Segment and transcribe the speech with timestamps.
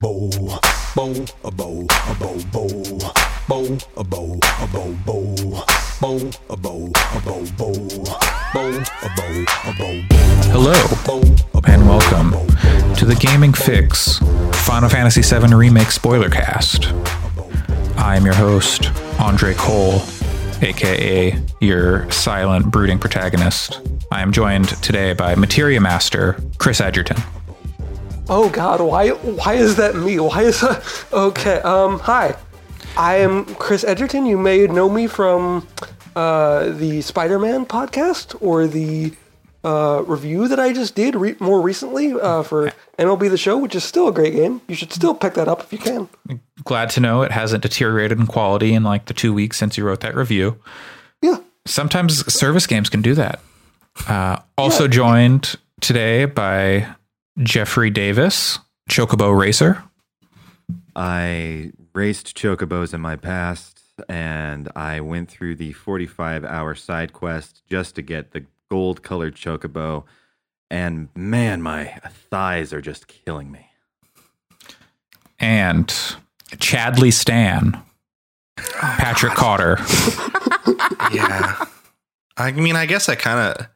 [0.00, 0.30] bow,
[0.94, 2.68] bow, a bow, a bow, bow,
[3.48, 5.32] bow, a bow, a bow, bow,
[6.00, 7.84] bow, a bow, a bow, bow,
[8.54, 10.04] bow, a bow, a bow.
[10.52, 10.72] Hello,
[11.66, 12.30] and welcome
[12.94, 14.20] to the Gaming Fyx
[14.54, 16.92] Final Fantasy VII Remake Spoiler Cast.
[17.96, 20.00] I am your host, Andre Cole,
[20.62, 23.80] aka your silent, brooding protagonist.
[24.12, 27.20] I am joined today by Materia Master Chris Edgerton.
[28.30, 30.20] Oh God, why why is that me?
[30.20, 30.84] Why is that?
[31.12, 32.36] Okay, um, hi,
[32.96, 34.26] I am Chris Edgerton.
[34.26, 35.66] You may know me from
[36.14, 39.14] uh, the Spider-Man podcast or the
[39.64, 43.74] uh, review that I just did re- more recently uh, for MLB The Show, which
[43.74, 44.60] is still a great game.
[44.68, 46.08] You should still pick that up if you can.
[46.64, 49.84] Glad to know it hasn't deteriorated in quality in like the two weeks since you
[49.84, 50.60] wrote that review.
[51.22, 51.38] Yeah.
[51.64, 53.40] Sometimes service games can do that.
[54.06, 56.86] Uh, also joined today by
[57.42, 58.58] Jeffrey Davis,
[58.90, 59.84] Chocobo Racer.
[60.96, 67.62] I raced chocobos in my past, and I went through the 45 hour side quest
[67.68, 70.04] just to get the gold colored chocobo.
[70.70, 71.86] And man, my
[72.30, 73.70] thighs are just killing me.
[75.38, 75.86] and
[76.56, 77.80] Chadley Stan,
[78.58, 79.78] oh, Patrick Cotter.
[81.12, 81.64] yeah.
[82.36, 83.68] I mean, I guess I kind of.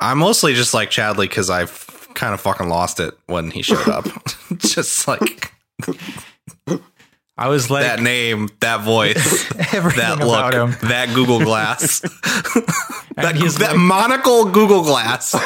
[0.00, 3.88] I'm mostly just like Chadley because I've kind of fucking lost it when he showed
[3.88, 4.04] up.
[4.58, 5.52] just like
[7.38, 10.88] I was like, that name, that voice, everything that look, him.
[10.88, 12.00] that Google Glass,
[13.14, 15.36] that, he's that like- monocle Google Glass.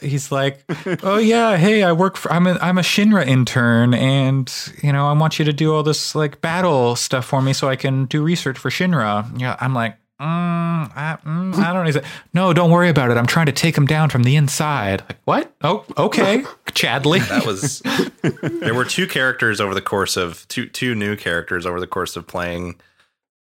[0.00, 0.64] He's like,
[1.02, 4.50] oh yeah, hey, I work for, I'm a, I'm a Shinra intern, and
[4.82, 7.68] you know, I want you to do all this like battle stuff for me so
[7.68, 9.38] I can do research for Shinra.
[9.38, 11.94] Yeah, I'm like, mm, I, mm, I don't.
[11.94, 13.16] Like, no, don't worry about it.
[13.16, 15.02] I'm trying to take him down from the inside.
[15.08, 15.52] Like, what?
[15.62, 16.38] Oh, okay,
[16.68, 17.26] Chadley.
[17.28, 17.80] That was.
[18.60, 22.16] there were two characters over the course of two two new characters over the course
[22.16, 22.80] of playing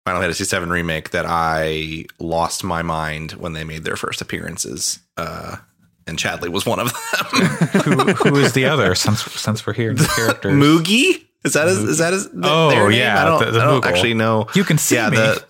[0.05, 4.99] Final Fantasy VII remake that I lost my mind when they made their first appearances.
[5.15, 5.57] Uh,
[6.05, 7.45] and Chadley was one of them.
[7.83, 8.93] who, who is the other?
[9.03, 10.53] Since since we're here, the characters.
[10.53, 11.23] Moogie?
[11.45, 11.79] Is that his?
[11.83, 12.27] Is that his?
[12.41, 12.99] Oh, their name?
[12.99, 14.47] yeah, I don't, the- the I don't actually know.
[14.55, 15.17] You can see yeah, me.
[15.17, 15.45] the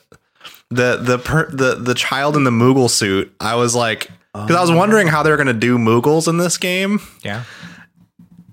[0.73, 3.33] the the per, the the child in the Moogle suit.
[3.39, 6.37] I was like, because I was wondering how they were going to do Moogles in
[6.37, 7.43] this game, Yeah.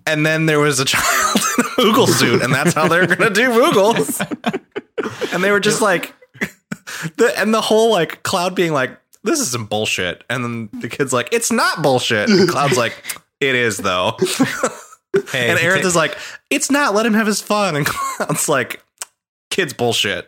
[0.06, 3.18] and then there was a child in a Moogle suit, and that's how they're going
[3.20, 4.20] to do Moogles.
[5.32, 6.14] and they were just like,
[7.16, 8.90] the and the whole like Cloud being like,
[9.24, 12.94] "This is some bullshit," and then the kid's like, "It's not bullshit." And Cloud's like,
[13.40, 14.16] "It is though."
[15.32, 16.16] Hey, And Aerith is like,
[16.50, 16.94] it's not.
[16.94, 17.74] Let him have his fun.
[17.74, 18.80] And Cloud's like,
[19.50, 20.24] kid's bullshit.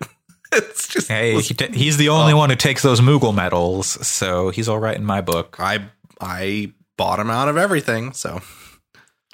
[0.57, 1.09] It's just.
[1.09, 4.79] Hey, he ta- he's the only one who takes those Moogle medals, so he's all
[4.79, 5.57] right in my book.
[5.59, 5.87] I
[6.21, 8.13] I bought him out of everything.
[8.13, 8.41] So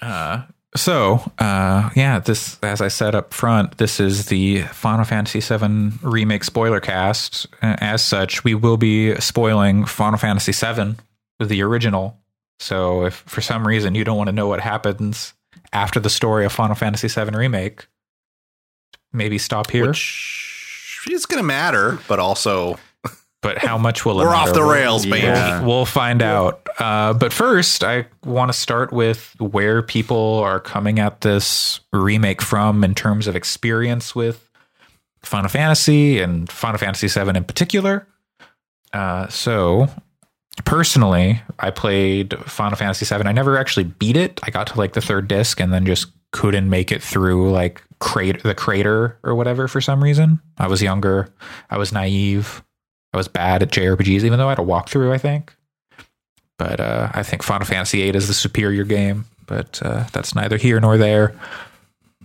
[0.01, 0.43] Uh,
[0.77, 5.93] so, uh, yeah, this, as I said up front, this is the Final Fantasy VII
[6.03, 7.47] Remake spoiler cast.
[7.63, 10.95] Uh, As such, we will be spoiling Final Fantasy VII,
[11.45, 12.19] the original.
[12.61, 15.33] So, if for some reason you don't want to know what happens
[15.73, 17.87] after the story of Final Fantasy VII Remake,
[19.13, 19.89] maybe stop here.
[19.89, 20.48] which
[21.13, 22.79] is gonna matter, but also
[23.41, 25.27] but how much will it we're off the rails, baby.
[25.27, 25.63] Yeah.
[25.63, 26.67] We'll find out.
[26.79, 32.43] Uh, but first, I want to start with where people are coming at this remake
[32.43, 34.49] from in terms of experience with
[35.23, 38.09] Final Fantasy and Final Fantasy VII in particular.
[38.93, 39.87] Uh, so,
[40.65, 43.25] personally, I played Final Fantasy VII.
[43.25, 44.41] I never actually beat it.
[44.43, 47.83] I got to like the third disc and then just couldn't make it through like
[48.01, 50.41] crater, the crater or whatever for some reason.
[50.59, 51.33] I was younger.
[51.71, 52.63] I was naive.
[53.13, 55.55] I was bad at JRPGs, even though I had a walkthrough, I think.
[56.59, 60.57] But uh, I think Final Fantasy VIII is the superior game, but uh, that's neither
[60.57, 61.35] here nor there.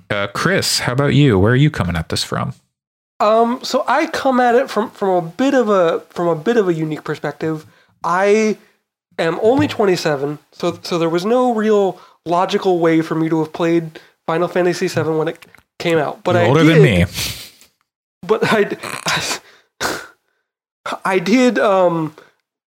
[0.09, 1.40] Uh, Chris, how about you?
[1.40, 2.53] Where are you coming at this from?
[3.20, 6.58] Um, so I come at it from from a bit of a from a bit
[6.58, 7.66] of a unique perspective.
[8.03, 8.58] I
[9.18, 13.53] am only 27, so so there was no real logical way for me to have
[13.53, 15.46] played Final Fantasy VII when it
[15.79, 16.23] came out.
[16.23, 17.05] But You're I older did, than me.
[18.25, 19.40] But I,
[21.05, 22.16] I did um,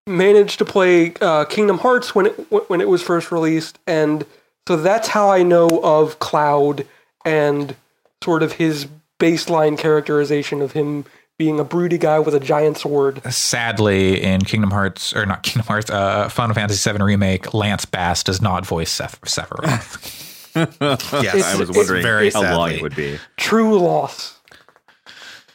[0.06, 2.32] manage to play uh, Kingdom Hearts when it
[2.68, 4.26] when it was first released, and
[4.68, 6.86] so that's how I know of Cloud
[7.24, 7.74] and
[8.22, 8.86] sort of his
[9.18, 11.04] baseline characterization of him
[11.38, 13.22] being a broody guy with a giant sword.
[13.32, 18.22] Sadly, in Kingdom Hearts, or not Kingdom Hearts, uh, Final Fantasy VII Remake, Lance Bass
[18.22, 20.54] does not voice Seph- Sephiroth.
[21.22, 23.18] yes, It's- I was wondering very how long it would be.
[23.36, 24.38] true loss.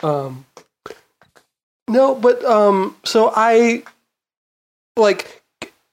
[0.04, 0.46] Um,
[1.88, 3.84] no, but um, so I
[4.98, 5.42] like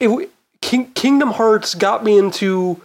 [0.01, 0.31] it.
[0.61, 2.81] King, Kingdom Hearts got me into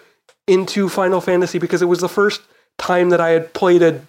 [0.48, 2.42] into Final Fantasy because it was the first
[2.78, 4.02] time that I had played a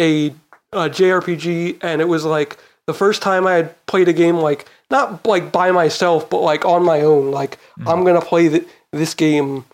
[0.00, 0.34] a,
[0.72, 4.66] a JRPG, and it was like the first time I had played a game like
[4.90, 7.30] not like by myself, but like on my own.
[7.30, 9.64] Like I'm gonna play th- this game,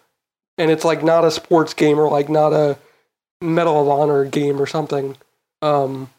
[0.56, 2.78] and it's like not a sports game or like not a
[3.40, 5.16] Medal of Honor game or something.
[5.62, 6.10] Um,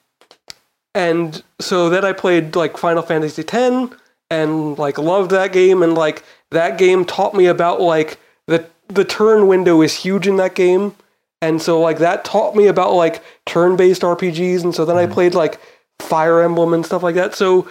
[0.95, 3.95] and so then I played like Final Fantasy X
[4.29, 9.05] and like loved that game and like that game taught me about like the the
[9.05, 10.95] turn window is huge in that game.
[11.41, 15.33] And so like that taught me about like turn-based RPGs and so then I played
[15.35, 15.59] like
[15.99, 17.33] Fire Emblem and stuff like that.
[17.35, 17.69] So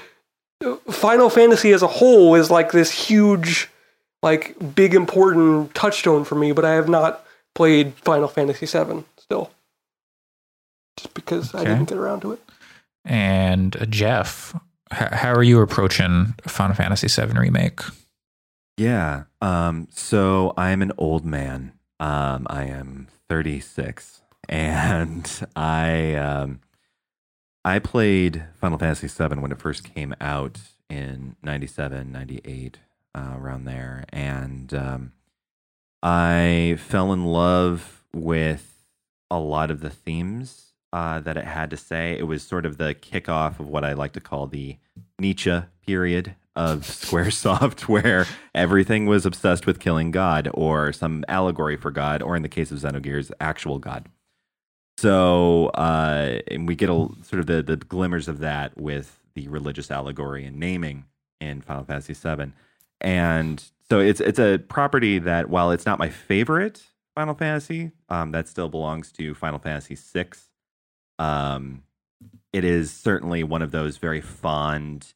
[0.64, 3.68] uh, Final Fantasy as a whole is like this huge
[4.22, 7.24] like big important touchstone for me, but I have not
[7.54, 9.50] played Final Fantasy 7 still.
[10.96, 12.40] Just because I didn't get around to it.
[13.04, 14.54] And uh, Jeff,
[14.92, 17.80] h- how are you approaching Final Fantasy VII Remake?
[18.76, 19.24] Yeah.
[19.40, 21.72] Um, so I'm an old man.
[22.00, 26.60] Um, I am 36, and I um,
[27.64, 30.58] I played Final Fantasy VII when it first came out
[30.88, 32.78] in 97, 98,
[33.14, 35.12] uh, around there, and um,
[36.02, 38.84] I fell in love with
[39.30, 42.16] a lot of the themes uh, that it had to say.
[42.18, 44.78] It was sort of the kickoff of what I like to call the
[45.18, 51.90] Nietzsche period of Squaresoft, where everything was obsessed with killing God or some allegory for
[51.90, 54.06] God, or in the case of Xenogears, actual God.
[54.98, 59.46] So, uh, and we get a sort of the, the glimmers of that with the
[59.46, 61.04] religious allegory and naming
[61.40, 62.52] in Final Fantasy VII,
[63.00, 66.82] and so it's it's a property that while it's not my favorite
[67.14, 70.30] Final Fantasy, um, that still belongs to Final Fantasy VI.
[71.20, 71.84] Um,
[72.52, 75.14] it is certainly one of those very fond,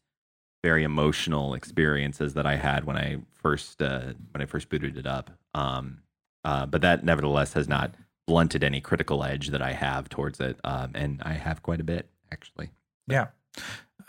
[0.63, 5.07] very emotional experiences that I had when I first uh, when I first booted it
[5.07, 5.31] up.
[5.55, 5.99] Um,
[6.45, 7.95] uh, but that nevertheless has not
[8.27, 11.85] blunted any critical edge that I have towards it, um, and I have quite a
[11.85, 12.71] bit actually.
[13.07, 13.29] Yeah.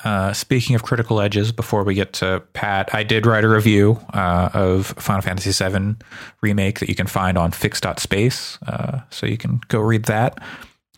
[0.03, 3.99] Uh, speaking of critical edges, before we get to Pat, I did write a review
[4.13, 5.95] uh, of Final Fantasy VII
[6.41, 8.57] Remake that you can find on fyx.space.
[8.65, 10.39] Uh, so you can go read that.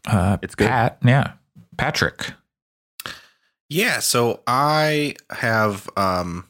[0.08, 0.68] Uh, It's good.
[0.70, 1.34] Pat, yeah.
[1.78, 2.32] Patrick.
[3.70, 6.46] Yeah, so I have um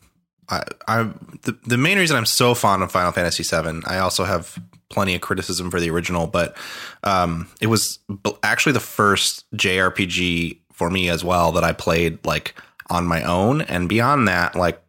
[0.50, 1.04] I I
[1.44, 4.60] the, the main reason I'm so fond of Final Fantasy VII, I also have
[4.90, 6.58] plenty of criticism for the original, but
[7.04, 8.00] um it was
[8.44, 12.56] actually the first JRPG for me as well that I played like
[12.90, 14.82] on my own and beyond that like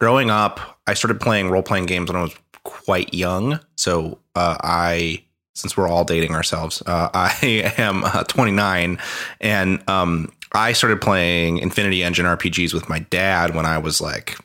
[0.00, 3.60] growing up I started playing role-playing games when I was quite young.
[3.76, 5.24] So uh I
[5.58, 8.98] since we're all dating ourselves, uh, I am uh, 29,
[9.40, 14.38] and um, I started playing Infinity Engine RPGs with my dad when I was like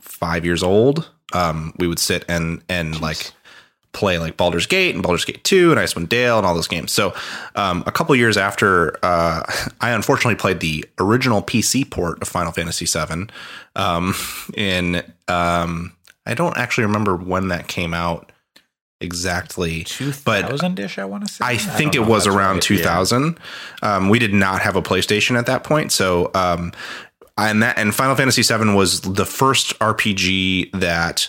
[0.00, 1.10] five years old.
[1.32, 3.32] Um, we would sit and and like
[3.96, 6.92] play like Baldur's Gate and Baldur's Gate 2 and Icewind Dale and all those games.
[6.92, 7.14] So
[7.54, 9.42] um, a couple years after, uh,
[9.80, 13.28] I unfortunately played the original PC port of Final Fantasy VII.
[13.74, 14.14] Um,
[14.54, 14.96] in
[15.28, 15.92] um,
[16.26, 18.32] I don't actually remember when that came out
[19.00, 19.84] exactly.
[19.84, 21.44] 2000 ish, I want to say.
[21.44, 22.62] I think don't it was around right.
[22.62, 23.38] 2000.
[23.82, 26.72] Um, we did not have a PlayStation at that point, so um,
[27.38, 31.28] and that and Final Fantasy VII was the first RPG that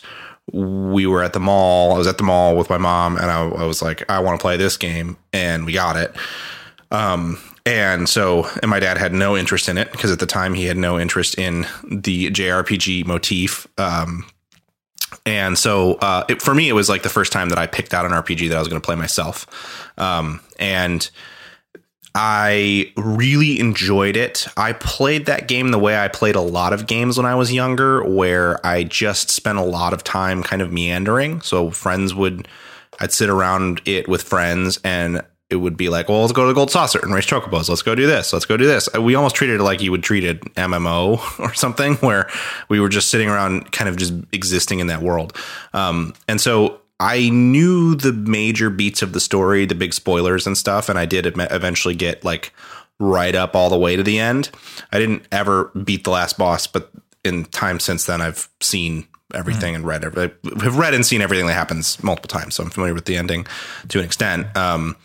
[0.54, 1.94] we were at the mall.
[1.94, 4.40] I was at the mall with my mom, and I, I was like, I want
[4.40, 6.16] to play this game, and we got it.
[6.92, 10.54] Um, and so, and my dad had no interest in it because at the time
[10.54, 13.68] he had no interest in the JRPG motif.
[13.78, 14.26] Um,
[15.26, 17.94] and so, uh, it, for me, it was like the first time that I picked
[17.94, 19.48] out an RPG that I was going to play myself.
[19.98, 21.10] Um, and
[22.20, 24.48] I really enjoyed it.
[24.58, 27.54] I played that game the way I played a lot of games when I was
[27.54, 31.42] younger, where I just spent a lot of time kind of meandering.
[31.42, 32.48] So friends would,
[33.00, 36.48] I'd sit around it with friends and it would be like, well, let's go to
[36.50, 37.70] the Gold Saucer and race chocobos.
[37.70, 38.34] Let's go do this.
[38.34, 38.90] Let's go do this.
[38.94, 42.30] We almost treated it like you would treat an MMO or something, where
[42.68, 45.38] we were just sitting around, kind of just existing in that world.
[45.74, 50.58] Um, and so I knew the major beats of the story, the big spoilers and
[50.58, 52.54] stuff, and I did eventually get like
[53.00, 54.50] right up all the way to the end.
[54.92, 56.92] I didn't ever beat the last boss, but
[57.24, 61.54] in time since then, I've seen everything and read have read and seen everything that
[61.54, 63.46] happens multiple times, so I'm familiar with the ending
[63.90, 64.56] to an extent.
[64.56, 64.96] Um,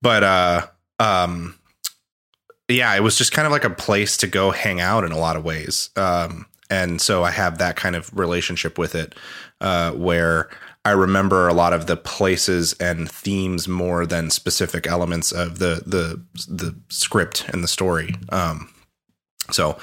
[0.00, 0.66] but uh,
[0.98, 1.58] um,
[2.68, 5.18] yeah, it was just kind of like a place to go hang out in a
[5.18, 5.90] lot of ways.
[5.96, 9.14] Um, and so I have that kind of relationship with it,
[9.60, 10.50] uh, where
[10.84, 15.82] I remember a lot of the places and themes more than specific elements of the
[15.86, 18.14] the the script and the story.
[18.28, 18.72] Um,
[19.50, 19.78] so,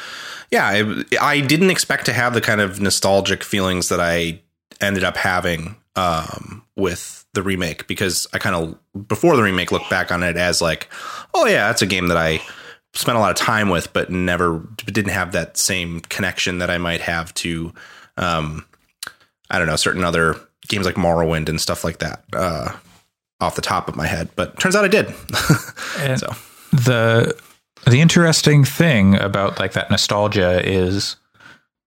[0.52, 4.42] yeah, I, I didn't expect to have the kind of nostalgic feelings that I
[4.82, 9.90] ended up having um, with the remake because I kind of before the remake looked
[9.90, 10.90] back on it as like,
[11.34, 12.42] oh yeah, that's a game that I
[12.94, 16.78] spent a lot of time with, but never didn't have that same connection that I
[16.78, 17.74] might have to,
[18.18, 18.66] um,
[19.50, 20.36] I don't know, certain other
[20.68, 22.24] games like Morrowind and stuff like that.
[22.34, 22.76] Uh,
[23.42, 25.14] off the top of my head, but turns out I did.
[26.00, 26.28] And so
[26.72, 27.36] the
[27.86, 31.16] the interesting thing about like that nostalgia is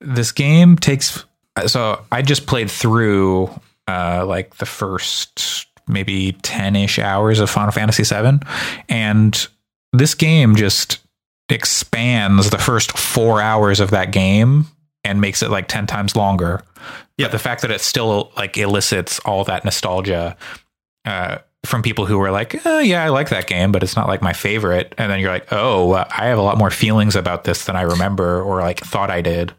[0.00, 1.24] this game takes
[1.66, 3.50] so I just played through
[3.86, 8.40] uh like the first maybe 10ish hours of Final Fantasy 7
[8.88, 9.48] and
[9.92, 10.98] this game just
[11.48, 14.66] expands the first 4 hours of that game
[15.04, 16.62] and makes it like 10 times longer.
[17.16, 17.26] Yeah.
[17.26, 20.36] But the fact that it still like elicits all that nostalgia
[21.04, 21.38] uh,
[21.68, 24.22] from people who were like, oh, yeah, I like that game, but it's not like
[24.22, 24.94] my favorite.
[24.98, 27.76] And then you're like, oh, uh, I have a lot more feelings about this than
[27.76, 29.52] I remember or like thought I did.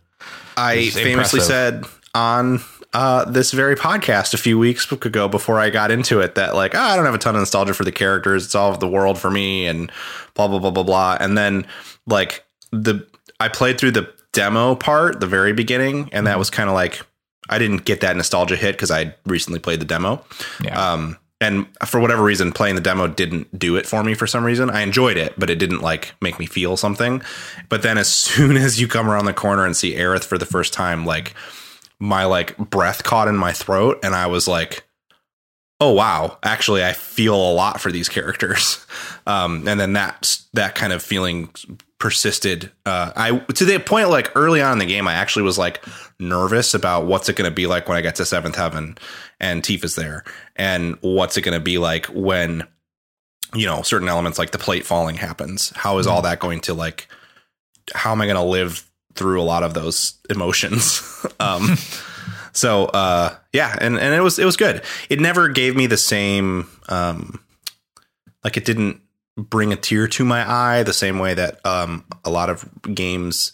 [0.57, 1.41] I famously impressive.
[1.43, 2.59] said on
[2.93, 6.73] uh, this very podcast a few weeks ago before I got into it that like
[6.75, 8.45] "Ah, I don't have a ton of nostalgia for the characters.
[8.45, 9.91] It's all of the world for me and
[10.33, 11.17] blah blah blah blah blah.
[11.19, 11.67] And then
[12.07, 13.07] like the
[13.39, 17.01] I played through the demo part, the very beginning, and that was kind of like
[17.49, 20.23] I didn't get that nostalgia hit because I recently played the demo.
[20.63, 20.93] Yeah.
[20.93, 24.43] Um, and for whatever reason, playing the demo didn't do it for me for some
[24.43, 24.69] reason.
[24.69, 27.21] I enjoyed it, but it didn't like make me feel something.
[27.69, 30.45] But then as soon as you come around the corner and see Aerith for the
[30.45, 31.33] first time, like
[31.99, 34.83] my like breath caught in my throat and I was like,
[35.79, 38.85] oh wow, actually I feel a lot for these characters.
[39.27, 41.51] Um, and then that that kind of feeling
[41.99, 42.71] persisted.
[42.85, 45.83] Uh, I to the point like early on in the game, I actually was like
[46.19, 48.97] nervous about what's it going to be like when I get to Seventh Heaven
[49.39, 50.23] and Tifa's there,
[50.55, 52.67] and what's it going to be like when
[53.53, 55.71] you know certain elements like the plate falling happens.
[55.75, 57.07] How is all that going to like?
[57.93, 61.25] How am I going to live through a lot of those emotions?
[61.39, 61.75] um,
[62.53, 64.83] so uh, yeah, and and it was it was good.
[65.09, 67.39] It never gave me the same um,
[68.43, 69.01] like it didn't
[69.43, 73.51] bring a tear to my eye the same way that um, a lot of games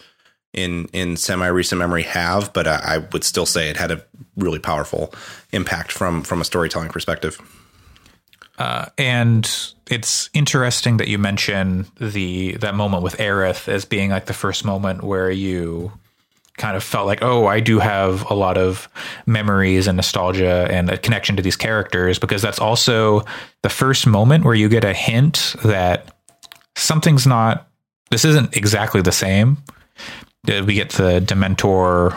[0.53, 4.03] in in semi recent memory have, but I, I would still say it had a
[4.37, 5.13] really powerful
[5.51, 7.39] impact from from a storytelling perspective.
[8.57, 14.25] Uh, and it's interesting that you mention the that moment with Aerith as being like
[14.25, 15.91] the first moment where you
[16.57, 18.88] kind of felt like, oh, I do have a lot of
[19.25, 23.24] memories and nostalgia and a connection to these characters because that's also
[23.62, 26.13] the first moment where you get a hint that
[26.75, 27.67] something's not.
[28.12, 29.57] This isn't exactly the same.
[30.47, 32.15] Uh, We get the Dementor,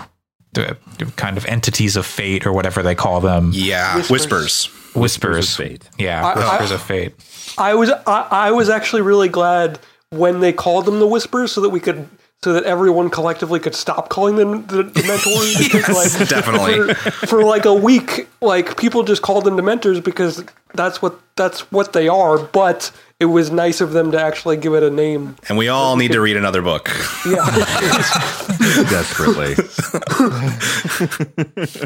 [0.53, 0.77] the
[1.17, 3.51] kind of entities of fate or whatever they call them.
[3.55, 4.21] Yeah, Whispers.
[4.67, 4.69] whispers.
[4.95, 5.89] Whispers, of fate.
[5.99, 7.15] Yeah, I- I- whispers of fate.
[7.57, 9.79] I was I, I was actually really glad
[10.11, 12.09] when they called them the Whispers, so that we could
[12.45, 15.73] so that everyone collectively could stop calling them the Dementors.
[15.73, 16.95] because, like, definitely.
[16.95, 21.71] For, for like a week, like people just called them Dementors because that's what that's
[21.73, 22.39] what they are.
[22.39, 25.35] But it was nice of them to actually give it a name.
[25.49, 26.89] And we all need to read another book.
[27.27, 27.45] Yeah,
[28.91, 29.55] desperately.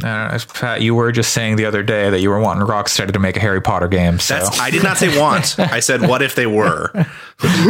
[0.02, 3.18] Uh, Pat, you were just saying the other day that you were wanting Rocksteady to
[3.18, 4.18] make a Harry Potter game.
[4.18, 5.58] So That's I did not say want.
[5.58, 6.90] I said what if they were.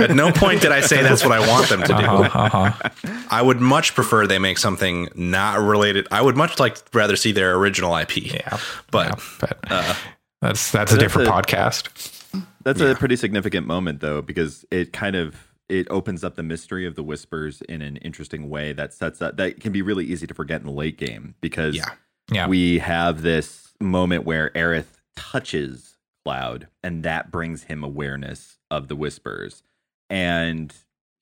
[0.00, 1.95] At no point did I say that's what I want them to do.
[1.95, 2.90] uh-huh.
[3.31, 6.07] I would much prefer they make something not related.
[6.11, 8.16] I would much like rather see their original IP.
[8.19, 8.59] yeah,
[8.90, 9.97] But yeah, but
[10.40, 12.22] that's that's a different a- podcast.
[12.64, 16.87] That's a pretty significant moment though, because it kind of it opens up the mystery
[16.87, 20.26] of the whispers in an interesting way that sets up that can be really easy
[20.26, 21.87] to forget in the late game because Yeah.
[22.31, 28.88] Yeah, we have this moment where Aerith touches Cloud, and that brings him awareness of
[28.88, 29.62] the whispers.
[30.09, 30.73] And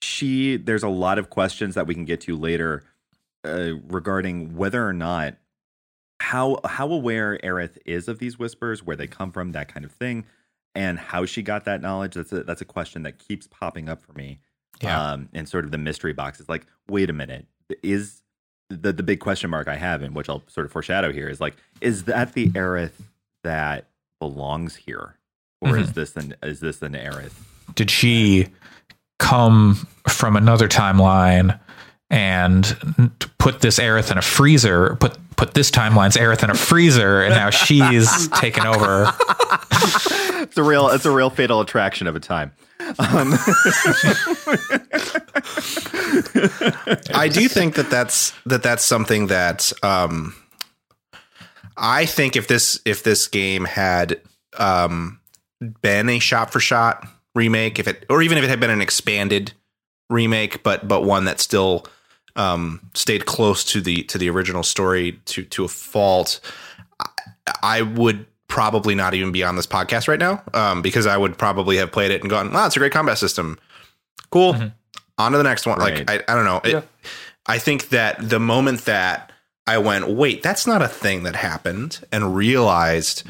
[0.03, 2.85] she, there's a lot of questions that we can get to later
[3.45, 5.37] uh, regarding whether or not
[6.21, 9.93] how how aware Aerith is of these whispers, where they come from, that kind of
[9.93, 10.27] thing,
[10.75, 12.15] and how she got that knowledge.
[12.15, 14.41] That's a that's a question that keeps popping up for me.
[14.83, 15.13] Yeah.
[15.13, 17.47] Um, and sort of the mystery box is like, wait a minute,
[17.83, 18.23] is
[18.69, 21.41] the the big question mark I have, and which I'll sort of foreshadow here, is
[21.41, 23.03] like, is that the Aerith
[23.45, 25.17] that belongs here,
[25.61, 27.35] or is this an is this an Aerith?
[27.75, 28.49] did she
[29.19, 31.59] come from another timeline
[32.11, 34.97] and put this Aerith in a freezer?
[34.97, 39.13] Put put this timeline's Aerith in a freezer, and now she's taken over.
[40.43, 42.53] It's a real it's a real fatal attraction of a time.
[42.99, 43.35] Um,
[47.15, 50.35] I do think that that's that that's something that um,
[51.77, 54.21] I think if this if this game had
[54.59, 55.21] um,
[55.83, 58.83] been a shot for shot remake, if it or even if it had been an
[58.83, 59.53] expanded
[60.09, 61.87] remake, but but one that still
[62.37, 66.41] um, stayed close to the to the original story to to a fault,
[67.01, 67.07] I,
[67.63, 71.39] I would probably not even be on this podcast right now um, because I would
[71.39, 73.59] probably have played it and gone, "Wow, it's a great combat system."
[74.31, 74.57] Cool.
[75.19, 75.79] On to the next one.
[75.79, 76.07] Right.
[76.07, 76.61] Like I, I don't know.
[76.65, 76.83] It, Yeah.
[77.47, 79.33] I think that the moment that
[79.67, 83.25] I went, wait, that's not a thing that happened, and realized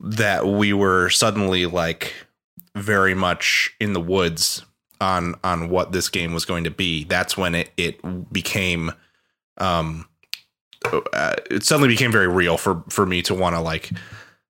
[0.00, 2.12] that we were suddenly like
[2.74, 4.64] very much in the woods
[5.04, 7.04] on on what this game was going to be.
[7.04, 8.00] That's when it it
[8.32, 8.92] became
[9.58, 10.06] um
[11.12, 13.90] uh, it suddenly became very real for for me to want to like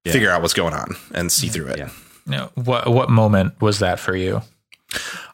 [0.07, 1.79] figure out what's going on and see through it.
[1.79, 1.91] Yeah.
[2.27, 4.41] No, what what moment was that for you?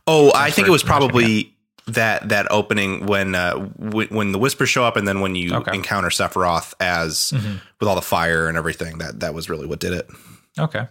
[0.07, 1.55] Oh, I think it was probably
[1.87, 5.55] that that opening when uh, w- when the whispers show up and then when you
[5.55, 5.75] Okay.
[5.75, 7.33] encounter Sephiroth as
[7.81, 8.99] with all the fire and everything.
[8.99, 10.09] That that was really what did it.
[10.59, 10.87] Okay.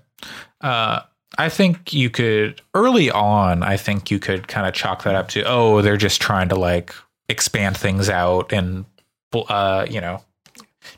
[0.62, 1.02] Uh,
[1.38, 3.64] I think you could early on.
[3.64, 6.56] I think you could kind of chalk that up to oh, they're just trying to
[6.56, 6.94] like
[7.30, 8.86] expand things out and
[9.34, 10.24] uh, you know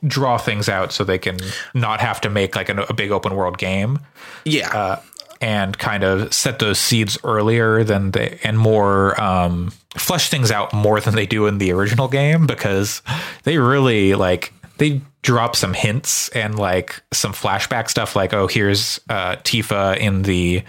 [0.06, 1.38] draw things out so they can
[1.74, 4.00] not have to make like a, a big open world game
[4.46, 5.02] Yeah, uh,
[5.42, 10.74] and kind of set those seeds earlier than they and more um, flesh things out
[10.74, 13.02] more than they do in the original game because
[13.44, 19.00] they really like they drop some hints and like some flashback stuff like oh here's
[19.10, 20.64] uh, Tifa in the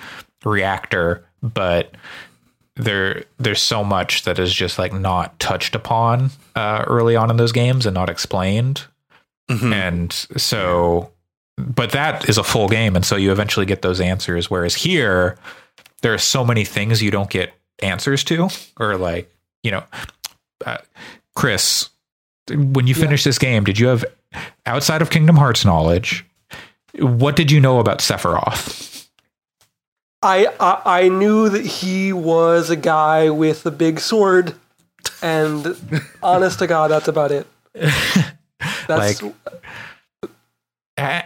[0.45, 1.95] reactor but
[2.77, 7.37] there there's so much that is just like not touched upon uh, early on in
[7.37, 8.85] those games and not explained.
[9.73, 11.11] And so
[11.59, 15.37] but that is a full game and so you eventually get those answers whereas here
[16.01, 18.49] there are so many things you don't get answers to
[18.81, 19.33] or like
[19.63, 19.83] you know
[20.65, 20.79] uh,
[21.35, 21.91] chris
[22.51, 24.05] when you finish this game did you have
[24.67, 26.25] outside of kingdom hearts knowledge
[26.99, 29.09] what did you know about sephiroth
[30.25, 34.55] I, I I knew that he was a guy with a big sword,
[35.21, 35.77] and
[36.23, 37.45] honest to God, that's about it.
[38.87, 39.35] That's Like-
[40.97, 41.23] Uh,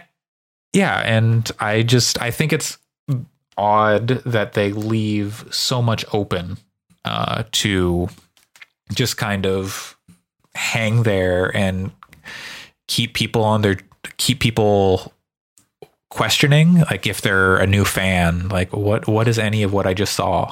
[0.73, 2.79] yeah, and I just I think it's
[3.55, 6.57] odd that they leave so much open
[7.05, 8.09] uh, to
[8.95, 9.95] just kind of
[10.55, 11.91] hang there and
[12.87, 13.77] keep people on their
[14.17, 15.13] keep people
[16.09, 19.93] questioning like if they're a new fan like what what is any of what i
[19.93, 20.51] just saw?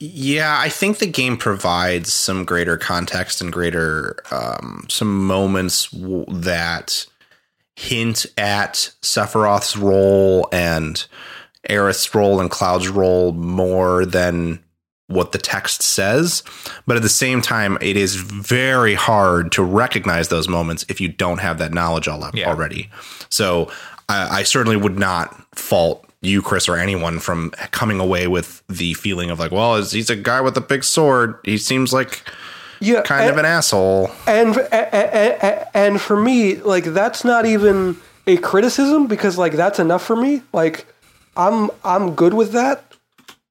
[0.00, 5.88] Yeah, I think the game provides some greater context and greater um, some moments
[6.28, 7.04] that
[7.74, 11.04] hint at Sephiroth's role and
[11.68, 14.62] Aerith's role and Cloud's role more than
[15.08, 16.42] what the text says.
[16.86, 21.08] But at the same time, it is very hard to recognize those moments if you
[21.08, 22.48] don't have that knowledge all Yeah.
[22.48, 22.90] already.
[23.28, 23.70] So
[24.08, 28.94] I, I certainly would not fault you, Chris, or anyone from coming away with the
[28.94, 31.36] feeling of like, well, he's a guy with a big sword.
[31.44, 32.22] He seems like
[32.80, 34.10] yeah, kind and, of an asshole.
[34.26, 40.04] and, and and for me, like that's not even a criticism because like that's enough
[40.04, 40.42] for me.
[40.52, 40.86] Like
[41.36, 42.84] I'm I'm good with that.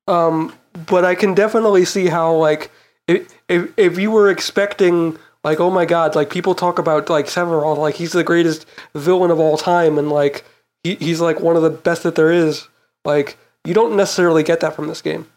[0.07, 0.53] Um,
[0.85, 2.71] but I can definitely see how like
[3.07, 7.25] if if, if you were expecting like oh my god like people talk about like
[7.25, 10.45] Sephiroth like he's the greatest villain of all time and like
[10.83, 12.67] he, he's like one of the best that there is
[13.05, 15.27] like you don't necessarily get that from this game.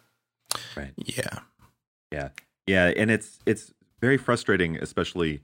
[0.77, 1.41] Right yeah.
[2.11, 2.31] Yeah,
[2.67, 5.43] yeah, and it's it's very frustrating, especially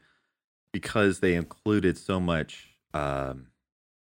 [0.72, 3.48] because they included so much um,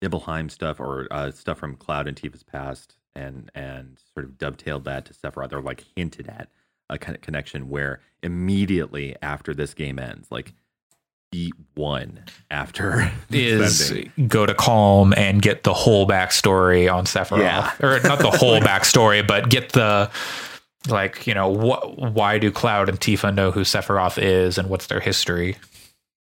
[0.01, 4.85] Nibelheim stuff or uh, stuff from Cloud and Tifa's past, and and sort of dovetailed
[4.85, 6.49] that to Sephiroth, or like hinted at
[6.89, 10.53] a kind of connection where immediately after this game ends, like
[11.33, 14.29] beat one after is spending.
[14.29, 17.73] go to Kalm and get the whole backstory on Sephiroth, Yeah.
[17.83, 20.09] or not the whole backstory, but get the
[20.89, 21.99] like you know what?
[21.99, 25.57] Why do Cloud and Tifa know who Sephiroth is and what's their history?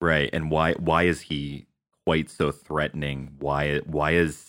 [0.02, 1.64] right and why why is he
[2.04, 4.44] quite so threatening why why is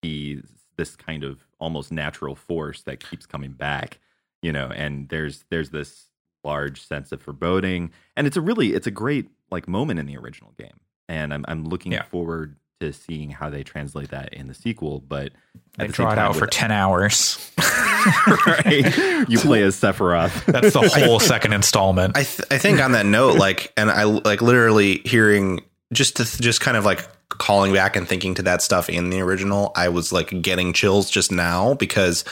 [0.00, 0.40] he
[0.76, 3.98] this kind of almost natural force that keeps coming back
[4.42, 6.06] you know and there's there's this
[6.44, 10.16] large sense of foreboding and it's a really it's a great like moment in the
[10.16, 12.02] original game and i'm i'm looking Yeah.
[12.04, 15.32] forward to seeing how they translate that in the sequel but
[15.78, 17.50] They at the draw it out for with- ten hours.
[18.46, 22.16] right you play as sephiroth That's the whole second installment.
[22.16, 25.60] I th- I think on that note, like, and I like literally hearing
[25.92, 29.20] just to just kind of like calling back and thinking to that stuff in the
[29.20, 29.72] original.
[29.74, 32.24] I was like getting chills just now because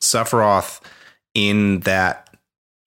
[0.00, 0.80] Sephiroth
[1.34, 2.34] in that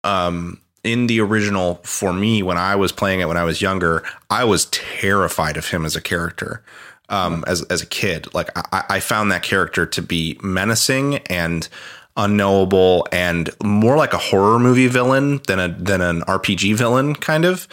[0.03, 4.03] um in the original for me when I was playing it when I was younger,
[4.29, 6.63] I was terrified of him as a character.
[7.09, 11.67] Um, as as a kid, like I, I found that character to be menacing and
[12.15, 17.45] unknowable and more like a horror movie villain than a than an RPG villain kind
[17.45, 17.67] of.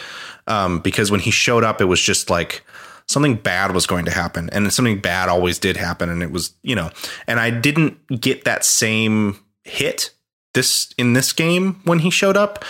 [0.47, 2.65] Um, because when he showed up, it was just like
[3.09, 6.53] something bad was going to happen, and something bad always did happen, and it was
[6.63, 6.91] you know,
[7.27, 10.11] and I didn't get that same hit
[10.55, 12.65] this in this game when he showed up,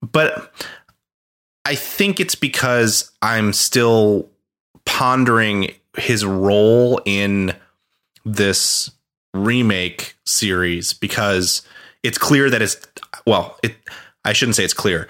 [0.00, 0.52] but
[1.64, 4.28] I think it's because I'm still
[4.84, 7.54] pondering his role in
[8.24, 8.90] this
[9.32, 11.62] remake series because
[12.02, 12.76] it's clear that it's
[13.26, 13.74] well, it
[14.24, 15.08] I shouldn't say it's clear.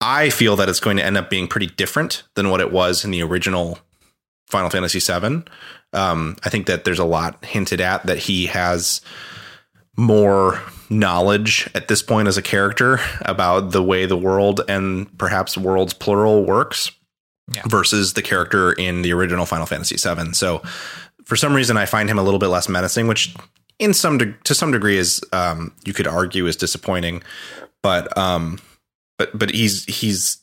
[0.00, 3.04] I feel that it's going to end up being pretty different than what it was
[3.04, 3.78] in the original
[4.52, 5.42] Final Fantasy VII.
[5.92, 9.00] Um, I think that there's a lot hinted at that he has
[9.96, 15.56] more knowledge at this point as a character about the way the world and perhaps
[15.58, 16.90] worlds plural works
[17.54, 17.62] Yeah.
[17.66, 20.32] versus the character in the original Final Fantasy VII.
[20.34, 20.62] So
[21.24, 23.34] for some reason, I find him a little bit less menacing, which
[23.78, 27.22] in some de- to some degree is um, you could argue is disappointing,
[27.82, 28.58] but um,
[29.18, 30.38] but but he's he's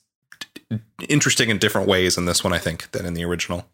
[1.07, 3.65] interesting in different ways in this one, I think, than in the original.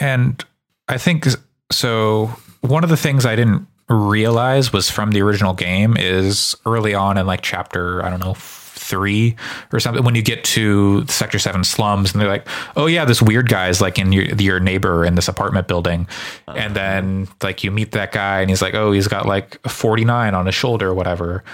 [0.00, 0.44] And
[0.88, 1.26] I think
[1.70, 2.26] so.
[2.60, 7.16] One of the things I didn't realize was from the original game is early on
[7.16, 9.36] in like chapter, I don't know, three
[9.72, 13.20] or something, when you get to Sector 7 slums and they're like, oh, yeah, this
[13.20, 16.06] weird guy is like in your, your neighbor in this apartment building.
[16.46, 16.74] And uh-huh.
[16.74, 20.46] then like you meet that guy and he's like, oh, he's got like 49 on
[20.46, 21.44] his shoulder or whatever.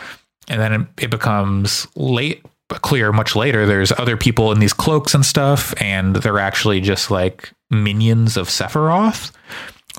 [0.49, 5.25] And then it becomes late clear much later there's other people in these cloaks and
[5.25, 9.33] stuff and they're actually just like minions of Sephiroth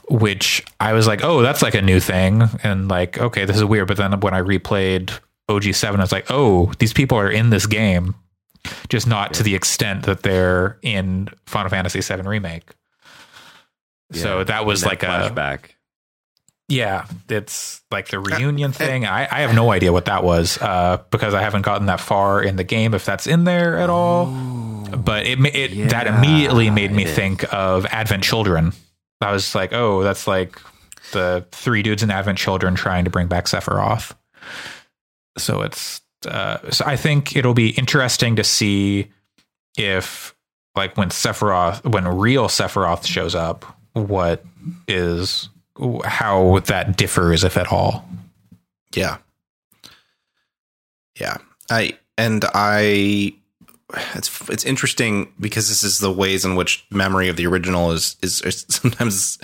[0.10, 3.64] which I was like oh that's like a new thing and like okay this is
[3.64, 5.18] weird but then when I replayed
[5.50, 8.16] OG7 I was like oh these people are in this game
[8.90, 12.72] just not to the extent that they're in Final Fantasy 7 remake
[14.12, 15.75] so that was like a flashback.
[16.68, 19.06] Yeah, it's like the reunion thing.
[19.06, 22.42] I, I have no idea what that was uh, because I haven't gotten that far
[22.42, 24.26] in the game, if that's in there at all.
[24.26, 27.16] But it, it that immediately made me is.
[27.16, 28.74] think of Advent Children.
[29.22, 30.60] I was like, oh, that's like
[31.12, 34.16] the three dudes in Advent Children trying to bring back Sephiroth.
[35.38, 39.12] So it's uh, so I think it'll be interesting to see
[39.78, 40.36] if
[40.76, 44.44] like when Sephiroth when real Sephiroth shows up, what
[44.88, 45.50] is
[46.06, 48.08] how that differs if at all.
[48.94, 49.18] Yeah.
[51.20, 51.38] Yeah.
[51.70, 53.36] I and I
[54.16, 58.16] it's it's interesting because this is the ways in which memory of the original is
[58.22, 59.38] is, is sometimes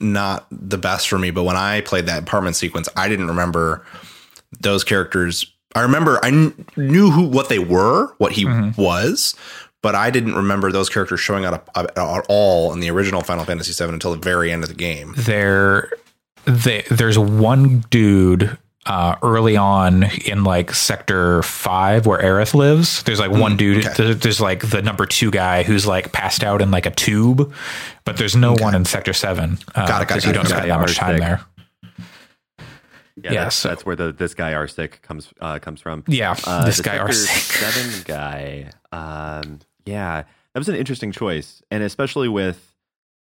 [0.00, 3.84] not the best for me, but when I played that apartment sequence, I didn't remember
[4.60, 5.50] those characters.
[5.74, 8.80] I remember I kn- knew who what they were, what he mm-hmm.
[8.80, 9.34] was,
[9.82, 13.44] but I didn't remember those characters showing up at, at all in the original Final
[13.44, 15.14] Fantasy VII until the very end of the game.
[15.16, 15.90] There
[16.44, 23.02] they, there's one dude uh, early on in like sector five where Aerith lives.
[23.02, 23.84] There's like one dude.
[23.84, 23.94] okay.
[23.96, 27.52] there- There's like the number two guy who's like passed out in like a tube,
[28.04, 29.58] but there's no one in sector seven.
[29.74, 31.20] Uh, Got it, got it, 'cause You got don't got spend that much time Arstic.
[31.20, 31.40] there.
[33.22, 36.04] Yeah, Yeah, that's, so- that's where the this guy Arsic comes uh, comes from.
[36.06, 37.72] Yeah, Uh, this the guy Sector Arstic.
[37.72, 38.70] Seven guy.
[38.90, 40.22] Um, yeah,
[40.54, 42.74] that was an interesting choice, and especially with,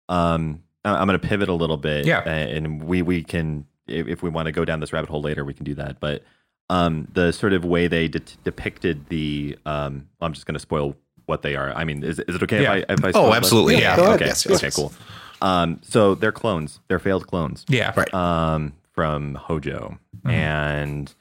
[0.09, 2.05] um, I- I'm going to pivot a little bit.
[2.05, 2.21] Yeah.
[2.27, 5.43] and we we can if, if we want to go down this rabbit hole later,
[5.43, 5.99] we can do that.
[5.99, 6.23] But
[6.69, 10.95] um, the sort of way they de- depicted the, um, I'm just going to spoil
[11.25, 11.73] what they are.
[11.73, 12.73] I mean, is is it okay Yeah.
[12.75, 13.37] if I if I Oh, spoil it?
[13.37, 13.73] absolutely.
[13.81, 14.13] Yeah, Yeah.
[14.13, 14.25] Okay.
[14.25, 14.67] Yes, yes, okay.
[14.67, 14.75] yes.
[14.75, 14.93] Cool.
[15.41, 16.79] Um, so they're clones.
[16.87, 18.13] They're failed clones Yeah, Right.
[18.13, 20.31] um, from Hojo, Mhm.
[20.31, 21.13] and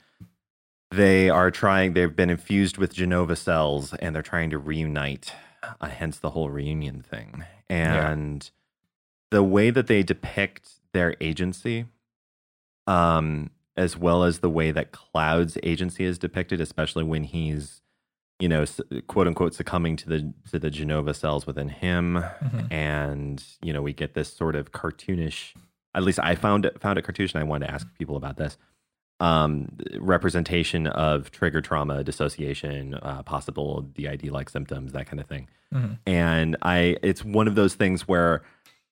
[0.92, 1.94] they are trying.
[1.94, 5.32] They've been infused with Jenova cells, and they're trying to reunite.
[5.80, 8.50] Uh, hence the whole reunion thing, and
[9.30, 11.86] the way that they depict their agency,
[12.86, 17.80] um, as well as the way that Cloud's agency is depicted, especially when he's,
[18.40, 18.64] you know,
[19.06, 22.72] quote unquote, succumbing to the to the Jenova cells within him Mhm.
[22.72, 25.54] and you know we get this sort of cartoonish
[25.94, 28.36] at least i found it found it cartoonish and i wanted to ask people about
[28.36, 28.56] this
[29.22, 29.68] um
[30.00, 35.48] representation of trigger trauma dissociation uh, possible did like symptoms that kind of thing.
[35.72, 35.98] Mhm.
[36.06, 38.42] and i it's one of those things where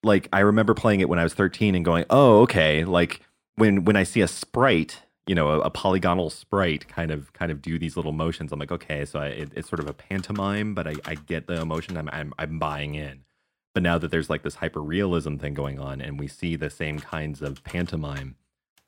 [0.02, 2.84] like i remember playing it when i was 13 and going oh okay.
[2.84, 3.20] Like
[3.56, 7.50] when when i see a sprite you know a, a polygonal sprite kind of kind
[7.52, 9.04] of do these little motions i'm like okay.
[9.04, 11.96] So I, it, it's sort of a pantomime but I, I get the emotion.
[11.96, 13.24] I'm, I'm i'm buying in.
[13.74, 16.70] But now that there's like this hyper realism thing going on and we see the
[16.70, 18.36] same kinds of pantomime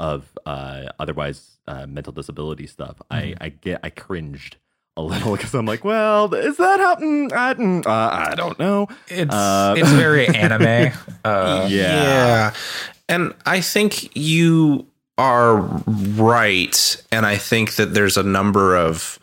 [0.03, 4.57] of uh otherwise uh, mental disability stuff i i get i cringed
[4.97, 7.91] a little because i'm like well is that happening I, mm, uh,
[8.31, 10.93] I don't know it's Uh, it's very anime.
[11.25, 12.53] Uh, yeah.
[13.09, 14.87] And I think you
[15.19, 16.97] are right.
[17.13, 19.19] And I think that there's a number of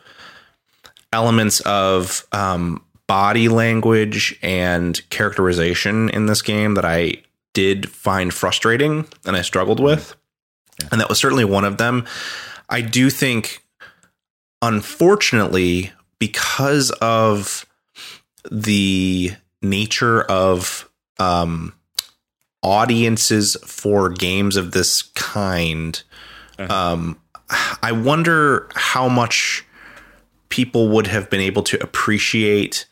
[1.12, 9.06] elements of um, body language and characterization in this game that I did find frustrating
[9.26, 10.16] and I struggled with.
[10.92, 12.06] And that was certainly one of them.
[12.70, 13.64] I do think,
[14.62, 17.66] unfortunately, because of
[18.50, 20.90] the nature of
[21.20, 21.74] um,
[22.64, 26.02] audiences for games of this kind,
[26.58, 27.20] um,
[27.82, 29.66] I wonder how much
[30.50, 32.86] people would have been able to appreciate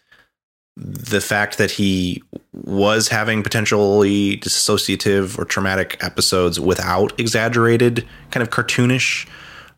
[0.80, 2.22] the fact that he
[2.54, 9.28] was having potentially dissociative or traumatic episodes without exaggerated kind of cartoonish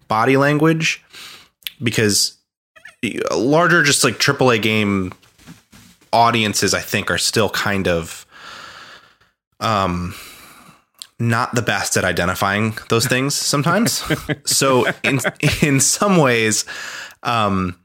[0.10, 1.02] body language
[1.82, 2.38] because
[3.32, 5.14] larger just like AAA game
[6.12, 8.26] audiences I think are still kind of
[9.62, 10.14] um
[11.18, 14.04] not the best at identifying those things sometimes.
[14.44, 15.22] so in
[15.62, 16.66] in some ways
[17.24, 17.80] um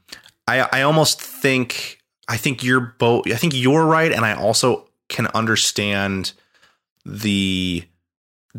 [0.49, 4.87] I I almost think I think you're both I think you're right and I also
[5.09, 6.33] can understand
[7.05, 7.83] the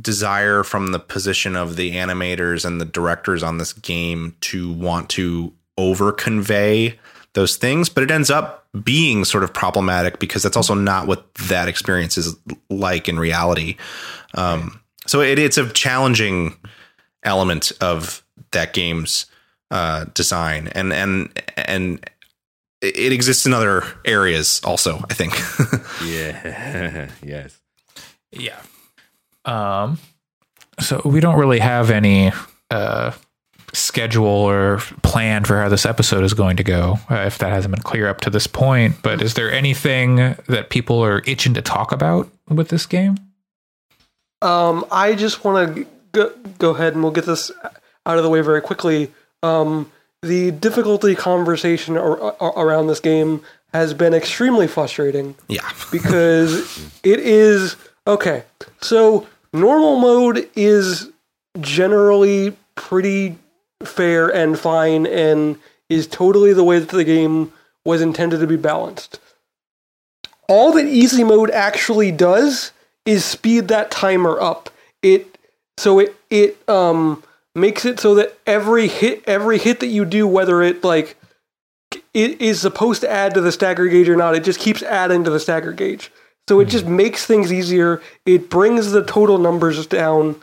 [0.00, 5.08] desire from the position of the animators and the directors on this game to want
[5.10, 6.98] to over convey
[7.32, 11.32] those things but it ends up being sort of problematic because that's also not what
[11.34, 12.36] that experience is
[12.70, 13.76] like in reality.
[14.34, 16.56] Um, so it, it's a challenging
[17.22, 19.26] element of that game's
[19.70, 20.68] uh, design.
[20.68, 22.10] And and and
[22.82, 25.32] it exists in other areas also i think
[26.04, 27.08] Yeah.
[27.22, 27.58] yes.
[28.32, 28.60] Yeah.
[29.44, 29.98] Um,
[30.80, 32.32] so we don't really have any
[32.70, 33.12] uh,
[33.72, 37.74] schedule or plan for how this episode is going to go, uh, if that hasn't
[37.74, 38.96] been clear up to this point.
[39.02, 40.16] But is there anything
[40.48, 43.16] that people are itching to talk about with this game?
[44.42, 47.50] Um, I just want to go, go ahead and we'll get this
[48.04, 49.12] out of the way very quickly.
[49.42, 49.90] Um,
[50.26, 57.20] the difficulty conversation ar- ar- around this game has been extremely frustrating yeah because it
[57.20, 58.44] is okay.
[58.80, 61.10] So normal mode is
[61.60, 63.38] generally pretty
[63.82, 65.58] fair and fine and
[65.88, 67.52] is totally the way that the game
[67.84, 69.20] was intended to be balanced.
[70.48, 72.72] All that easy mode actually does
[73.04, 74.70] is speed that timer up.
[75.02, 75.38] It
[75.76, 77.22] so it it um
[77.56, 81.16] makes it so that every hit every hit that you do whether it like
[82.16, 85.24] it is supposed to add to the stagger gauge or not, it just keeps adding
[85.24, 86.10] to the stagger gauge.
[86.48, 86.96] So it just mm-hmm.
[86.96, 88.00] makes things easier.
[88.24, 90.40] It brings the total numbers down.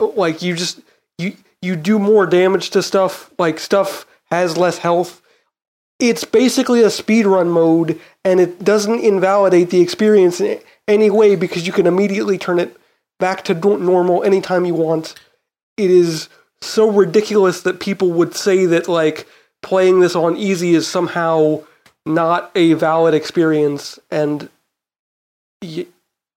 [0.00, 0.80] Like you just
[1.18, 3.30] you you do more damage to stuff.
[3.38, 5.22] Like stuff has less health.
[6.00, 11.66] It's basically a speedrun mode, and it doesn't invalidate the experience in any way because
[11.66, 12.76] you can immediately turn it
[13.18, 15.14] back to normal anytime you want.
[15.78, 16.28] It is
[16.60, 19.26] so ridiculous that people would say that like
[19.62, 21.62] playing this on easy is somehow
[22.04, 24.48] not a valid experience and
[25.62, 25.86] y-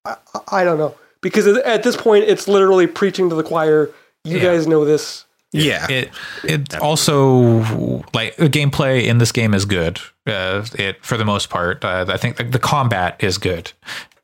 [0.06, 0.16] I,
[0.52, 3.90] I don't know because at this point it's literally preaching to the choir
[4.24, 4.44] you Yeah.
[4.44, 6.10] guys know this yeah It
[6.44, 10.00] it also like the gameplay in this game is good.
[10.26, 13.72] Uh, it for the most part, uh, I think the, the combat is good,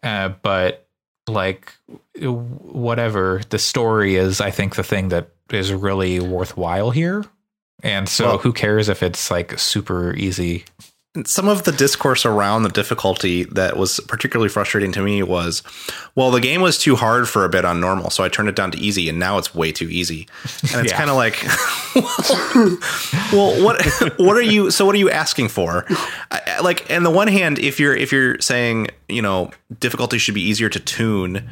[0.04, 0.87] uh, but
[1.28, 1.74] like
[2.20, 7.26] whatever the story is, I think the thing that is really worthwhile here.
[7.84, 10.66] And so, Well- who cares if it's like super easy?
[11.26, 15.64] Some of the discourse around the difficulty that was particularly frustrating to me was
[16.16, 18.56] well the game was too hard for a bit on normal so i turned it
[18.56, 20.28] down to easy and now it's way too easy.
[20.74, 20.98] And it's Yeah.
[20.98, 21.42] kind of like
[23.34, 23.82] well what
[24.20, 25.86] what are you so what are you asking for?
[26.32, 30.36] I, like on the one hand if you're if you're saying you know difficulty should
[30.36, 31.48] be easier to tune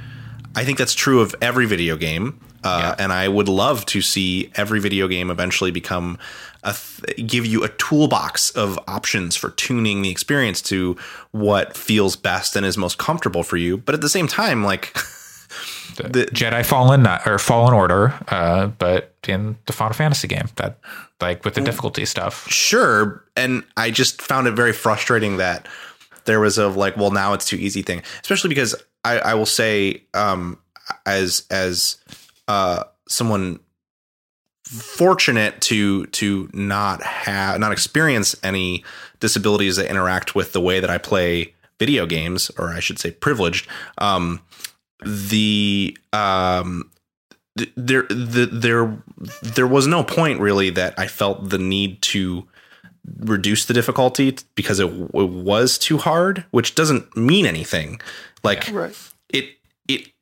[0.56, 2.40] i think that's true of every video game.
[2.68, 6.18] Uh, and I would love to see every video game eventually become
[6.74, 10.98] th- give you a toolbox of options for tuning the experience to
[11.32, 13.78] what feels best and is most comfortable for you.
[13.78, 14.94] But at the same time, like
[15.98, 20.80] the, Jedi Fallen uh, or Fallen Order, uh, but in the Final Fantasy game, that
[21.22, 22.48] like with the difficulty stuff.
[22.50, 25.68] sure, and I just found it very frustrating that
[26.26, 29.46] there was a like, well, now it's too easy thing, especially because I, I will
[29.46, 30.60] say, um,
[31.06, 31.98] as as
[32.48, 33.60] uh, someone
[34.66, 38.84] fortunate to to not have not experience any
[39.20, 43.12] disabilities that interact with the way that I play video games, or I should say,
[43.12, 43.68] privileged.
[43.98, 44.42] Um,
[45.04, 46.90] the um,
[47.58, 48.98] th- there the, there
[49.42, 52.48] there was no point really that I felt the need to
[53.20, 58.02] reduce the difficulty because it, it was too hard, which doesn't mean anything.
[58.44, 58.96] Like right
[59.30, 59.58] it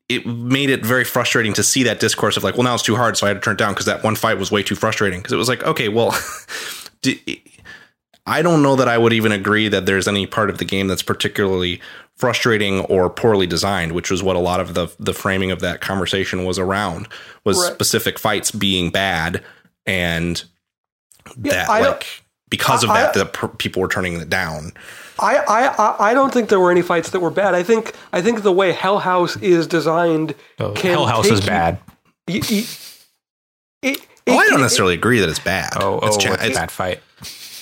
[0.09, 2.95] it made it very frustrating to see that discourse of like, well, now it's too
[2.95, 4.75] hard, so I had to turn it down because that one fight was way too
[4.75, 5.19] frustrating.
[5.19, 6.15] Because it was like, okay, well,
[7.01, 7.41] d-
[8.25, 10.87] I don't know that I would even agree that there's any part of the game
[10.87, 11.81] that's particularly
[12.17, 15.81] frustrating or poorly designed, which was what a lot of the the framing of that
[15.81, 17.07] conversation was around
[17.43, 17.73] was Right.
[17.73, 19.43] specific fights being bad
[19.85, 20.43] and
[21.41, 24.73] Yeah, that I like because of I- that I- the people were turning it down.
[25.23, 27.55] I, I, I- I don't think there were any fights that were bad.
[27.55, 31.33] I think I think the way Hell House is designed, So can Hell House take
[31.33, 31.79] is you- bad.
[32.27, 32.67] y- y-
[33.81, 35.73] it, it, Oh, I don't necessarily agree that it's bad.
[35.79, 36.99] Oh, it's oh, cha- it's a bad fight.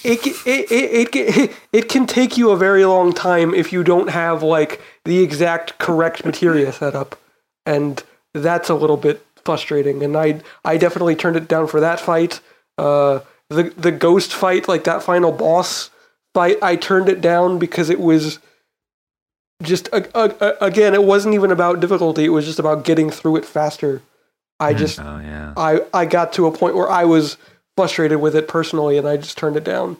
[0.04, 3.84] it, it, it, it, it, it can take you a very long time if you
[3.84, 7.20] don't have like the exact correct materia set up
[7.66, 12.00] and that's a little bit frustrating and i i definitely turned it down for that
[12.00, 12.40] fight
[12.78, 13.20] uh
[13.50, 15.90] the the ghost fight like that final boss
[16.34, 18.40] fight i turned it down because it was
[19.62, 23.10] just a, a, a- again it wasn't even about difficulty it was just about getting
[23.10, 24.02] through it faster
[24.60, 25.54] i just Oh yeah.
[25.58, 27.38] I, I got to a point where I was
[27.76, 29.98] frustrated with it personally and I just turned it down.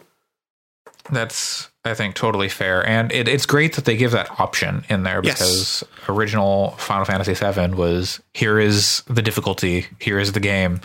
[1.10, 5.02] That's I think totally fair, and it, it's great that they give that option in
[5.02, 5.34] there Yes.
[5.38, 10.80] because original Final Fantasy VII was here is the difficulty, here is the game.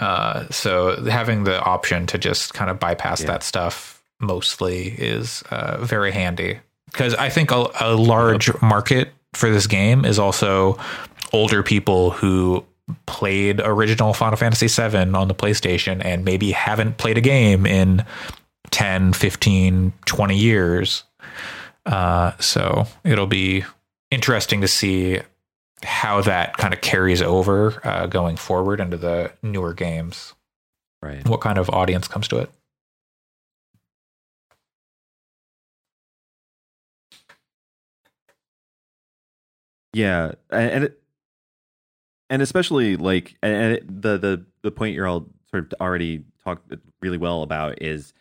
[0.00, 3.28] Uh, so having the option to just kind of bypass Yeah.
[3.28, 9.50] that stuff mostly is uh, very handy because I think a, a large market for
[9.50, 10.78] this game is also
[11.32, 12.64] older people who
[13.06, 18.04] played original Final Fantasy VII on the PlayStation and maybe haven't played a game in
[18.70, 21.04] 10, 15, 20 years.
[21.84, 23.64] Uh, so it'll be
[24.10, 25.20] interesting to see
[25.82, 30.34] how that kind of carries over uh, going forward into the newer games.
[31.02, 31.26] Right.
[31.28, 32.50] What kind of audience comes to it?
[39.98, 41.02] Yeah, and and, it,
[42.30, 46.72] and especially like and it, the the the point you're all sort of already talked
[47.00, 48.12] really well about is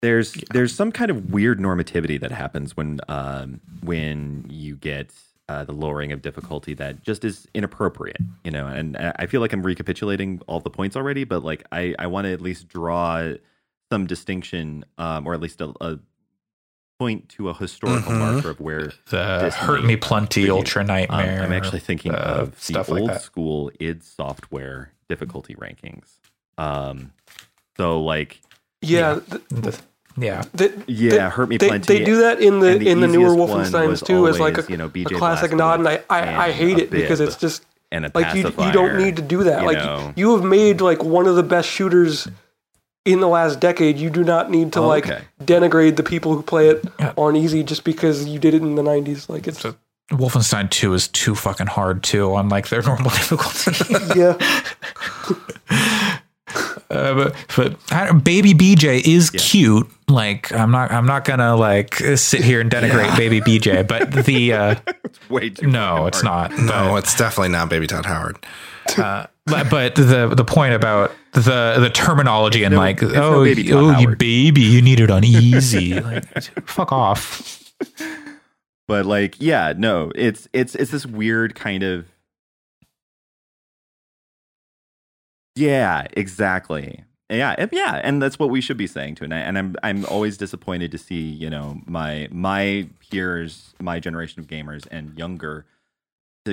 [0.00, 5.12] there's there's some kind of weird normativity that happens when um when you get
[5.50, 8.66] uh, the lowering of difficulty that just is inappropriate, you know.
[8.66, 12.24] And I feel like I'm recapitulating all the points already, but like I I want
[12.24, 13.34] to at least draw
[13.92, 15.98] some distinction, um, or at least a, a
[16.98, 18.18] point to a historical Mhm.
[18.34, 21.42] marker of where The This Hurt Me Plenty really- Ultra um, Nightmare.
[21.42, 23.22] I'm actually thinking uh, of the stuff like old that.
[23.22, 26.06] school id Software difficulty rankings.
[26.58, 27.12] Um,
[27.76, 28.40] so like,
[28.80, 29.20] Yeah, Yeah.
[29.30, 29.78] th- The-
[30.16, 30.42] yeah.
[30.56, 31.98] th- yeah, they, hurt me plenty.
[31.98, 34.28] They do that in the, and the in the newer easiest one Wolfensteins was too,
[34.28, 37.20] as like a, you know, a classic nod, and I, I, I hate it because
[37.20, 39.62] it's just and a like you you don't need to do that.
[39.62, 40.12] you like know.
[40.16, 42.28] you have made like one of the best shooters
[43.04, 43.96] in the last decade.
[43.98, 45.22] You do not need to Oh, like okay.
[45.42, 47.12] denigrate the people who play it Yeah.
[47.16, 49.28] on easy just because you did it in the 90s.
[49.28, 49.76] Like it's So-
[50.12, 53.94] Wolfenstein 2 is too fucking hard too on like their normal difficulty.
[54.18, 54.36] yeah.
[56.90, 59.86] Uh, but but I baby BJ is cute.
[60.08, 64.54] Like I'm not I'm not gonna like sit here and denigrate baby BJ, but the
[64.54, 64.74] uh,
[65.28, 65.66] way too.
[65.66, 66.52] no, it's hard.
[66.52, 66.58] not.
[66.58, 68.38] No, it's definitely not Baby Todd Howard.
[69.50, 73.44] But, but the the point about the the terminology and no- like it's no oh
[73.44, 75.98] baby oh you baby you need it on easy.
[76.00, 76.24] Like
[76.68, 77.72] fuck off.
[78.86, 82.06] but like yeah no it's it's it's this weird kind of
[85.54, 87.04] yeah exactly.
[87.30, 90.06] Yeah and- yeah and that's what we should be saying tonight and, and i'm i'm
[90.06, 95.66] always disappointed to see you know my my peers my generation of gamers and younger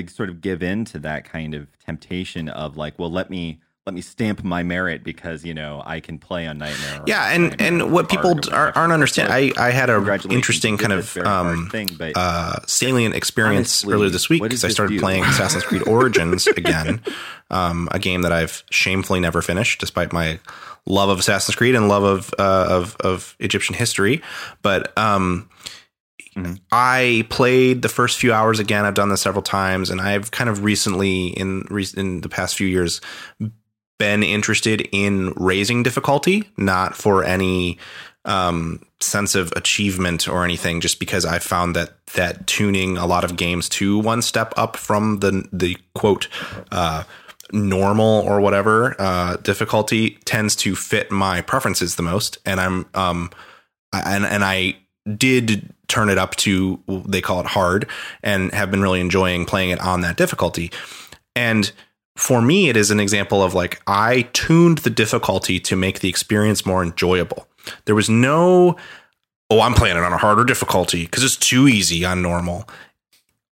[0.04, 3.60] to sort of give in to that kind of temptation of like well let me
[3.86, 7.04] let me stamp my merit because you know I can play on Nightmare.
[7.06, 9.32] Yeah, and Nightmare and what people are, aren't understand.
[9.32, 13.14] I I had a interesting kind of this very hard um, thing, but uh, salient
[13.14, 15.00] experience Honestly, earlier this week because I started do?
[15.00, 17.00] playing Assassin's Creed Origins again,
[17.52, 20.40] um, a game that I've shamefully never finished, despite my
[20.88, 24.24] love of Assassin's Creed and love of uh, of of Egyptian history.
[24.64, 25.48] But um,
[26.38, 26.60] Mhm.
[26.71, 28.86] I played the first few hours again.
[28.86, 31.63] I've done this several times, and I've kind of recently in
[31.95, 33.00] in the past few years
[33.98, 37.78] been interested in raising difficulty, not for any
[38.26, 43.24] um, sense of achievement or anything, just because I found that that tuning a lot
[43.24, 46.28] of games to one step up from the the quote
[46.72, 47.03] uh,
[47.53, 53.30] normal or whatever uh, difficulty tends to fit my preferences the most, and I'm um
[53.93, 54.76] and and I
[55.18, 57.88] did turn it up to they call it hard
[58.24, 60.72] and have been really enjoying playing it on that difficulty.
[61.36, 61.72] And
[62.16, 66.10] for me it is an example of like i tuned the difficulty to make the
[66.10, 67.48] experience more enjoyable.
[67.86, 68.76] There was no
[69.50, 72.68] oh i'm playing it on a harder difficulty because it's too easy on normal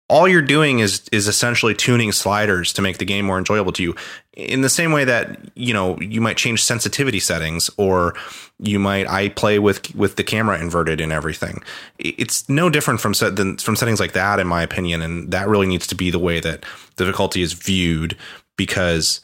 [0.10, 3.84] all you're doing is is essentially tuning sliders to make the game more enjoyable to
[3.84, 3.95] you.
[4.34, 8.16] In the same way that you know you might change sensitivity settings or
[8.60, 11.64] you might i play with with the camera inverted and everything.
[11.99, 15.47] It's no different from set than from settings like that in my opinion and that
[15.47, 18.18] really needs to be the way that difficulty is viewed
[18.57, 19.22] because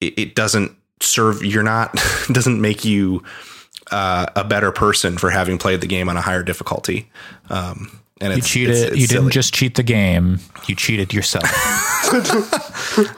[0.00, 1.94] it, it doesn't serve you're not
[2.32, 3.22] doesn't make you
[3.90, 7.10] uh, a better person for having played the game on a higher difficulty.
[7.48, 8.74] Um, and You cheated.
[8.76, 9.32] it's- it's you didn't silly.
[9.32, 10.40] just cheat the game.
[10.66, 11.44] You cheated yourself.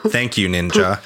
[0.08, 1.00] Thank you, Ninja.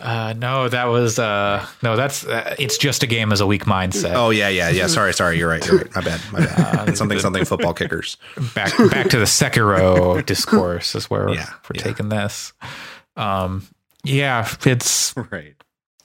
[0.00, 1.96] uh, no, that was uh, no.
[1.96, 4.14] That's uh, it's just a game as a weak mindset.
[4.14, 4.86] Oh yeah, yeah, yeah.
[4.86, 5.38] Sorry, sorry.
[5.38, 5.64] You're right.
[5.66, 5.94] You're right.
[5.94, 6.20] My bad.
[6.32, 6.96] My bad.
[6.96, 7.44] something, something.
[7.44, 8.16] Football kickers.
[8.54, 11.82] back back to the Sekiro discourse is where Yeah, we're yeah.
[11.82, 12.52] taking this.
[13.16, 13.66] Um,
[14.04, 15.54] yeah, it's Right.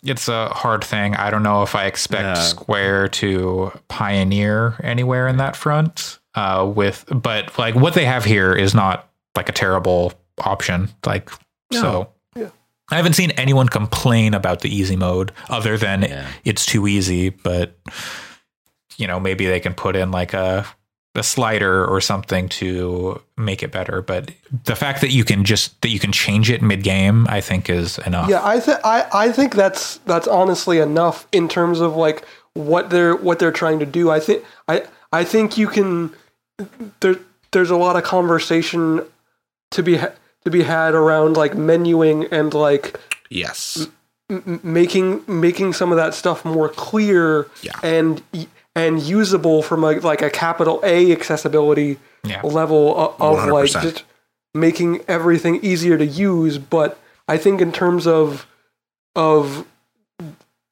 [0.04, 1.16] it's a hard thing.
[1.16, 2.34] I don't know if I expect Yeah.
[2.44, 6.20] Square to pioneer anywhere in that front.
[6.36, 10.90] Uh, with but like what they have here is not like a terrible option.
[11.06, 11.30] Like
[11.72, 12.10] so.
[12.36, 12.50] Yeah.
[12.90, 16.28] I haven't seen anyone complain about the easy mode other than Yeah.
[16.44, 17.78] it's too easy, but
[18.98, 20.66] you know, maybe they can put in like a
[21.16, 24.02] a slider or something to make it better.
[24.02, 24.32] But
[24.66, 27.70] the fact that you can just that you can change it mid game, I think
[27.70, 28.30] is enough.
[28.30, 32.90] Yeah, I think I, I think that's that's honestly enough in terms of like what
[32.90, 34.10] they're what they're trying to do.
[34.10, 36.16] I think I I think you can
[37.00, 37.16] there
[37.52, 39.02] there's a lot of conversation
[39.72, 40.12] to be ha-
[40.46, 43.00] to be had around like menuing and like
[43.30, 43.88] Yes.
[44.30, 47.74] m- making making some of that stuff more clear Yeah.
[47.84, 48.22] and
[48.76, 52.42] and usable from a like a capital A accessibility Yeah.
[52.44, 54.04] level of, of like just
[54.54, 56.58] making everything easier to use.
[56.58, 58.46] But I think in terms of
[59.16, 59.66] of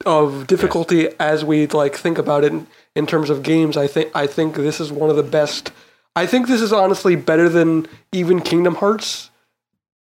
[0.05, 4.11] of difficulty as we like think about it in, in terms of games, I think
[4.15, 5.71] I think this is one of the best.
[6.15, 9.29] I think this is honestly better than even Kingdom Hearts.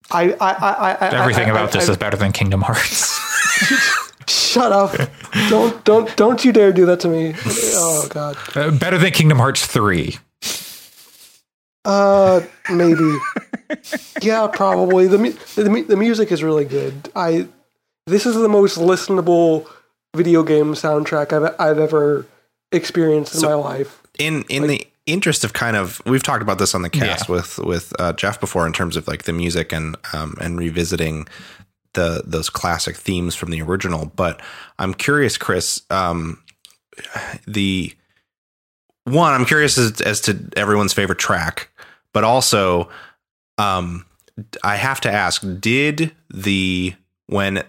[0.09, 3.19] I I I, I Everything I, about this is better than Kingdom Hearts.
[4.27, 4.95] Shut up!
[5.49, 7.35] don't don't don't you dare do that to me!
[7.75, 8.37] Oh God.
[8.55, 10.17] Uh, better than Kingdom Hearts 3.
[11.83, 13.17] Uh, maybe.
[14.21, 15.07] yeah, probably.
[15.07, 17.09] The, mu- the the music is really good.
[17.15, 17.47] I
[18.07, 19.67] this is the most listenable
[20.15, 22.25] video game soundtrack I've I've ever
[22.71, 24.01] experienced in my life.
[24.19, 27.35] in in the interest of kind of we've talked about this on the cast Yeah.
[27.35, 31.27] with with uh, Jeff before in terms of like the music and um and revisiting
[31.93, 34.41] the those classic themes from the original but
[34.79, 36.41] I'm curious Chris um
[37.47, 37.93] the
[39.05, 41.69] one I'm curious as, as to everyone's favorite track
[42.13, 42.89] but also
[43.57, 44.05] um
[44.63, 46.93] I have to ask did the
[47.27, 47.63] when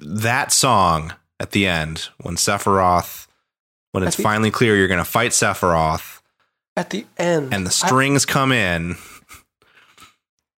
[0.00, 3.26] that song at the end when Sephiroth
[3.92, 6.20] when it's the- finally clear you're going to fight Sephiroth
[6.76, 8.96] At the end, and the I- strings come in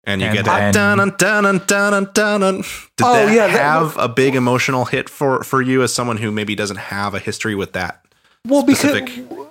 [0.03, 2.55] and you And get that dun dun dun dun dun dun dun.
[2.61, 2.65] Did
[3.03, 6.31] Oh, that yeah, that- have a big emotional hit for for you as someone who
[6.31, 8.01] maybe doesn't have a history with that
[8.45, 9.01] well because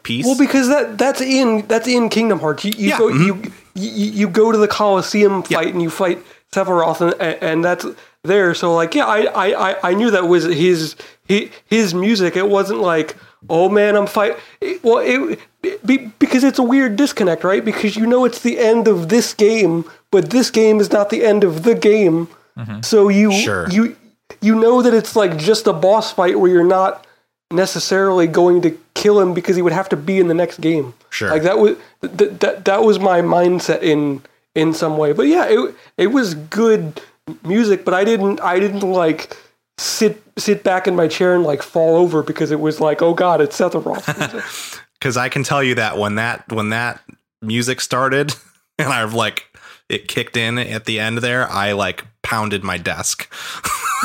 [0.02, 0.24] piece?
[0.24, 2.64] well because that that's in that's in Kingdom Hearts.
[2.64, 3.26] You, you Yeah, go mhm.
[3.26, 6.18] you, you you go to the Colosseum fight and you fight
[6.54, 7.84] Sephiroth and, and that's
[8.24, 8.54] there.
[8.54, 10.96] So like yeah, I, I I- I knew that was his
[11.26, 12.36] his, his music.
[12.36, 13.16] It wasn't like
[13.48, 14.36] oh man I'm fight.
[14.60, 15.40] It, well it,
[15.84, 17.64] be, because it's a weird disconnect, right?
[17.64, 21.24] Because you know it's the end of this game, but this game is not the
[21.24, 22.28] end of the game.
[22.56, 22.80] Mm-hmm.
[22.82, 23.68] So you Sure.
[23.70, 23.96] you
[24.40, 27.06] you know that it's like just a boss fight where you're not
[27.50, 30.94] necessarily going to kill him because he would have to be in the next game.
[31.10, 31.30] Sure.
[31.30, 34.22] Like that was that that, that was my mindset in
[34.54, 35.12] in some way.
[35.12, 37.00] But yeah, it it was good
[37.44, 39.36] music, but I didn't I didn't like
[39.78, 43.14] sit sit back in my chair and like fall over because it was like, oh
[43.14, 44.80] god, it's Sephiroth.
[45.00, 47.00] Cuz I can tell you that when that when that
[47.42, 48.34] music started
[48.78, 49.46] and I've like
[49.88, 53.32] it kicked in at the end there, I like pounded my desk.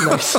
[0.04, 0.36] nice.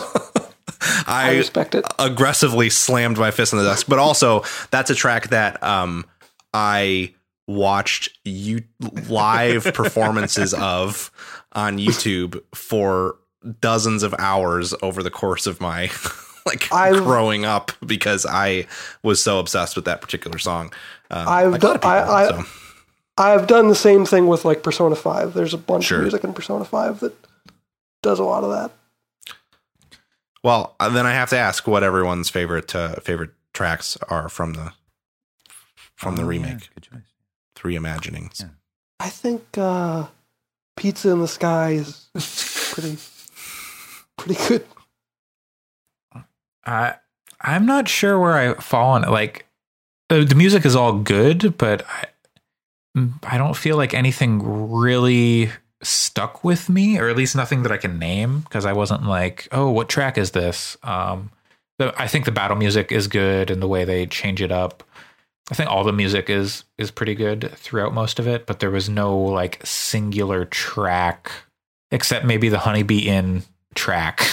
[1.08, 1.86] I I respect it.
[2.00, 3.88] aggressively slammed my fist on the desk.
[3.88, 6.06] But also, that's a track that um,
[6.54, 7.14] I
[7.48, 8.64] watched you
[9.10, 11.12] live performances of
[11.54, 13.16] on YouTube for
[13.62, 15.90] dozens of hours over the course of my
[16.46, 18.68] like I've- growing up because I
[19.04, 20.72] was so obsessed with that particular song.
[21.12, 22.44] Um, I've like a lot of done- I- people, I- so.
[23.16, 25.34] I've done the same thing with like Persona 5.
[25.34, 26.00] There's a bunch Sure.
[26.00, 27.14] of music in Persona 5 that
[28.02, 28.72] does a lot of that.
[30.44, 34.54] Well, uh, then I have to ask what everyone's favorite uh, favorite tracks are from
[34.54, 34.74] the
[35.96, 37.02] from the Oh, yeah, remake, good choice.
[37.56, 38.38] three imaginings.
[38.42, 38.48] Yeah.
[39.00, 40.08] I think uh,
[40.76, 42.98] Pizza in the Sky is is pretty
[44.18, 44.66] pretty good.
[46.66, 46.96] I
[47.42, 49.10] I'm not sure where I fall on it.
[49.10, 49.46] Like
[50.10, 52.06] the, music is all good, but I
[52.98, 54.42] mm, I don't feel like anything
[54.72, 55.52] really
[55.82, 59.48] stuck with me, or at least nothing that I can name because I wasn't like,
[59.52, 60.78] oh, what track is this?
[60.84, 61.32] Um,
[61.80, 64.84] the, I think the battle music is good and the way they change it up.
[65.52, 68.72] I think all the music is is pretty good throughout most of it, but there
[68.72, 71.32] was no like singular track
[71.92, 73.44] except maybe the Honeybee Inn
[73.76, 74.22] track.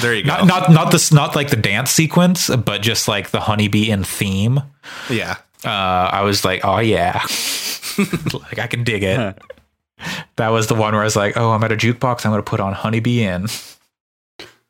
[0.00, 0.28] There you go.
[0.28, 4.04] not not not this not like the dance sequence, but just like the Honeybee Inn
[4.04, 4.60] theme.
[5.10, 5.38] yeah.
[5.64, 7.14] Uh, I was like, oh yeah,
[8.32, 9.36] like I can dig it.
[10.36, 12.24] that was the one where I was like, oh, I'm at a jukebox.
[12.24, 13.46] I'm going to put on Honeybee Inn.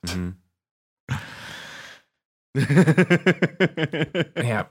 [0.06, 0.34] Mhm.
[4.44, 4.64] Yeah,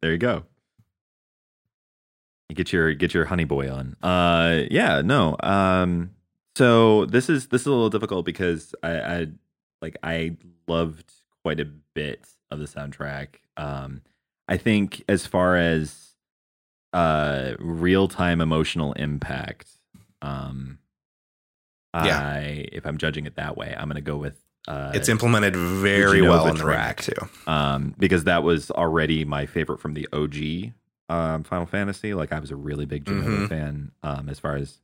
[0.00, 0.44] there you go.
[2.52, 3.96] Get your get your honey boy on.
[4.02, 5.36] Uh yeah, no.
[5.42, 6.10] Um
[6.56, 9.26] so this is this is a little difficult because I, I
[9.80, 10.36] like I
[10.68, 13.28] loved quite a bit of the soundtrack.
[13.56, 14.02] Um
[14.48, 16.14] I think as far as
[16.92, 19.68] uh real time emotional impact,
[20.20, 20.78] um
[21.94, 22.18] Yeah.
[22.18, 24.38] I if I'm judging it that way, I'm gonna go with
[24.68, 27.28] uh It's implemented very Would you know well in the track too.
[27.46, 30.72] um, because that was already my favorite from the OG
[31.12, 32.14] um, Final Fantasy.
[32.14, 33.48] Like I was a really big Jenova Mhm.
[33.48, 34.78] fan um, as far as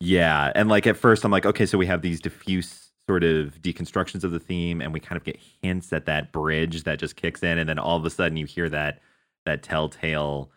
[0.00, 3.60] yeah, and like at first I'm like, okay, so we have these diffuse sort of
[3.62, 7.16] deconstructions of the theme, and we kind of get hints at that bridge that just
[7.16, 9.00] kicks in, and then all of a sudden you hear that
[9.46, 10.50] that telltale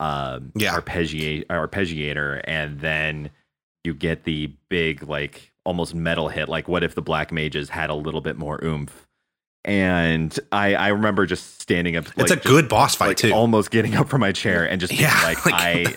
[0.00, 0.78] um, Yeah.
[0.78, 3.30] arpeggiate arpeggiator, and then
[3.84, 6.48] you get the big like almost metal hit.
[6.48, 9.05] Like, what if the Black Mages had a little bit more oomph?
[9.66, 12.06] And I I remember just standing up.
[12.16, 13.32] it's a just, good boss fight like too.
[13.32, 15.54] almost getting up from my chair and just being Yeah, like, like-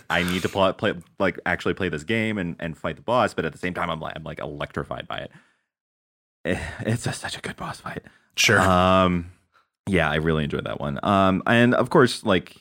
[0.09, 3.03] I I need to play, play like actually play this game and, and fight the
[3.03, 5.31] boss, but at the same time I'm like I'm like electrified by it.
[6.45, 8.01] Eh, It's just such a good boss fight.
[8.35, 8.59] sure.
[8.59, 9.31] Um,
[9.87, 10.99] yeah, I really enjoyed that one.
[11.03, 12.55] Um, and of course, like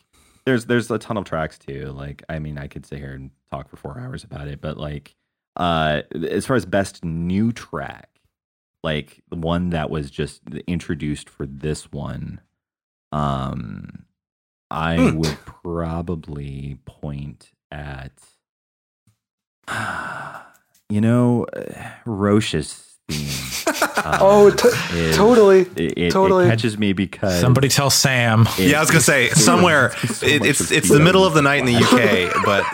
[0.45, 1.87] there's there's a ton of tracks too.
[1.87, 4.77] Like, I mean, I could sit here and talk for four hours about it, but
[4.77, 5.15] like,
[5.57, 8.09] uh, as far as best new track,
[8.89, 12.41] like the one that was just introduced for this one,
[13.13, 14.05] um,
[14.71, 15.17] I Hmm.
[15.19, 18.13] would probably point at,
[20.89, 23.29] you know, uh, Roche's theme.
[24.05, 25.61] um, Oh, t- is- totally.
[25.77, 26.47] it, it, Totally.
[26.47, 28.47] it catches me because somebody tell Sam.
[28.59, 29.91] it- yeah, I was gonna say somewhere.
[30.07, 32.65] so it, it's it's the middle of the night in the UK, but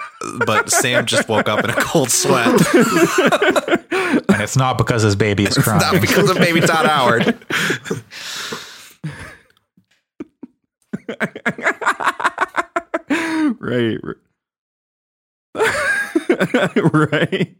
[0.47, 2.55] but Sam just woke up in a cold sweat.
[4.45, 5.81] and it's not because his baby is crying.
[5.81, 7.39] Not because of baby Todd Howard.
[13.61, 13.99] right
[16.93, 17.57] right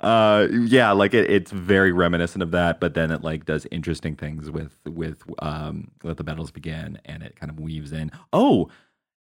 [0.00, 4.16] uh yeah like it, it's very reminiscent of that but then it like does interesting
[4.16, 8.68] things with with um let the battles begin and it kind of weaves in oh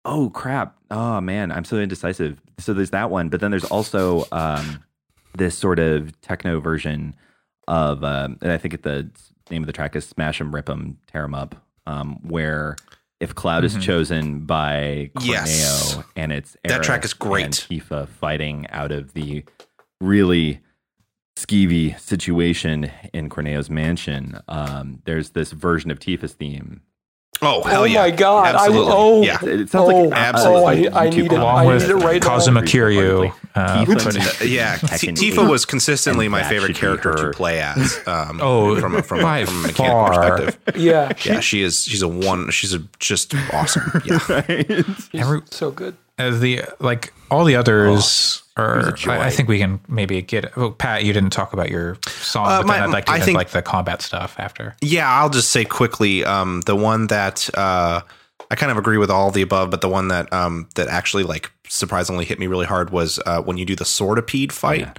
[0.05, 4.25] oh crap oh man i'm so indecisive so there's that one but then there's also
[4.31, 4.83] um
[5.35, 7.15] this sort of techno version
[7.67, 9.09] of um and i think the
[9.51, 11.55] name of the track is "Smash Them, Rip smash 'em rip 'em tear 'em up
[11.85, 12.75] um where
[13.19, 13.81] if cloud is Mhm.
[13.81, 15.97] chosen by Corneo Yes.
[16.15, 17.45] and it's That track is great.
[17.45, 19.43] and Tifa fighting out of the
[19.99, 20.61] really
[21.37, 24.39] skeevy situation in Corneo's mansion.
[24.47, 26.81] Um, there's this version of Tifa's theme.
[27.41, 28.01] Oh hell oh yeah!
[28.01, 28.53] my god!
[28.55, 28.91] Absolutely.
[28.91, 29.37] I, oh, yeah.
[29.43, 30.87] It sounds oh, like absolutely.
[30.89, 31.39] Oh, I, I YouTube need it.
[31.39, 32.27] Along I with need it right now.
[32.29, 33.33] Kazuma Kiryu.
[33.55, 37.99] Uh, Tifa but- and- yeah, Tifa was consistently my favorite character to play as.
[38.05, 40.37] Um, Oh, from a, from, by a, from a mechanical far.
[40.37, 40.81] perspective.
[40.81, 41.83] Yeah, Yeah, she is.
[41.85, 42.51] She's a one.
[42.51, 44.01] She's a just awesome.
[44.05, 44.69] Yeah, right?
[45.13, 45.95] Every- so good.
[46.19, 48.95] As the like all the others a are.
[49.07, 52.47] I, I think we can maybe get oh, pat you didn't talk about your song
[52.47, 54.75] Uh, but my- then i'd like to I get think- like the combat stuff after
[54.81, 55.09] yeah.
[55.09, 56.23] I'll just say quickly.
[56.25, 58.01] Um, the one that uh,
[58.51, 60.87] I kind of agree with all of the above, but the one that um that
[60.89, 64.79] actually like surprisingly hit me really hard was uh, when you do the Swordipede fight.
[64.81, 64.93] Yeah.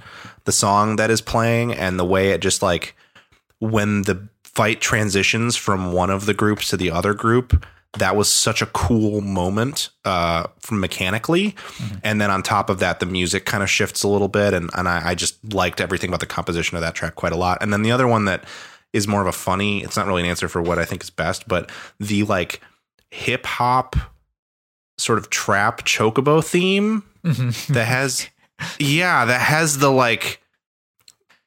[0.45, 2.95] The song that is playing and the way it just like
[3.59, 7.63] when the fight transitions from one of the groups to the other group
[7.97, 11.55] that was such a cool moment uh from mechanically.
[12.03, 14.69] And then on top of that the music kind of shifts a little bit and,
[14.75, 17.57] and I, I just liked everything about the composition of that track quite a lot.
[17.61, 18.45] And then the other one that
[18.93, 21.09] is more of a funny it's not really an answer for what i think is
[21.09, 22.61] best but the like
[23.09, 23.95] hip hop
[24.97, 27.03] sort of trap chocobo theme
[27.69, 28.27] that has
[28.79, 30.40] yeah that has the like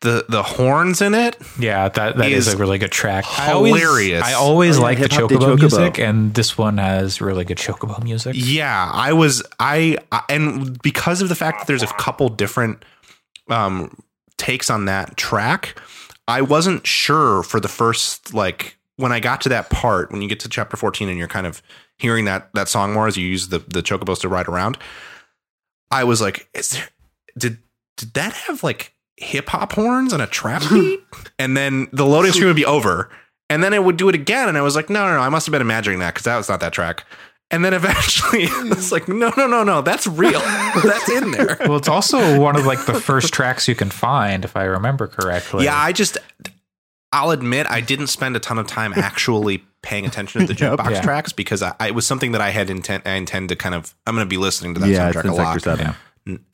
[0.04, 4.22] the the horns in it yeah that that is, Is a really good track hilarious.
[4.22, 5.60] i always, I always Oh, yeah, like the hip-hop chocobo, chocobo.
[5.60, 10.80] music and this one has really good chocobo music Yeah, I was I, I and
[10.82, 12.84] because of the fact that there's a couple different
[13.48, 13.96] um
[14.38, 15.78] takes on that track,
[16.28, 20.28] I wasn't sure for the first like when I got to that part, when you
[20.28, 21.62] get to chapter 14 and you're kind of
[21.98, 24.78] hearing that that song more as you use the the chocobos to ride around,
[25.90, 26.88] I was like, is there
[27.36, 27.58] did
[27.96, 31.00] did that have like hip hop horns and a trap beat?
[31.38, 33.10] and then the loading screen would be over.
[33.50, 34.48] And then it would do it again.
[34.48, 36.36] And I was like, no, no, no, I must have been imagining that because that
[36.36, 37.04] was not that track.
[37.50, 40.40] And then eventually it's like, no, no, no, no, that's real.
[40.40, 41.58] that's in there.
[41.60, 45.06] Well, it's also one of like the first tracks you can find, if I remember
[45.06, 45.64] correctly.
[45.66, 46.16] Yeah, I just,
[47.12, 50.90] I'll admit, I didn't spend a ton of time actually paying attention to the jukebox
[50.90, 51.00] Yeah.
[51.02, 53.74] tracks because I, I, it was something that I had intent, I intend to kind
[53.74, 55.86] of, I'm going to be listening to that yeah, soundtrack a lot Seven.
[55.86, 55.94] Yeah.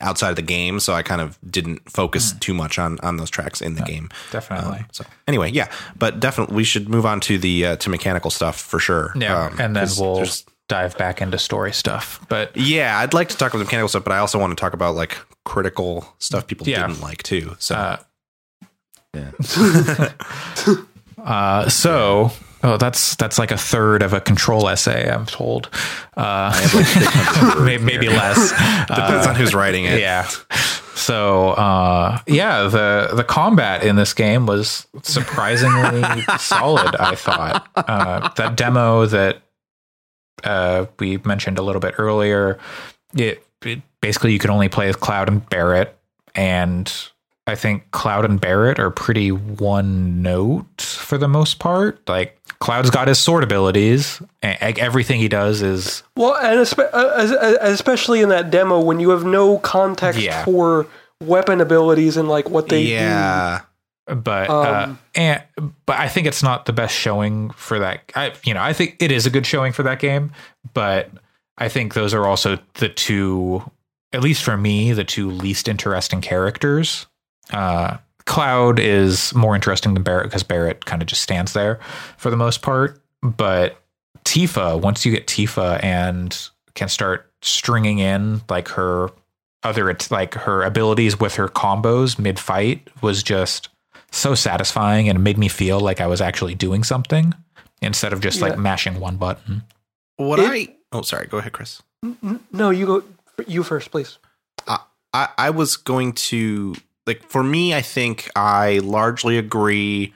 [0.01, 0.79] Outside of the game.
[0.79, 2.37] So I kind of didn't focus Hmm.
[2.39, 4.09] too much on, on those tracks in the game.
[4.31, 4.79] definitely.
[4.79, 8.29] Um, so anyway, yeah, but definitely we should move on to the, uh, to mechanical
[8.31, 9.13] stuff for sure.
[9.15, 10.25] yeah, Um, and then we'll
[10.67, 12.19] dive back into story stuff.
[12.29, 14.61] But yeah, I'd like to talk about the mechanical stuff, but I also want to
[14.61, 16.87] talk about like critical stuff people Yeah.
[16.87, 17.55] didn't like too.
[17.59, 17.97] So uh,
[19.13, 19.31] Yeah.
[21.23, 22.31] uh, so.
[22.63, 25.09] Oh, that's that's like a third of a control essay.
[25.09, 25.69] I'm told.
[26.15, 26.51] Uh,
[27.65, 28.51] maybe, maybe less.
[28.87, 29.99] depends on who's writing it.
[29.99, 30.27] yeah.
[30.93, 36.03] So uh, yeah, the the combat in this game was surprisingly
[36.37, 36.95] solid.
[36.95, 39.41] I thought uh, that demo that
[40.43, 42.59] uh, we mentioned a little bit earlier.
[43.15, 45.97] It, it basically you could only play as Cloud and Barrett,
[46.35, 46.91] and
[47.51, 52.07] I think Cloud and Barrett are pretty one note for the most part.
[52.07, 56.59] Like Cloud's got his sword abilities, and everything he does is Well, and
[56.93, 57.27] uh,
[57.61, 60.45] especially in that demo when you have no context Yeah.
[60.45, 60.87] for
[61.21, 62.89] weapon abilities and like what they do.
[62.89, 63.61] yeah.
[64.07, 65.43] but Um, uh, and
[65.85, 68.11] but I think it's not the best showing for that.
[68.15, 70.31] I you know I think it is a good showing for that game,
[70.73, 71.09] but
[71.57, 73.61] I think those are also the two,
[74.13, 77.05] at least for me, the two least interesting characters.
[77.51, 81.79] Uh, Cloud is more interesting than Barrett because Barrett kind of just stands there
[82.17, 83.81] for the most part, but
[84.23, 86.37] Tifa, once you get Tifa and
[86.75, 89.09] can start stringing in like her
[89.63, 93.69] other like her abilities with her combos mid fight was just
[94.11, 97.33] so satisfying and it made me feel like I was actually doing something
[97.81, 99.63] instead of just like mashing one button.
[100.17, 101.81] What It- I oh sorry, go ahead, Chris.
[102.03, 102.39] do.
[102.51, 103.03] No, you go.
[103.47, 104.17] You first, please.
[105.13, 106.73] I, I was going to
[107.05, 110.13] like for me, I think I largely agree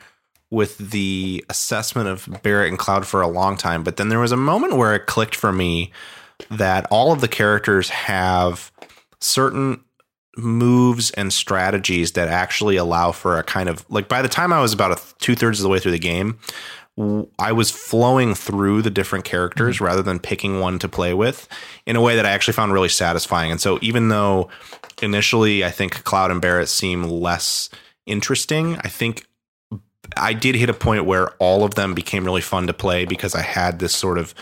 [0.51, 4.31] with the assessment of Barrett and Cloud for a long time, but then there was
[4.31, 5.91] a moment where it clicked for me
[6.49, 8.71] that all of the characters have
[9.19, 9.83] certain
[10.38, 14.61] moves and strategies that actually allow for a kind of like by the time I
[14.61, 16.39] was about two thirds of the way through the game,
[17.39, 19.86] I was flowing through the different characters mm-hmm.
[19.86, 21.47] rather than picking one to play with
[21.86, 23.51] in a way that I actually found really satisfying.
[23.51, 24.49] And so even though
[25.01, 27.69] initially I think Cloud and Barrett seem less
[28.05, 29.25] interesting, I think
[30.17, 33.35] I did hit a point where all of them became really fun to play because
[33.35, 34.33] I had this sort of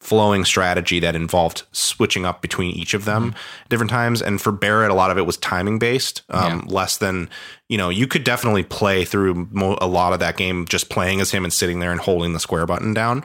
[0.00, 3.36] flowing strategy that involved switching up between each of them
[3.68, 4.20] different times.
[4.20, 7.30] And for Barrett, a lot of it was timing based, um, less than,
[7.68, 11.20] you know, you could definitely play through mo- a lot of that game just playing
[11.20, 13.22] as him and sitting there and holding the square button down.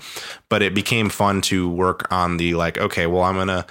[0.50, 3.66] But it became fun to work on the like, okay, well, I'm going to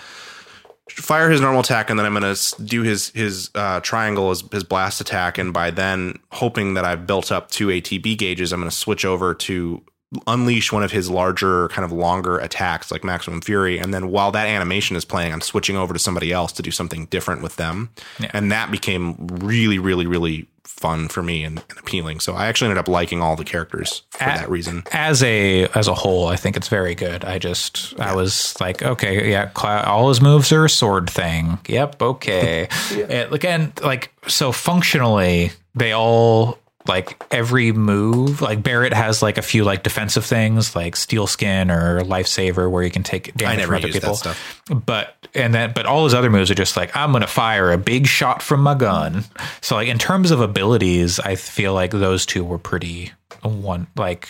[0.90, 4.42] fire his normal attack and then I'm going to do his his uh, triangle his,
[4.52, 8.60] his blast attack and by then hoping that I've built up two ATB gauges I'm
[8.60, 9.82] going to switch over to
[10.28, 14.30] unleash one of his larger kind of longer attacks like maximum fury and then while
[14.30, 17.56] that animation is playing I'm switching over to somebody else to do something different with
[17.56, 18.30] them Yeah.
[18.32, 22.66] and that became really really really fun for me and, and appealing so I actually
[22.70, 26.26] ended up liking all the characters for A- that reason As a as a whole,
[26.28, 27.24] I think it's very good.
[27.24, 31.58] I just I was like, okay, yeah, Cloud, all his moves are a sword thing.
[31.68, 32.68] Yep, okay.
[33.08, 36.58] And, again, like so functionally, they all
[36.88, 38.40] like every move.
[38.40, 42.82] Like Barrett has like a few like defensive things, like Steel Skin or Lifesaver, where
[42.82, 44.16] you can take damage never from other used that people.
[44.16, 44.62] stuff.
[44.70, 47.78] But and then but all his other moves are just like I'm gonna fire a
[47.78, 49.24] big shot from my gun.
[49.60, 53.12] So like in terms of abilities, I feel like those two were pretty
[53.42, 54.28] one like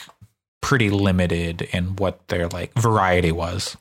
[0.61, 3.77] pretty limited in what their like variety was.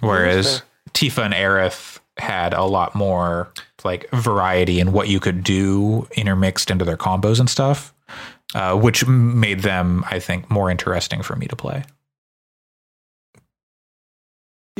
[0.00, 0.62] Whereas
[0.92, 3.52] Tifa and Aerith had a lot more
[3.84, 7.92] like variety in what you could do intermixed into their combos and stuff,
[8.54, 11.84] uh, which made them, I think, more interesting for me to play.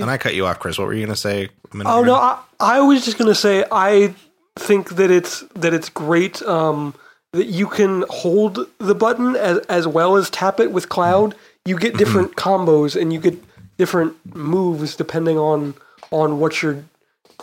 [0.00, 2.02] and I cut you off Chris what were you going to say Oh ago?
[2.02, 4.14] no, I, I was just gonna say I
[4.56, 6.94] think that it's that it's great um,
[7.32, 11.34] that you can hold the button as as well as tap it with Cloud.
[11.64, 13.42] You get different combos and you get
[13.76, 15.74] different moves depending on
[16.10, 16.84] on what you're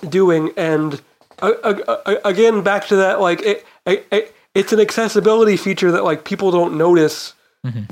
[0.08, 0.51] doing.
[0.58, 1.01] And
[1.41, 6.51] again, back to that, like it, it, it, it's an accessibility feature that like people
[6.51, 7.33] don't notice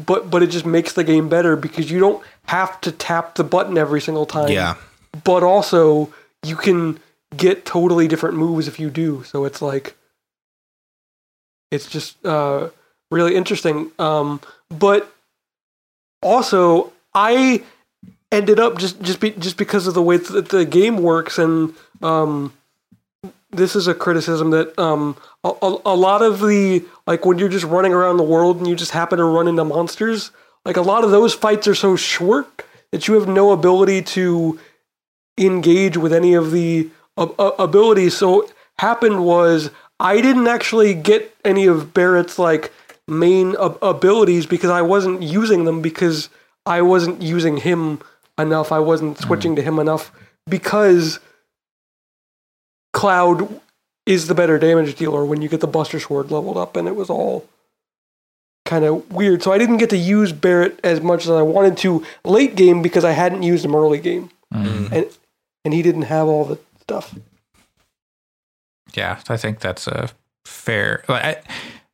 [0.06, 3.44] but but it just makes the game better because you don't have to tap the
[3.44, 4.50] button every single time.
[4.50, 4.76] Yeah.
[5.24, 6.14] But also
[6.44, 7.00] you can
[7.36, 9.24] get totally different moves if you do.
[9.24, 9.96] So it's like
[11.72, 12.70] it's just uh,
[13.10, 13.92] really interesting.
[13.98, 15.12] Um, but
[16.22, 17.64] also I
[18.32, 21.74] ended up just just be, just because of the way that the game works and
[22.04, 22.54] um,
[23.56, 27.50] this is a criticism that um, a, a, a lot of the like when you're
[27.50, 30.32] just running around the world and you just happen to run into monsters
[30.66, 34.60] like a lot of those fights are so short that you have no ability to
[35.38, 38.16] engage with any of the uh, uh, abilities.
[38.16, 42.74] So what happened was i didn't actually get any of barrett's like
[43.08, 46.28] main ab- abilities because i wasn't using them because
[46.66, 48.00] i wasn't using him
[48.38, 48.72] enough.
[48.72, 50.12] I wasn't switching to him enough
[50.48, 51.20] because
[52.94, 53.60] Cloud
[54.06, 56.96] is the better damage dealer when you get the Buster Sword leveled up, and it
[56.96, 57.48] was all
[58.66, 59.44] kind of weird.
[59.44, 62.82] So I didn't get to use Barrett as much as I wanted to late game
[62.82, 64.94] because I hadn't used him early game, mm-hmm.
[64.94, 65.06] and
[65.66, 67.16] and he didn't have all the stuff.
[68.94, 70.10] Yeah, I think that's a
[70.46, 71.04] fair.
[71.08, 71.38] I,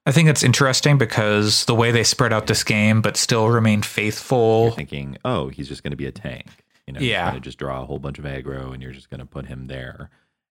[0.05, 3.81] I think it's interesting because the way they spread out this game, but still remain
[3.83, 4.71] faithful.
[4.71, 6.47] Thinking, oh, he's just going to be a tank.
[6.87, 7.25] You know, Yeah.
[7.25, 9.25] He's going to just draw a whole bunch of aggro, and you're just going to
[9.25, 10.09] put him there.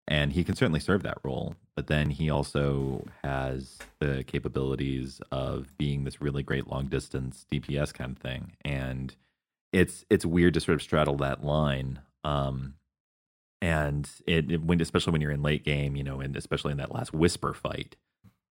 [0.09, 5.77] And he can certainly serve that role, but then he also has the capabilities of
[5.79, 8.53] being this really great long distance DPS kind of thing.
[8.65, 9.15] And
[9.73, 11.99] it's it's weird to sort of straddle that line.
[12.23, 12.75] Um,
[13.61, 16.79] and it, it when especially when you're in late game, you know, and especially in
[16.79, 17.97] that last whisper fight,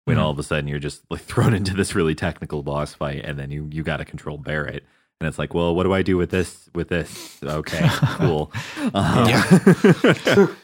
[0.03, 0.21] when Mhm.
[0.21, 3.39] all of a sudden you're just like thrown into this really technical boss fight, and
[3.39, 4.83] then you you got to control Barrett,
[5.21, 6.69] and it's like, well, what do I do with this?
[6.75, 7.41] With this?
[7.43, 7.87] Okay,
[8.17, 8.51] cool.
[8.93, 9.31] Um,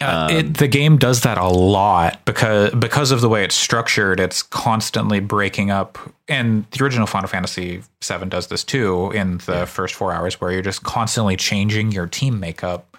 [0.00, 4.20] Uh, it, the game does that a lot because because of the way it's structured.
[4.20, 9.66] It's constantly breaking up, and the original Final Fantasy VII does this too in the
[9.66, 12.96] first four hours, where you're just constantly changing your team makeup,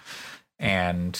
[0.58, 1.18] and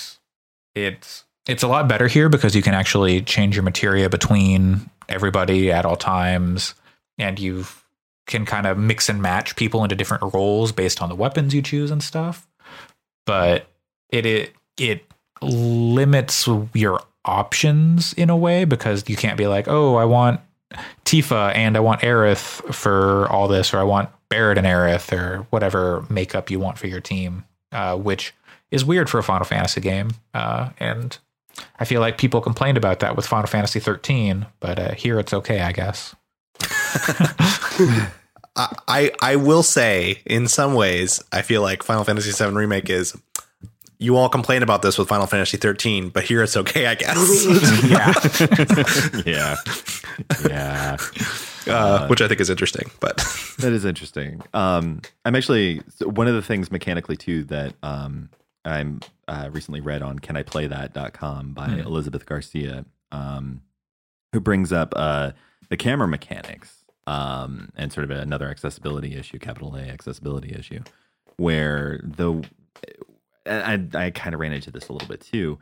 [0.74, 5.72] it's it's a lot better here because you can actually change your materia between everybody
[5.72, 6.74] at all times,
[7.16, 7.64] and you
[8.26, 11.62] can kind of mix and match people into different roles based on the weapons you
[11.62, 12.46] choose and stuff.
[13.24, 13.66] But
[14.10, 15.04] it it, it
[15.42, 20.40] limits your options in a way because you can't be like, oh, I want
[21.04, 25.46] Tifa and I want Aerith for all this, or I want Barrett and Aerith, or
[25.50, 28.34] whatever makeup you want for your team, uh, which
[28.70, 30.10] is weird for a Final Fantasy game.
[30.32, 31.18] Uh, and
[31.78, 35.34] I feel like people complained about that with Final Fantasy 13, but uh, here it's
[35.34, 36.14] okay, I guess.
[38.56, 43.16] I, I will say, in some ways, I feel like Final Fantasy VII Remake is.
[44.00, 47.44] You all complain about this with Final Fantasy 13, but here it's okay, I guess.
[49.26, 49.56] yeah.
[50.46, 50.96] yeah,
[51.66, 51.72] yeah.
[51.74, 52.90] uh, which I think is interesting.
[52.98, 53.18] But
[53.58, 54.40] That is interesting.
[54.54, 58.30] Um, I'm actually one of the things mechanically too that um,
[58.64, 63.60] I'm uh, recently read on caniplaythat.com by Elizabeth Garcia, um,
[64.32, 65.32] who brings up uh,
[65.68, 70.80] the camera mechanics um, and sort of another accessibility issue, capital A accessibility issue,
[71.36, 72.42] where the
[72.82, 73.09] and
[73.46, 75.58] I, I kind of ran into this a little bit too.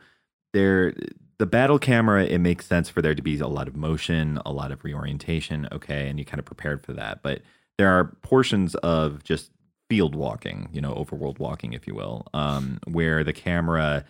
[0.53, 0.93] There,
[1.37, 4.51] the battle camera, it makes sense for there to be a lot of motion, a
[4.51, 5.67] lot of reorientation.
[5.71, 7.21] Okay, and you kind of prepared for that.
[7.23, 7.41] But
[7.77, 9.51] there are portions of just
[9.89, 14.05] field walking, you know, overworld walking, if you will, um, where the camera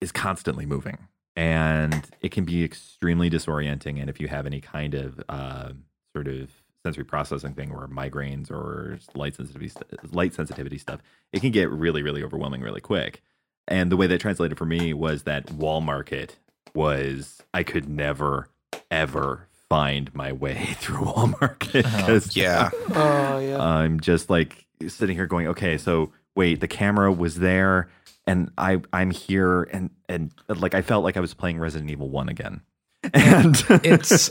[0.00, 0.96] is constantly moving,
[1.36, 4.00] and it can be extremely disorienting.
[4.00, 5.72] And if you have any kind of uh,
[6.14, 6.50] sort of
[6.84, 11.00] sensory processing thing or migraines or light sensitivity st- light sensitivity stuff
[11.32, 13.22] it can get really really overwhelming really quick.
[13.68, 16.36] And the way that translated for me was that wall market
[16.74, 18.48] was i could never
[18.90, 22.40] ever find my way through wall market 'cause uh-huh.
[22.40, 23.58] yeah, Oh yeah.
[23.62, 27.88] i'm just like sitting here going okay so wait the camera was there
[28.26, 32.08] and i i'm here and and like i felt like i was playing resident evil
[32.08, 32.62] 1 again.
[33.14, 34.28] And it's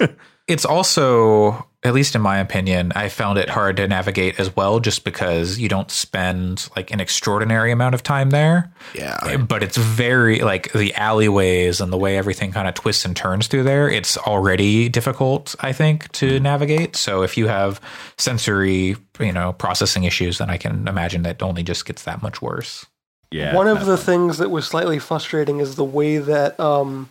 [0.49, 4.79] it's also at least in my opinion i found it hard to navigate as well
[4.79, 8.71] just because you don't spend like an extraordinary amount of time there.
[8.93, 9.37] Yeah.
[9.37, 13.47] but it's very like the alleyways and the way everything kind of twists and turns
[13.47, 16.95] through there it's already difficult i think to navigate.
[16.95, 17.79] So if you have
[18.17, 22.41] sensory you know processing issues then i can imagine that only just gets that much
[22.41, 22.85] worse.
[23.31, 27.09] Yeah One of the things that was slightly frustrating is the way that um,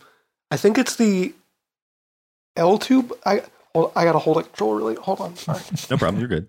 [0.50, 1.32] I think it's the
[2.58, 3.08] L two.
[3.24, 3.42] I
[3.74, 4.94] hold, I gotta hold it control really.
[4.96, 5.60] Hold on, sorry.
[5.90, 6.46] no problem you're good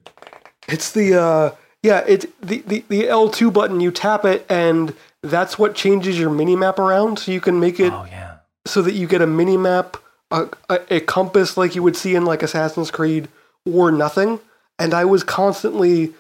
[0.68, 2.04] It's the uh, yeah.
[2.08, 3.80] It's the, the the L two button.
[3.80, 4.94] You tap it, and
[5.24, 7.20] that's what changes your mini map around.
[7.20, 9.98] So you can make it oh yeah so that you get a mini map,
[10.32, 13.28] a, a, a compass like you would see in like Assassin's Creed,
[13.66, 14.40] or nothing.
[14.78, 16.14] and I was constantly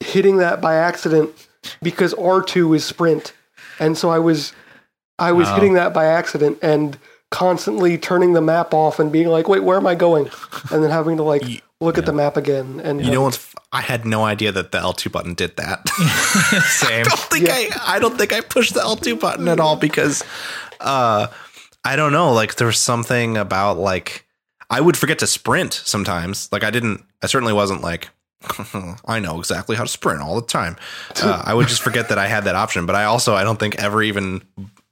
[0.00, 1.30] hitting that by accident
[1.82, 3.32] because R2 is sprint.
[3.80, 4.52] And so I was
[5.18, 5.54] I was Oh.
[5.54, 6.96] hitting that by accident and
[7.30, 10.30] constantly turning the map off and being like, "Wait, where am I going?"
[10.70, 11.42] and then having to like
[11.80, 13.36] look at the map again and You know like, what's?
[13.36, 15.86] f- I had no idea that the L2 button did that.
[16.68, 17.00] Same.
[17.00, 17.68] I don't think I.
[17.96, 20.24] I don't think I pushed the L2 button at all because,
[20.80, 21.26] uh,
[21.84, 22.32] I don't know.
[22.32, 24.24] Like there was something about like
[24.70, 26.48] I would forget to sprint sometimes.
[26.50, 27.04] Like I didn't.
[27.22, 28.08] I certainly wasn't like.
[29.04, 30.76] I know exactly how to sprint all the time.
[31.20, 33.58] Uh, I would just forget that I had that option, but I also I don't
[33.58, 34.42] think ever even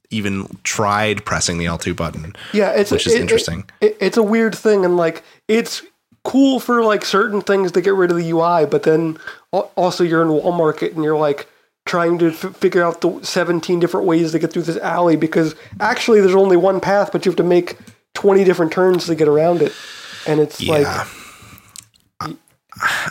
[0.09, 2.35] even tried pressing the L2 button.
[2.53, 3.65] Yeah, it's which is it- interesting.
[3.81, 5.81] It, it's a weird thing, and like it's
[6.23, 9.17] cool for like certain things to get rid of the UI, but then
[9.51, 11.47] also you're in Wall Market and you're like
[11.85, 15.55] trying to f- figure out the 17 different ways to get through this alley because
[15.79, 17.77] actually there's only one path, but you have to make
[18.15, 19.73] 20 different turns to get around it,
[20.27, 20.85] and it's like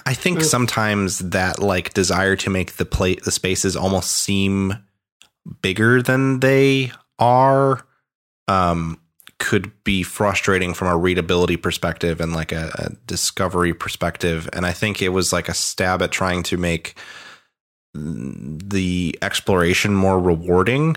[0.05, 4.74] I think sometimes that like desire to make the plate the spaces almost seem
[5.62, 7.86] bigger than they are
[8.49, 9.01] um
[9.38, 14.72] could be frustrating from a readability perspective and like a, a discovery perspective and I
[14.72, 16.97] think it was like a stab at trying to make
[17.94, 20.97] the exploration more rewarding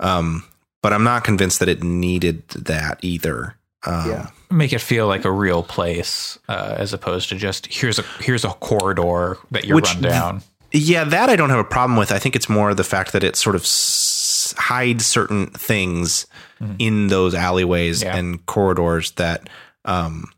[0.00, 0.44] um
[0.82, 4.30] but I'm not convinced that it needed that either um, Yeah.
[4.50, 8.44] Make it feel like a real place, uh, as opposed to just here's a here's
[8.44, 10.42] a corridor that you Which- run down.
[10.72, 12.12] Yeah, that I don't have a problem with.
[12.12, 16.26] I think it's more the fact that it sort of s- hides certain things
[16.78, 18.16] in those alleyways Yeah.
[18.16, 19.48] and corridors that
[19.84, 20.30] um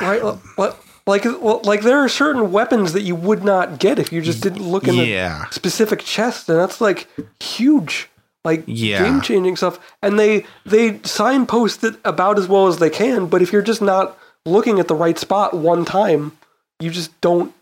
[0.00, 0.22] right,
[0.56, 0.74] like
[1.06, 4.42] like well, like there are certain weapons that you would not get if you just
[4.42, 5.44] didn't look in Yeah.
[5.48, 7.06] the specific chest, and that's like
[7.40, 8.08] huge.
[8.44, 9.02] Like Yeah.
[9.02, 13.26] game changing stuff, and they they signpost it about as well as they can.
[13.26, 16.32] But if you're just not looking at the right spot one time,
[16.80, 17.52] you just don't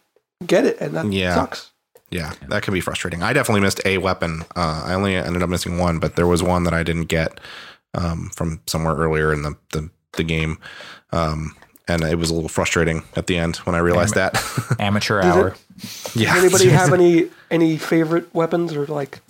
[0.47, 1.35] get it, and that Yeah.
[1.35, 1.71] sucks.
[2.15, 3.23] Yeah, that can be frustrating.
[3.23, 4.45] I definitely missed a weapon.
[4.55, 7.41] Uh I only ended up missing one, but there was one that I didn't get
[7.95, 10.59] um from somewhere earlier in the the, the game.
[11.13, 11.57] Um
[11.87, 14.43] and it was a little frustrating at the end when I realized that.
[14.79, 15.57] Amateur Does hour.
[16.15, 16.35] yeah.
[16.35, 19.21] Does anybody have any any favorite weapons or like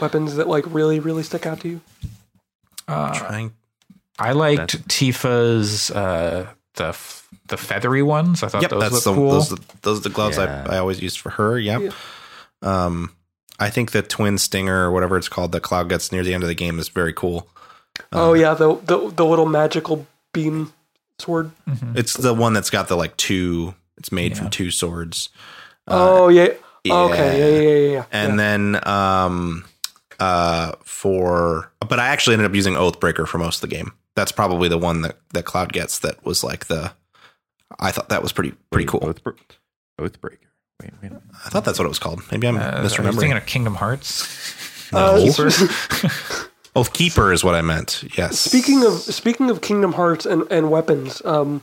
[0.00, 1.80] weapons that like really really stick out to you?
[2.86, 3.52] trying
[4.18, 8.42] I liked Tifa's uh, the f- the feathery ones.
[8.42, 9.30] I thought Yep, those that's looked the cool.
[9.32, 9.48] those,
[9.82, 10.66] those are the gloves Yeah.
[10.68, 11.58] I, I always used for her.
[11.58, 11.92] Yep.
[12.62, 13.14] Um,
[13.58, 16.42] I think the twin stinger or whatever it's called that Cloud gets near the end
[16.42, 17.48] of the game is very cool.
[18.12, 20.72] oh yeah, the, the the little magical beam
[21.18, 21.50] sword.
[21.94, 23.74] It's the one that's got the like two.
[23.98, 24.38] It's made Yeah.
[24.38, 25.28] from two swords.
[25.88, 26.48] oh yeah.
[26.84, 26.94] yeah.
[26.94, 27.38] Okay.
[27.38, 27.46] Yeah.
[27.60, 27.68] Yeah.
[27.68, 27.92] Yeah.
[27.92, 28.04] yeah.
[28.12, 28.36] And yeah.
[28.36, 29.64] then um,
[30.18, 33.92] uh, for but I actually ended up using Oathbreaker for most of the game.
[34.20, 35.98] That's probably the one that that Cloud gets.
[36.00, 36.92] That was like the.
[37.78, 39.00] I thought that was pretty pretty cool.
[39.00, 39.38] Oathbreaker.
[39.98, 40.36] Oathbreaker.
[40.82, 41.12] Wait, wait.
[41.44, 42.20] I thought that's what it was called.
[42.30, 43.18] Maybe I'm Uh, are you misremembering.
[43.20, 44.92] thinking of Kingdom Hearts?
[44.92, 45.24] Uh, No.
[45.46, 46.46] s-
[46.76, 48.04] Oathkeeper is what I meant.
[48.16, 48.38] Yes.
[48.38, 51.62] speaking of speaking of Kingdom Hearts and, and weapons, um,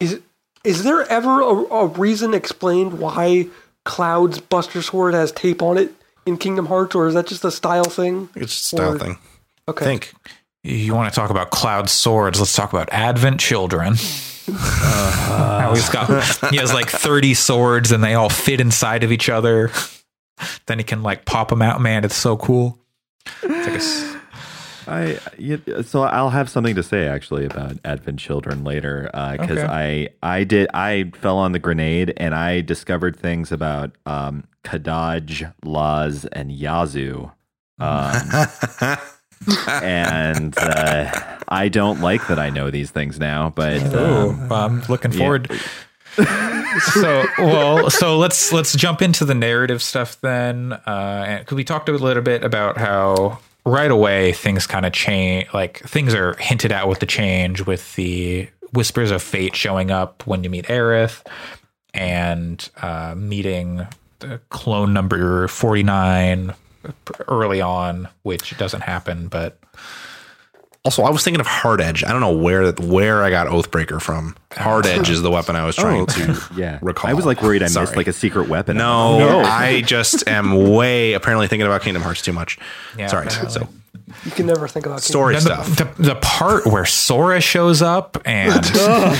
[0.00, 0.20] is
[0.64, 3.46] is there ever a, a reason explained why
[3.84, 5.92] Cloud's Buster Sword has tape on it
[6.26, 8.28] in Kingdom Hearts, or is that just a style thing?
[8.34, 9.18] It's just a style Or- thing.
[9.68, 9.84] Okay.
[9.84, 10.12] I think.
[10.64, 12.38] You want to talk about Cloud swords?
[12.38, 13.96] Let's talk about Advent Children.
[14.54, 16.08] How he's got
[16.50, 19.70] he has like thirty swords and they all fit inside of each other.
[20.66, 21.80] then he can like pop them out.
[21.80, 22.78] Man, it's so cool.
[23.42, 24.22] It's like a
[24.84, 30.08] I so I'll have something to say actually about Advent Children later because Okay.
[30.22, 35.52] I I did I fell on the grenade and I discovered things about um, Kadaj,
[35.64, 37.30] Loz, and Yazoo.
[37.78, 38.12] Um,
[39.68, 41.10] and uh,
[41.48, 43.94] I don't like that I know these things now, but um,
[44.50, 45.50] Ooh, I'm looking forward.
[46.16, 50.72] so well, so let's let's jump into the narrative stuff then.
[50.72, 55.48] Uh, 'cause we talked a little bit about how right away things kind of change.
[55.54, 60.26] Like things are hinted at with the change, with the whispers of fate showing up
[60.26, 61.22] when you meet Aerith,
[61.94, 63.86] and uh, meeting
[64.18, 66.52] the clone number forty nine
[67.28, 69.58] early on, which doesn't happen, but.
[70.84, 72.02] Also, I was thinking of Hard Edge.
[72.02, 74.34] I don't know where where I got Oathbreaker from.
[74.50, 77.08] Hard Edge is the weapon I was trying oh, to yeah, recall.
[77.08, 78.80] I was like worried I missed like a secret weapon.
[78.80, 82.58] Oh, no, I just am way apparently thinking about Kingdom Hearts too much.
[82.98, 83.28] Yeah, Sorry.
[83.28, 83.52] apparently.
[83.52, 83.68] So
[84.24, 85.68] You can never think about Kingdom story Then stuff.
[85.76, 89.14] the, the, the part where Sora shows up and now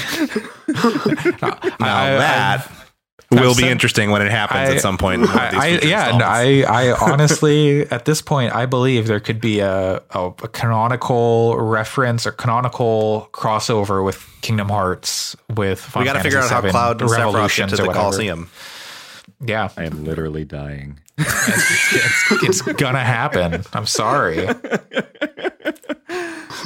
[1.78, 2.66] that
[3.32, 5.22] will be interesting when it happens I- at some point.
[5.22, 6.22] in these I, I, yeah, and.
[6.22, 11.56] I, I honestly, at this point, I believe there could be a, a, a canonical
[11.58, 16.60] reference or canonical crossover with Kingdom Hearts with we Final got to figure out how
[16.60, 17.92] Cloud and Sephiroth Revolutions to the.
[17.92, 18.50] Coliseum.
[19.44, 21.00] Yeah, I am literally dying.
[21.18, 21.94] it's,
[22.30, 23.64] it's, it's gonna happen.
[23.72, 24.46] I'm sorry.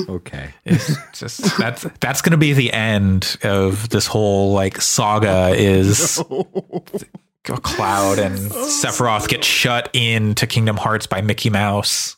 [0.08, 0.50] Okay.
[0.64, 5.54] It's just that's that's gonna be the end of this whole like saga.
[5.56, 6.22] Is
[7.44, 12.16] Cloud and Sephiroth get shut into Kingdom Hearts by Mickey Mouse.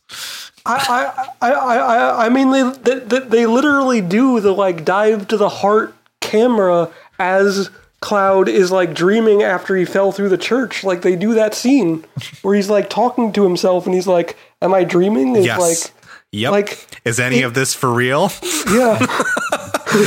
[0.64, 5.36] I, I, I, I, I mean, they, they, they literally do the like dive to
[5.36, 7.70] the heart camera as
[8.00, 10.84] Cloud is like dreaming after he fell through the church.
[10.84, 12.04] Like they do that scene
[12.42, 15.58] where he's like talking to himself and he's like, "Am I dreaming?" Is Yes.
[15.60, 15.97] like,
[16.32, 16.50] Yep.
[16.52, 18.30] like- is any of this for real?
[18.70, 18.98] yeah,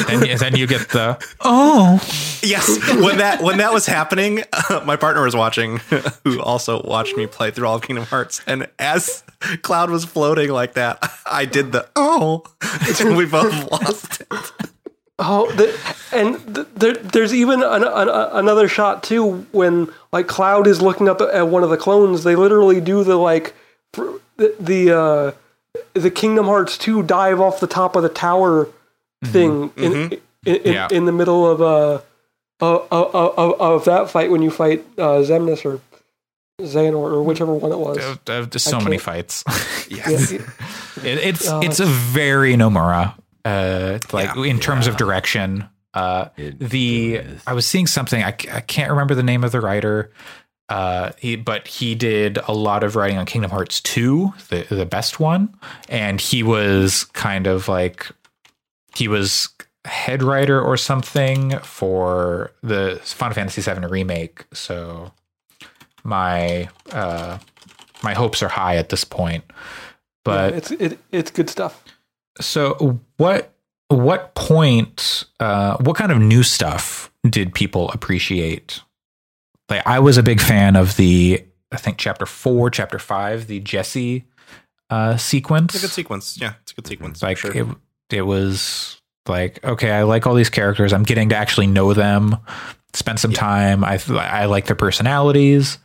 [0.10, 2.00] and then you get the oh
[2.44, 2.68] yes.
[3.02, 4.44] When that when that was happening,
[4.86, 5.78] my partner was watching,
[6.24, 9.24] who also watched me play through all of Kingdom Hearts, and as
[9.64, 12.44] Cloud was floating like that, I did the oh,
[13.00, 14.28] and we both lost it.
[15.18, 15.78] Oh, the,
[16.12, 21.08] and th- there, there's even an, an, another shot too when like Cloud is looking
[21.10, 22.24] up at one of the clones.
[22.24, 23.54] They literally do the like
[23.94, 25.32] the the, uh,
[25.94, 28.68] the Kingdom Hearts two dive off the top of the tower
[29.26, 30.88] thing in, in, in, Yeah.
[30.92, 32.02] in the middle of uh
[32.64, 35.82] of, of, of, of that fight when you fight uh, Xemnas or
[36.62, 37.98] Xehanort or whichever one it was.
[37.98, 39.44] Uh, uh, There's so many fights.
[39.90, 40.32] Yes.
[40.32, 40.40] Yeah,
[41.04, 44.44] It, it's Oh, it's a very Nomura, uh, like Yeah.
[44.44, 45.68] in terms of direction.
[45.94, 47.42] Uh, It the is.
[47.48, 48.24] I was seeing something.
[48.24, 50.12] I, I can't remember the name of the writer.
[50.72, 54.86] Uh, he, but he did a lot of writing on Kingdom Hearts 2, the the
[54.86, 55.54] best one,
[55.90, 58.08] and he was kind of like
[58.96, 59.50] he was
[59.84, 64.46] head writer or something for the Final Fantasy VII remake.
[64.54, 65.12] So
[66.06, 67.40] my uh,
[68.02, 69.44] my hopes are high at this point.
[70.24, 71.84] But it's it, it's good stuff.
[72.40, 73.54] so what
[73.90, 78.80] what point uh what kind of new stuff did people appreciate?
[79.72, 83.60] Like I was a big fan of the I think chapter 4, chapter 5, the
[83.62, 84.26] Jesse
[84.90, 85.74] uh sequence.
[85.74, 86.38] It's a good sequence.
[86.40, 87.24] Yeah, it's a good sequence.
[87.24, 87.56] like sure.
[87.56, 87.66] it
[88.12, 90.94] it was like okay, I like all these characters.
[90.94, 92.38] I'm getting to actually know them,
[92.94, 93.84] spend some time.
[93.84, 95.80] I I like their personalities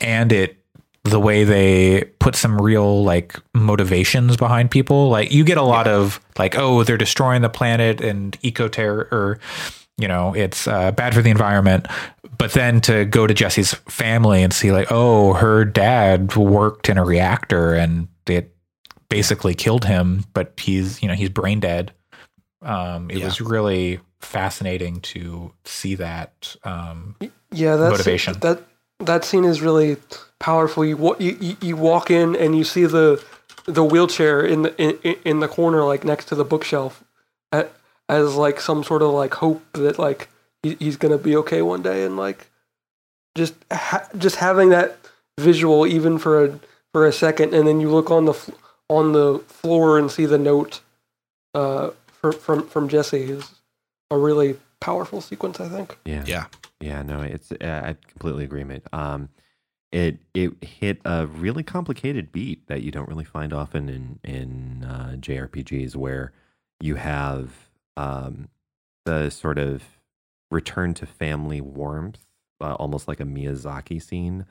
[0.00, 0.60] and it
[1.04, 5.08] the way they put some real like motivations behind people.
[5.08, 9.08] Like you get a lot of like, oh, they're destroying the planet and eco terror,
[9.10, 9.38] or
[9.96, 11.86] you know, it's uh, bad for the environment.
[12.40, 16.96] But then to go to Jesse's family and see like, oh, her dad worked in
[16.96, 18.54] a reactor and it
[19.10, 21.92] basically killed him, but he's you know he's brain dead.
[22.62, 23.26] Um, it Yeah.
[23.26, 26.56] was really fascinating to see that.
[26.64, 27.16] Um,
[27.52, 28.38] Yeah, that's Motivation.
[28.40, 28.62] That
[29.00, 29.98] that scene is really
[30.38, 30.82] powerful.
[30.82, 33.22] You, you you- walk in and you see the
[33.66, 37.04] the wheelchair in the in, in the corner, like next to the bookshelf,
[37.52, 37.70] at,
[38.08, 40.28] as like some sort of like hope that like
[40.62, 42.50] he, he's gonna be okay one day, and like
[43.34, 44.98] just ha- just having that
[45.38, 46.60] visual even for a
[46.92, 48.50] for a second, and then you look on the f-
[48.88, 50.80] on the floor and see the note
[51.54, 53.54] uh, from from from Jesse is
[54.10, 55.60] a really powerful sequence.
[55.60, 55.98] I think.
[56.04, 56.24] Yeah.
[56.26, 56.46] yeah.
[56.80, 58.82] Yeah, no, it's uh, I completely agree, mate.
[58.92, 59.28] Um,
[59.92, 64.84] it it hit a really complicated beat that you don't really find often in in
[64.84, 66.32] uh, JRPGs, where
[66.80, 67.50] you have
[67.98, 68.48] um,
[69.04, 69.82] the sort of
[70.50, 72.24] return to family warmth,
[72.60, 74.46] uh, almost like a Miyazaki scene,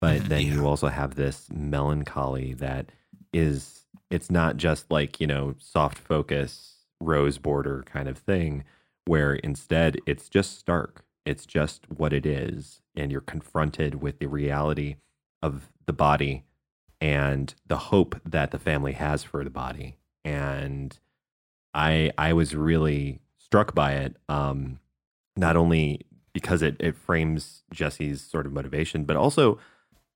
[0.00, 0.28] but Mhm.
[0.28, 2.90] then you also have this melancholy that
[3.32, 8.64] is it's not just like you know soft focus rose border kind of thing
[9.06, 11.04] where instead it's just stark.
[11.26, 12.80] It's just what it is.
[12.94, 14.96] And you're confronted with the reality
[15.42, 16.44] of the body
[17.00, 19.98] and the hope that the family has for the body.
[20.24, 20.98] And
[21.74, 24.16] i i was really struck by it.
[24.28, 24.78] Um
[25.36, 26.00] not only
[26.32, 29.58] because it it frames jesse's sort of motivation but also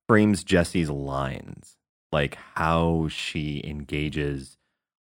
[0.09, 1.77] frames jesse's lines
[2.12, 4.57] like how she engages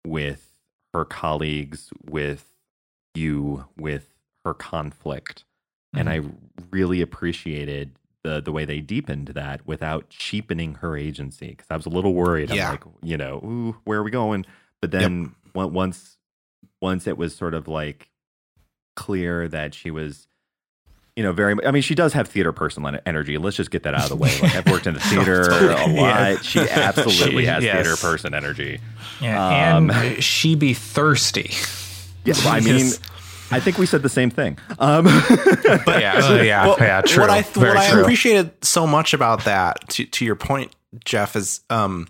[0.05, 0.53] with
[0.93, 2.45] her colleagues with
[3.15, 4.09] you with
[4.45, 5.45] her conflict
[5.97, 6.65] and I mm-hmm.
[6.71, 11.87] really appreciated the the way they deepened that without cheapening her agency because I was
[11.87, 12.51] a little worried.
[12.51, 12.67] Yeah.
[12.67, 14.45] I'm like, you know, ooh, where are we going?
[14.81, 16.19] But then on- once
[16.81, 18.09] once it was sort of like
[18.97, 20.27] clear that she was,
[21.15, 21.55] you know, very.
[21.65, 23.39] I mean, she does have theater person energy.
[23.39, 24.37] Let's just get that out of the way.
[24.43, 25.87] Like I've worked in the theater a lot.
[25.89, 26.37] Yeah.
[26.41, 27.75] She absolutely She- has yes.
[27.87, 28.81] theater person energy.
[29.21, 31.51] Yeah, Um, and she be thirsty.
[32.25, 32.91] Yeah, I mean,
[33.53, 34.59] I think we said the same thing.
[34.81, 35.07] Um,
[35.87, 37.01] yeah, uh, yeah, Well, yeah.
[37.03, 37.23] True.
[37.23, 40.75] What I what I appreciated so much about that, to to your point,
[41.05, 42.09] Jeff, is um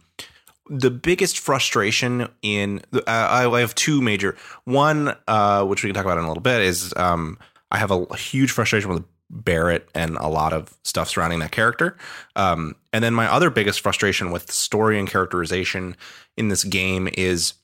[0.68, 6.04] the biggest frustration in uh, I have two major one uh which we can talk
[6.04, 7.38] about in a little bit is um
[7.70, 11.96] I have a huge frustration with Barrett and a lot of stuff surrounding that character.
[12.34, 15.96] Um and then my other biggest frustration with story and characterization
[16.36, 17.54] in this game is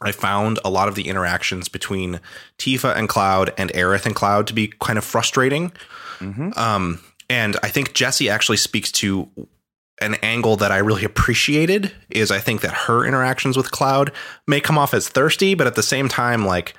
[0.00, 2.20] I found a lot of the interactions between
[2.58, 5.72] Tifa and Cloud and Aerith and Cloud to be kind of frustrating.
[6.56, 9.28] Um, and I think Jesse actually speaks to
[10.00, 14.12] an angle that I really appreciated is I think that her interactions with Cloud
[14.46, 16.74] may come off as thirsty, but at the same time, like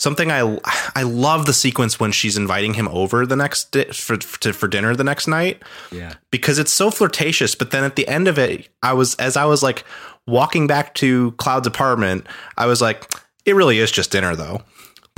[0.00, 0.58] something I
[0.94, 4.66] I love the sequence when she's inviting him over the next di- for to, for
[4.66, 6.14] dinner the next night yeah.
[6.30, 7.54] because it's so flirtatious.
[7.54, 9.84] But then at the end of it, I was as I was like
[10.26, 13.04] walking back to Cloud's apartment, I was like,
[13.44, 14.62] it really is just dinner though.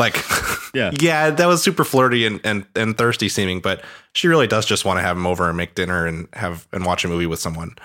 [0.03, 0.17] Like,
[0.75, 0.91] Yeah.
[0.99, 3.85] yeah, that was super flirty and, and and thirsty seeming, but
[4.15, 6.85] she really does just want to have him over and make dinner and have and
[6.87, 7.77] watch a movie with someone.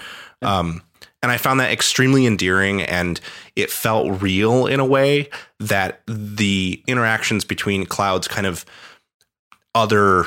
[0.41, 0.81] Um,
[1.21, 3.19] and I found that extremely endearing, and
[3.55, 8.65] it felt real in a way that the interactions between Cloud's kind of
[9.75, 10.25] other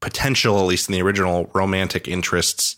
[0.00, 2.76] potential, at least in the original romantic interests,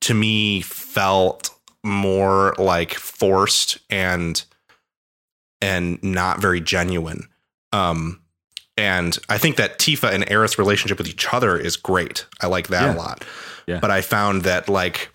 [0.00, 1.50] to me felt
[1.84, 4.44] more like forced and
[5.60, 7.28] and not very genuine.
[7.72, 8.20] Um,
[8.76, 12.26] and I think that Tifa and Aerith's relationship with each other is great.
[12.40, 12.94] I like that Yeah.
[12.94, 13.24] a lot.
[13.66, 13.78] Yeah.
[13.80, 15.10] But I found that like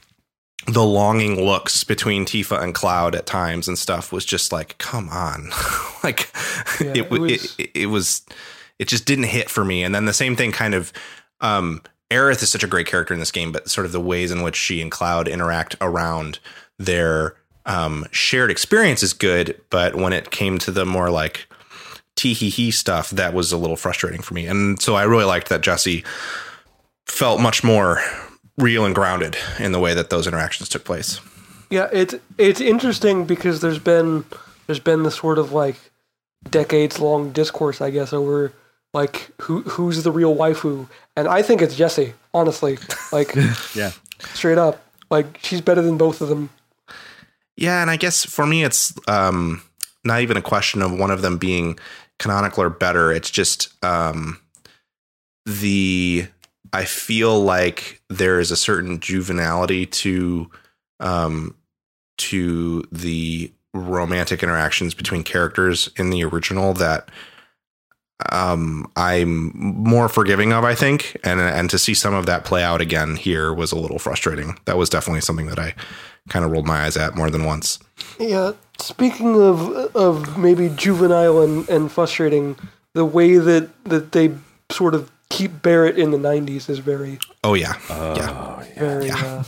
[0.68, 5.10] the longing looks between Tifa and Cloud at times and stuff was just like, come
[5.10, 5.50] on,
[6.04, 6.32] like
[6.80, 8.22] Yeah, it, it was- it, it was
[8.78, 9.84] it just didn't hit for me.
[9.84, 10.91] And then the same thing kind of
[11.41, 11.82] um
[12.12, 14.43] Aerith is such a great character in this game, but sort of the ways in
[14.43, 16.38] which she and Cloud interact around
[16.78, 17.36] their
[17.66, 19.59] um, shared experience is good.
[19.70, 21.47] But when it came to the more like
[22.16, 24.45] tee hee hee stuff, that was a little frustrating for me.
[24.47, 26.03] And so I really liked that Jesse
[27.05, 28.01] felt much more
[28.57, 31.20] real and grounded in the way that those interactions took place.
[31.70, 34.24] Yeah, it's it's interesting because there's been
[34.68, 35.76] there's been this sort of like
[36.49, 38.53] decades long discourse, I guess, over
[38.93, 40.88] like who who's the real waifu,
[41.18, 42.78] and I think it's Jesse, Honestly,
[43.11, 43.34] like
[43.76, 43.91] Yeah.
[44.34, 46.49] straight up, like she's better than both of them.
[47.58, 49.62] Yeah, and I guess for me, it's um,
[50.03, 51.80] not even a question of one of them being
[52.20, 53.12] canonical or better.
[53.12, 54.39] It's just um,
[55.45, 56.28] the
[56.74, 60.49] I feel like there is a certain juvenility to
[60.99, 61.56] um,
[62.18, 67.10] to the romantic interactions between characters in the original that
[68.32, 70.64] um, I'm more forgiving of.
[70.64, 73.80] I think, and and to see some of that play out again here was a
[73.80, 74.58] little frustrating.
[74.66, 75.76] That was definitely something that I
[76.30, 77.80] kind of rolled my eyes at more than once.
[78.20, 78.54] Yeah.
[78.80, 82.58] Speaking of of maybe juvenile and, and frustrating,
[82.94, 84.34] the way that that they
[84.70, 89.12] sort of keep Barrett in the '90s is very Oh yeah, yeah, very.
[89.12, 89.44] Uh,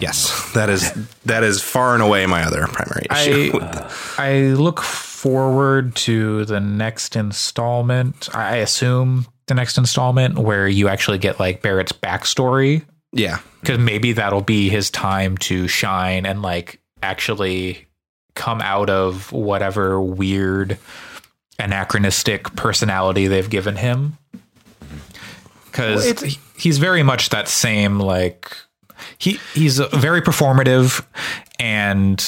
[0.00, 0.52] yes.
[0.54, 0.92] That is
[1.24, 3.58] that is far and away my other primary issue.
[3.60, 8.28] I I look forward to the next installment.
[8.34, 12.84] I assume the next installment where you actually get like Barrett's backstory
[13.16, 17.86] yeah, because maybe that'll be his time to shine and like actually
[18.34, 20.78] come out of whatever weird
[21.58, 24.18] anachronistic personality they've given him.
[25.66, 28.56] Because Well, it's- he's very much that same like
[29.18, 31.04] he he's very performative
[31.58, 32.22] and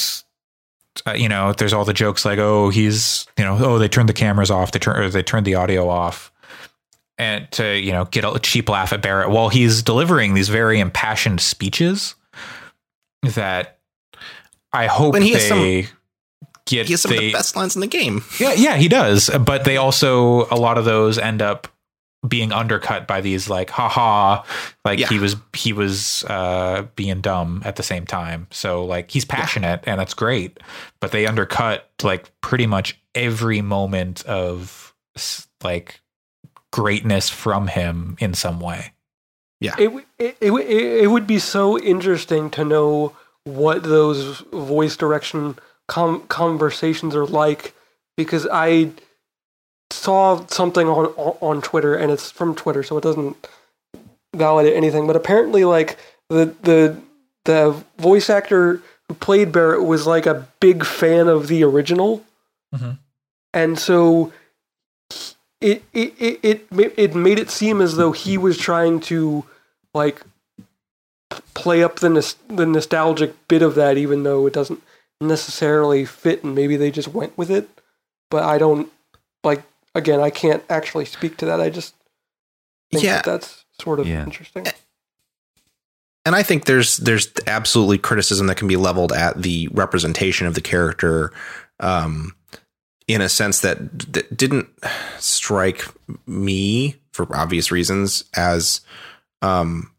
[1.06, 4.08] uh, you know there's all the jokes like oh he's you know oh they turned
[4.08, 6.30] the cameras off they turn or they turned the audio off
[7.18, 10.78] and to you know get a cheap laugh at Barrett while he's delivering these very
[10.80, 12.14] impassioned speeches
[13.22, 13.78] that
[14.72, 15.88] I hope And he has they
[16.66, 18.22] get he has some of the best lines in the game.
[18.38, 21.68] yeah yeah he does but they also a lot of those end up
[22.26, 24.42] being undercut by these like haha
[24.84, 25.06] like Yeah.
[25.08, 29.80] he was he was uh being dumb at the same time so like he's passionate
[29.84, 30.58] and that's great
[31.00, 34.94] but they undercut like pretty much every moment of
[35.62, 36.00] like
[36.72, 38.92] greatness from him in some way
[39.60, 39.74] Yeah.
[39.78, 46.22] it, it, it, it would be so interesting to know what those voice direction com-
[46.28, 47.74] conversations are like
[48.16, 48.90] because I
[49.90, 51.06] saw something on
[51.40, 53.36] on Twitter and it's from Twitter so it doesn't
[54.36, 55.96] validate anything but apparently like
[56.28, 57.00] the the
[57.46, 62.22] the voice actor who played Barrett was like a big fan of the original
[62.74, 62.98] Mhm.
[63.54, 64.30] and so
[65.60, 66.40] it it, it
[66.70, 69.44] it it made it seem as though he was trying to
[69.94, 70.22] like
[71.54, 74.82] play up the nos- the nostalgic bit of that even though it doesn't
[75.20, 77.68] necessarily fit and maybe they just went with it
[78.30, 78.90] but I don't
[79.42, 79.62] like
[79.94, 81.60] again, I can't actually speak to that.
[81.60, 81.94] I just
[82.92, 83.16] think Yeah.
[83.16, 84.22] that that's sort of Yeah.
[84.22, 84.66] interesting.
[86.24, 90.54] and I think there's there's absolutely criticism that can be leveled at the representation of
[90.54, 91.32] the character,
[91.80, 92.34] um,
[93.08, 93.78] in a sense that,
[94.12, 94.68] that didn't
[95.18, 95.82] strike
[96.26, 98.80] me for obvious reasons as
[99.42, 99.90] um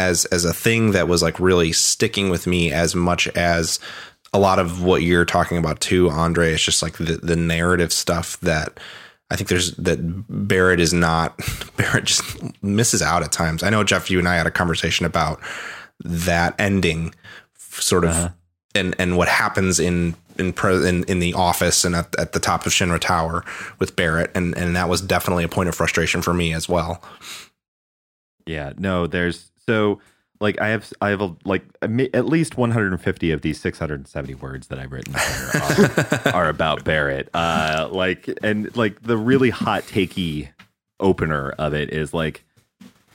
[0.00, 3.78] as as a thing that was like really sticking with me as much as
[4.32, 6.52] a lot of what you're talking about too, Andre.
[6.52, 8.78] It's just like the the narrative stuff that
[9.30, 9.98] I think there's that
[10.28, 11.38] Barrett is not
[11.76, 12.24] Barrett just
[12.62, 13.62] misses out at times.
[13.62, 15.40] I know Jeff, you and I had a conversation about
[16.04, 17.14] that ending,
[17.56, 18.28] sort of, Uh-huh.
[18.74, 22.40] and and what happens in in pre- in, in the office and at, at the
[22.40, 23.44] top of Shinra Tower
[23.78, 27.02] with Barrett, and and that was definitely a point of frustration for me as well.
[28.46, 30.00] Yeah, no, there's so
[30.40, 34.78] like I have I have a, like at least 150 of these 670 words that
[34.78, 37.28] I've written are, are about Barrett.
[37.34, 40.48] Uh, like and like the really hot takey
[41.00, 42.44] opener of it is like,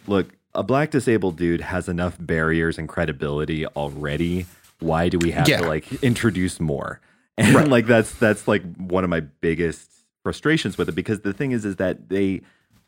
[0.05, 4.45] look, a black disabled dude has enough barriers and credibility already.
[4.79, 5.61] Why do we have Yeah.
[5.61, 6.99] to like introduce more?
[7.37, 9.89] And like that's that's like one of my biggest
[10.23, 12.41] frustrations with it because the thing is is that they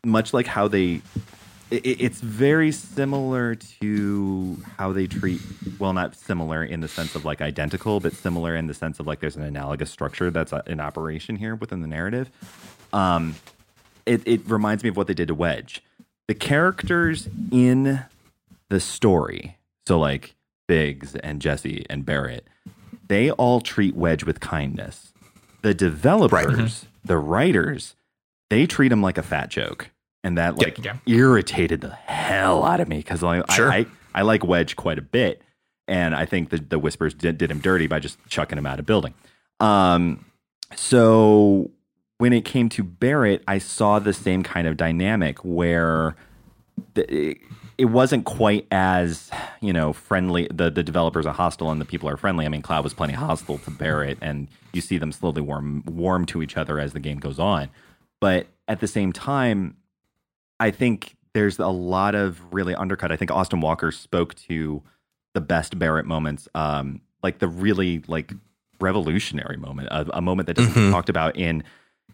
[0.04, 1.02] much like how they
[1.70, 5.40] it, it's very similar to how they treat
[5.78, 9.06] well not similar in the sense of like identical but similar in the sense of
[9.06, 12.30] like there's an analogous structure that's uh, in operation here within the narrative.
[12.92, 13.34] Um
[14.06, 15.82] it, it reminds me of what they did to wedge.
[16.28, 18.04] The characters in
[18.68, 19.56] the story
[19.86, 20.34] so like
[20.68, 22.46] biggs and jesse and barrett
[23.08, 25.12] they all treat wedge with kindness
[25.62, 27.94] the developers the writers
[28.50, 29.90] they treat him like a fat joke
[30.22, 30.96] and that like yeah.
[31.06, 33.70] irritated the hell out of me because like, Sure.
[33.70, 35.42] I, I I like Wedge quite a bit,
[35.86, 38.78] and I think the the whispers did, did him dirty by just chucking him out
[38.80, 39.14] of building.
[39.60, 40.24] Um,
[40.74, 41.70] so
[42.16, 46.16] when it came to Barrett, I saw the same kind of dynamic where
[46.94, 47.38] the,
[47.78, 49.30] it, wasn't quite as
[49.60, 50.48] you know friendly.
[50.52, 52.44] The the developers are hostile and the people are friendly.
[52.46, 56.26] I mean, Cloud was plenty hostile to Barrett, and you see them slowly warm warm
[56.26, 57.68] to each other as the game goes on.
[58.20, 59.76] But at the same time,
[60.60, 63.12] I think there's a lot of really undercut.
[63.12, 64.82] I think Austin Walker spoke to
[65.34, 68.32] the best Barrett moments, um, like the really like
[68.80, 70.90] revolutionary moment, a, a moment that doesn't get Mhm.
[70.92, 71.62] talked about in,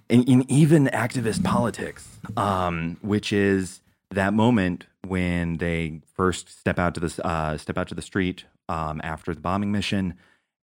[0.09, 3.81] in in even activist politics, um, which is
[4.15, 8.45] that moment when they first step out to the uh, step out to the street
[8.69, 10.15] um, after the bombing mission,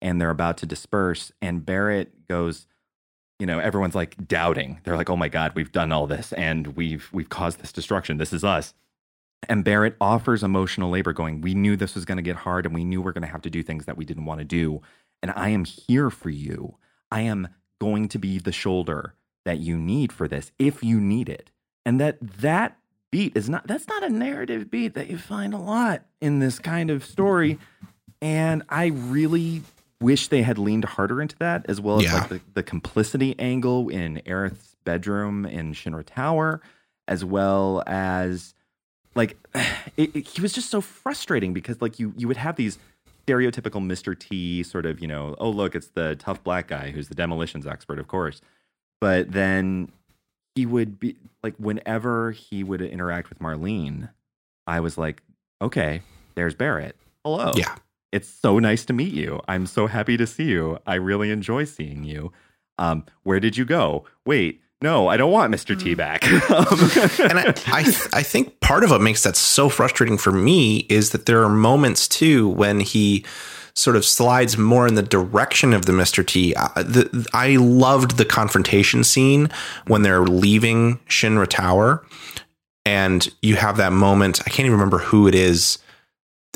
[0.01, 2.67] and they're about to disperse, and Barrett goes
[3.39, 4.79] you know everyone's like doubting.
[4.83, 8.17] They're like oh my god we've done all this and we've we've caused this destruction.
[8.17, 8.73] This is us.
[9.47, 12.75] And barrett offers emotional labor going we knew this was going to get hard and
[12.75, 14.81] we knew we're going to have to do things that we didn't want to do.
[15.23, 16.75] And i am here for you.
[17.11, 17.47] I am
[17.79, 19.15] going to be the shoulder
[19.45, 21.49] that you need for this if you need it.
[21.85, 22.77] And that that
[23.11, 26.59] beat is not that's not a narrative beat that you find a lot in this
[26.59, 27.57] kind of story
[28.21, 29.61] and i really
[30.01, 32.15] wish they had leaned harder into that as well as Yeah.
[32.15, 36.61] like the, the complicity angle in Aerith's bedroom in Shinra Tower,
[37.07, 38.53] as well as
[39.13, 39.35] like
[39.97, 42.77] it, it- he was just so frustrating because like you you would have these
[43.27, 44.17] stereotypical Mr.
[44.17, 47.67] T sort of, you know, oh look, it's the tough black guy who's the demolitions
[47.67, 48.39] expert, of course.
[49.01, 49.91] But then
[50.55, 54.09] he would be like whenever he would interact with Marlene,
[54.67, 55.21] I was like,
[55.61, 56.01] okay,
[56.35, 56.95] there's Barrett.
[57.23, 57.51] Hello.
[57.55, 57.75] Yeah.
[58.11, 59.39] It's so nice to meet you.
[59.47, 60.79] I'm so happy to see you.
[60.87, 62.31] I really enjoy seeing you.
[62.77, 64.05] Um, where did you go?
[64.25, 65.77] Wait, no, I don't want Mr.
[65.77, 66.25] T back.
[66.49, 66.65] Um,
[67.29, 71.11] and I, I, I think part of what makes that so frustrating for me is
[71.11, 73.25] that there are moments too when he
[73.73, 76.25] sort of slides more in the direction of the Mr.
[76.25, 76.55] T.
[76.55, 79.49] I, the, I loved the confrontation scene
[79.87, 82.05] when they're leaving Shinra Tower,
[82.85, 84.41] and you have that moment.
[84.41, 85.79] I can't even remember who it is.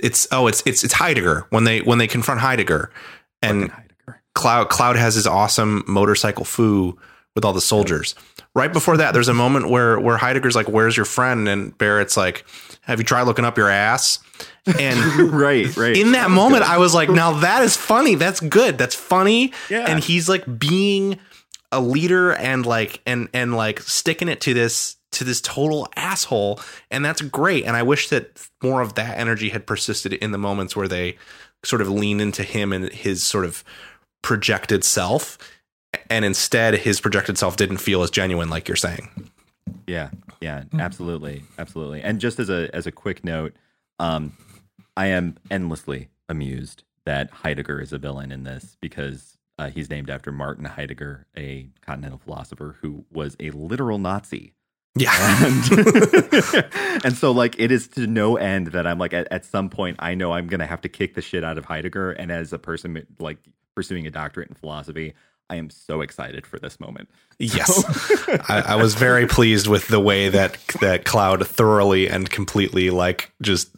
[0.02, 2.91] It's oh, it's it's it's Heidegger when they when they confront Heidegger,
[3.41, 4.22] and Heidegger.
[4.35, 6.98] Cloud Cloud has his awesome motorcycle foo
[7.35, 8.15] with all the soldiers.
[8.56, 12.18] Right before that, there's a moment where where Heidegger's like, "Where's your friend?" and Barrett's
[12.18, 12.45] like,
[12.81, 14.19] "Have you tried looking up your ass?"
[14.80, 15.95] And right, right.
[15.98, 18.15] in that moment, I was like, "Now that is funny.
[18.15, 18.77] That's good.
[18.77, 19.85] That's funny." Yeah.
[19.88, 21.19] And he's like being
[21.72, 26.60] a leader and like and and like sticking it to this to this total asshole,
[26.90, 27.65] and that's great.
[27.65, 31.18] And I wish that more of that energy had persisted in the moments where they
[31.64, 33.64] sort of lean into him and his sort of
[34.22, 35.38] projected self
[36.10, 39.30] and instead his projected self didn't feel as genuine like you're saying
[39.88, 40.10] Yeah,
[40.41, 42.02] yeah, absolutely, absolutely.
[42.02, 43.53] And just as a as a quick note,
[43.99, 44.35] um,
[44.95, 50.09] I am endlessly amused that Heidegger is a villain in this because Uh, he's named
[50.09, 54.53] after Martin Heidegger, a continental philosopher who was a literal Nazi.
[54.95, 55.13] Yeah.
[55.45, 56.65] And,
[57.05, 59.97] and so, like, it is to no end that I'm like, at, at some point,
[59.99, 62.11] I know I'm going to have to kick the shit out of Heidegger.
[62.11, 63.37] And as a person, like,
[63.75, 65.13] pursuing a doctorate in philosophy,
[65.51, 67.09] I am so excited for this moment.
[67.37, 67.83] Yes,
[68.49, 73.31] I, I was very pleased with the way that that Cloud thoroughly and completely like
[73.41, 73.69] just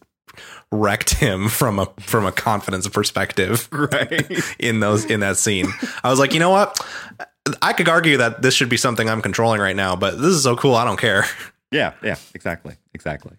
[0.71, 3.67] wrecked him from a from a confidence perspective.
[3.71, 4.29] Right.
[4.59, 5.67] in those in that scene,
[6.03, 6.79] I was like, you know what?
[7.61, 10.43] I could argue that this should be something I'm controlling right now, but this is
[10.43, 10.75] so cool.
[10.75, 11.25] I don't care.
[11.71, 12.75] Yeah, yeah, exactly.
[12.93, 13.33] Exactly.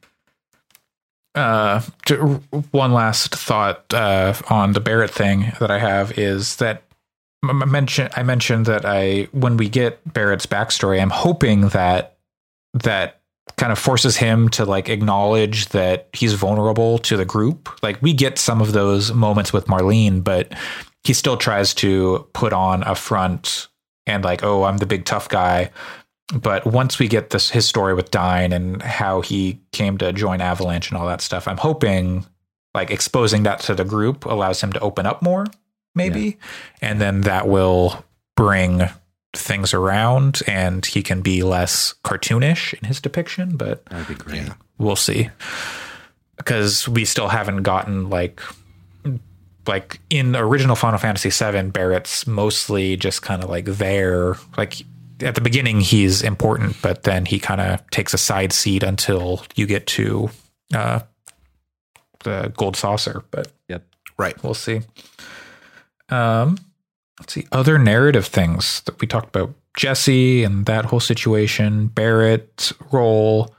[1.35, 6.83] uh, j- one last thought uh, on the Barrett thing that I have is that
[7.45, 12.17] m- m- mention I mentioned that I when we get Barrett's backstory, I'm hoping that
[12.75, 13.21] that
[13.57, 17.71] kind of forces him to like acknowledge that he's vulnerable to the group.
[17.83, 20.53] Like we get some of those moments with Marlene, but
[21.05, 23.69] he still tries to put on a front
[24.07, 25.71] and like, oh, I'm the big tough guy.
[26.35, 30.41] But once we get this his story with Dyne and how he came to join
[30.41, 32.27] Avalanche and all that stuff, I'm hoping
[32.75, 35.47] like exposing that to the group allows him to open up more,
[35.95, 36.39] maybe,
[36.83, 38.05] and then that will
[38.37, 38.89] bring
[39.37, 43.57] things around and he can be less cartoonish in his depiction.
[43.57, 44.49] But That'd be great.
[44.79, 45.31] we'll see
[46.37, 48.41] because we still haven't gotten like
[49.67, 54.37] like in original Final Fantasy VII, Barrett's mostly just kind of like there.
[54.57, 54.75] Like
[55.21, 59.43] at the beginning, he's important, but then he kind of takes a side seat until
[59.57, 60.31] you get to
[60.73, 61.01] uh,
[62.23, 63.25] the Gold Saucer.
[63.31, 63.83] But Yep.
[64.19, 64.41] Right.
[64.45, 64.83] we'll see.
[66.11, 66.59] Um,
[67.21, 72.73] let's see other narrative things that we talked about: Jesse and that whole situation, Barrett's
[72.93, 73.55] role.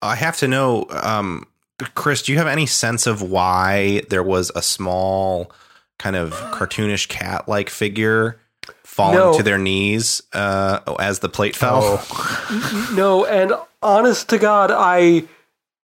[0.00, 1.46] I have to know, um,
[1.94, 5.52] Chris, do you have any sense of why there was a small
[5.98, 8.40] kind of cartoonish cat like figure
[8.82, 9.36] falling No.
[9.36, 12.04] to their knees uh, as the plate fell?
[12.94, 15.24] No, and honest to God, I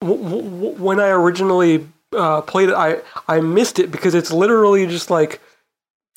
[0.01, 4.87] w- w- when I originally uh, played it, I I missed it because it's literally
[4.87, 5.41] just like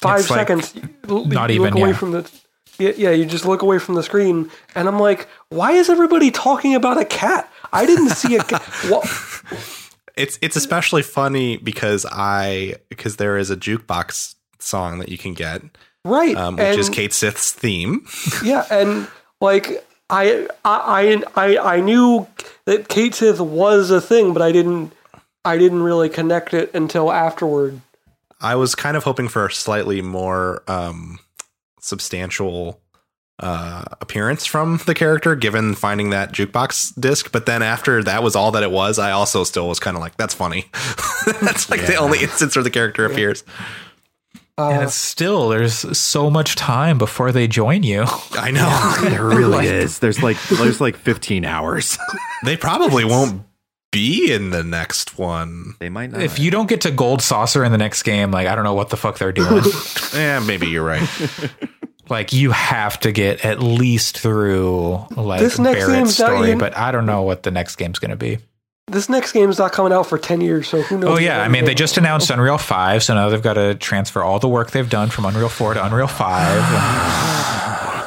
[0.01, 0.75] five It's like seconds.
[0.75, 1.97] You- not you even, look away yeah.
[1.97, 2.31] from the.
[2.79, 6.75] Yeah, you just look away from the screen, and I'm like, why is everybody talking
[6.75, 7.53] about a cat?
[7.75, 8.63] I didn't see a cat.
[8.89, 9.07] What?
[10.17, 15.35] It's it's especially funny because I because there is a jukebox song that you can
[15.35, 15.63] get,
[16.05, 18.07] Right, um, which is Cait Sith's theme.
[18.45, 19.09] Yeah, and
[19.41, 22.27] like I I I I knew
[22.65, 24.93] that Cait Sith was a thing, but I didn't
[25.45, 27.81] I didn't really connect it until afterward.
[28.41, 31.19] I was kind of hoping for a slightly more um,
[31.81, 32.81] substantial
[33.39, 37.33] uh, appearance from the character, given finding that jukebox disc.
[37.33, 40.03] But then after that was all that it was, I also still was kind of
[40.03, 40.67] like, "That's funny."
[41.41, 43.45] That's like the only instance where the character appears.
[44.59, 48.05] and it's still there's so much time before they join you.
[48.33, 50.01] I know There really is.
[50.01, 51.97] There's like there's like 15 hours.
[52.45, 53.43] they probably won't
[53.91, 55.75] be in the next one.
[55.81, 56.23] they might not.
[56.23, 58.75] if you don't get to Gold Saucer in the next game, like I don't know
[58.75, 59.63] what the fuck they're doing.
[60.15, 61.09] Yeah, maybe you're right.
[62.09, 66.49] like you have to get at least through like This next Barrett's game's not story,
[66.49, 68.39] even- but I don't know what the next game's going to be.
[68.89, 71.17] This next game's not coming out for ten years, so who knows?
[71.17, 74.21] Oh yeah, I mean they just announced Unreal Five, so now they've got to transfer
[74.21, 76.61] all the work they've done from Unreal Four to Unreal Five.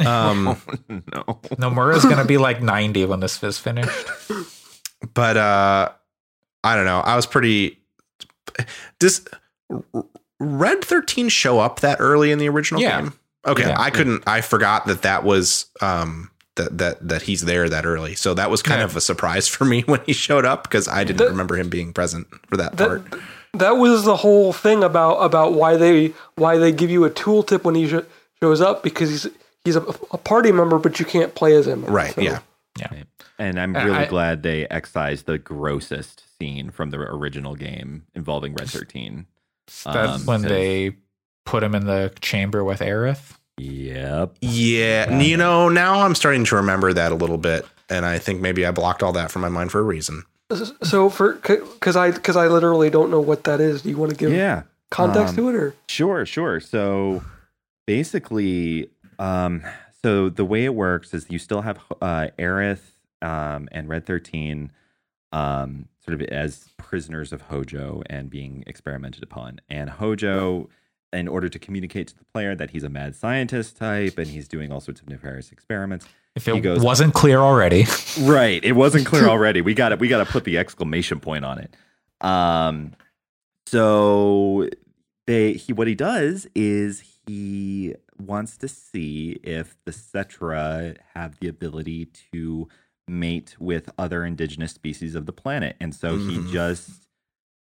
[0.00, 0.44] Um,
[0.88, 1.40] no.
[1.56, 3.90] Nomura's going to be like ninety when this is finished.
[5.14, 5.90] But uh
[6.62, 7.00] I don't know.
[7.00, 7.78] I was pretty.
[8.98, 9.26] Does
[10.38, 13.00] Red Thirteen show up that early in the original Yeah.
[13.02, 13.12] game?
[13.46, 13.80] Okay, Yeah.
[13.80, 14.24] I couldn't.
[14.26, 18.14] I forgot that that was um that that that he's there that early.
[18.14, 18.84] So that was kind Yeah.
[18.84, 21.68] of a surprise for me when he showed up because I didn't That- remember him
[21.68, 23.14] being present for that, that part.
[23.54, 27.64] that was the whole thing about about why they why they give you a tooltip
[27.64, 28.04] when he sh-
[28.42, 29.26] shows up because he's
[29.64, 31.84] he's a, a party member, but you can't play as him.
[31.84, 32.14] Right?
[32.14, 32.40] So- yeah.
[33.40, 38.54] And I'm really I- glad they excised the grossest scene from the original game involving
[38.54, 39.26] Red 13.
[39.84, 39.86] That's
[40.20, 40.96] Um, when 'cause- they
[41.46, 43.32] put him in the chamber with Aerith.
[43.56, 44.36] Yep.
[44.40, 48.40] Yeah, you know, now I'm starting to remember that a little bit, and I think
[48.40, 50.24] maybe I blocked all that from my mind for a reason.
[50.82, 53.82] So for because I because I literally don't know what that is.
[53.82, 54.62] Do you want to give Yeah.
[54.90, 55.74] context Um, to it or?
[55.88, 56.58] Sure, sure.
[56.60, 57.22] So
[57.86, 59.62] basically, um,
[60.02, 62.80] so the way it works is you still have uh, Aerith
[63.22, 64.70] um, and Red 13
[65.32, 69.60] um, sort of as prisoners of Hojo and being experimented upon.
[69.68, 70.68] And Hojo,
[71.12, 74.48] in order to communicate to the player that he's a mad scientist type and he's
[74.48, 77.84] doing all sorts of nefarious experiments, If it goes- wasn't clear already,
[78.22, 79.98] right it wasn't clear already we got it.
[80.00, 81.74] we got to put the exclamation point on it
[82.24, 82.92] um
[83.66, 84.68] so
[85.26, 91.48] they he what he does is he wants to see if the Cetra have the
[91.48, 92.68] ability to
[93.08, 95.76] mate with other indigenous species of the planet.
[95.80, 96.30] And so Mhm.
[96.46, 97.06] he just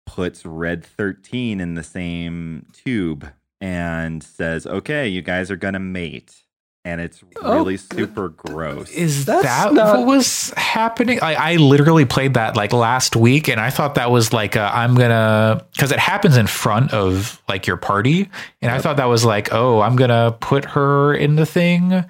[0.06, 3.28] puts Red 13 in the same tube
[3.60, 6.42] and says, "Okay, you guys are going to mate."
[6.84, 8.88] And it's Oh, really super gross.
[8.92, 11.20] Is That's that not- what was happening?
[11.20, 14.84] I, I literally played that like last week, and I thought that was like i
[14.84, 18.30] I'm gonna because it happens in front of like your party,
[18.62, 22.04] and I thought that was like oh I'm gonna put her in the thing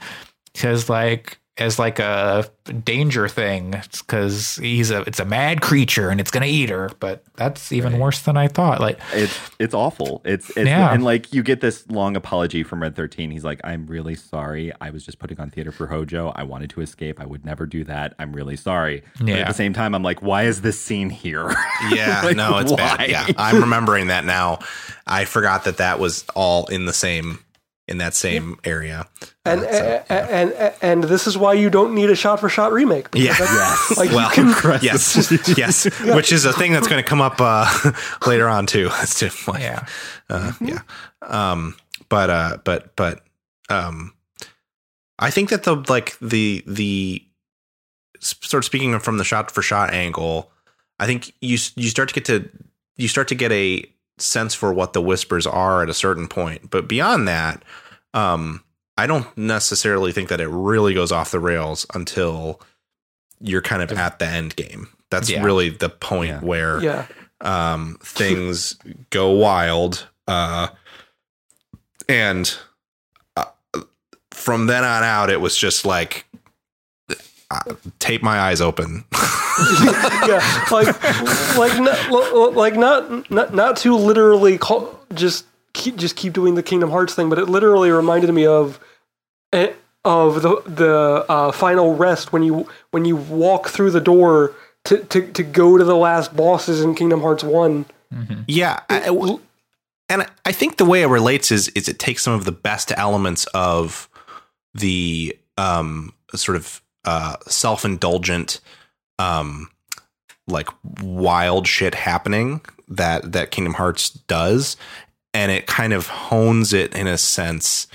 [0.52, 2.48] because like as like a
[2.84, 7.24] danger thing because he's a it's a mad creature and it's gonna eat her, but
[7.36, 8.00] that's even Right.
[8.02, 8.80] worse than I thought.
[8.80, 10.20] Like it's it's awful.
[10.24, 10.92] It's it's Yeah.
[10.92, 13.30] and like you get this long apology from Red Thirteen.
[13.30, 14.72] He's like, "I'm really sorry.
[14.80, 16.32] I was just putting on theater for Hojo.
[16.36, 17.20] I wanted to escape.
[17.20, 18.14] I would never do that.
[18.18, 19.36] I'm really sorry." But Yeah.
[19.38, 21.54] at the same time, I'm like, "Why is this scene here?"
[21.90, 22.76] Yeah, Like, no, it's why?
[22.98, 23.08] bad.
[23.10, 24.58] Yeah, I'm remembering that now.
[25.06, 27.38] I forgot that that was all in the same
[27.88, 29.06] in that same area.
[29.44, 32.48] And, Uh, so, and, and and this is why you don't need a shot for
[32.48, 33.08] shot remake.
[33.14, 33.32] Yeah.
[33.32, 34.48] that's- Like well, can,
[34.82, 35.84] yes, yes,
[36.14, 37.66] which is a thing that's going to come up uh,
[38.26, 38.90] later on too.
[39.02, 39.86] It's just like, yeah,
[40.28, 40.80] uh, yeah.
[41.22, 41.76] Um,
[42.08, 43.22] but uh, but but
[43.70, 44.12] um,
[45.18, 47.24] I think that the like the the
[48.20, 50.50] sort of speaking from the shot for shot angle,
[50.98, 52.48] I think you you start to get to
[52.96, 53.84] you start to get a
[54.20, 57.62] sense for what the whispers are at a certain point, but beyond that,
[58.14, 58.62] um,
[58.96, 62.60] I don't necessarily think that it really goes off the rails until
[63.40, 64.88] you're kind of at the end game.
[65.10, 65.42] That's Yeah.
[65.44, 66.40] really the point Yeah.
[66.40, 67.06] where yeah.
[67.40, 68.76] um, things
[69.10, 70.08] go wild.
[70.26, 70.68] Uh,
[72.08, 72.56] and
[73.36, 73.44] uh,
[74.30, 76.26] from then on out, it was just like
[77.50, 77.60] uh,
[77.98, 79.04] tape my eyes open.
[80.26, 80.86] yeah, like,
[81.56, 86.62] like, not, like, not, not, not to literally call, just keep, just keep doing the
[86.62, 88.78] Kingdom Hearts thing, but it literally reminded me of,
[89.52, 89.72] eh,
[90.04, 94.54] of the the uh, final rest when you when you walk through the door
[94.84, 97.84] to, to, to go to the last bosses in Kingdom Hearts One.
[98.46, 98.80] yeah.
[98.88, 99.38] I- I-
[100.10, 102.92] and I think the way it relates is is it takes some of the best
[102.96, 104.08] elements of
[104.72, 108.60] the um, sort of uh, self indulgent,
[109.18, 109.70] um,
[110.46, 110.68] like
[111.02, 114.76] wild shit happening that that Kingdom Hearts does,
[115.34, 117.86] and it kind of hones it in a sense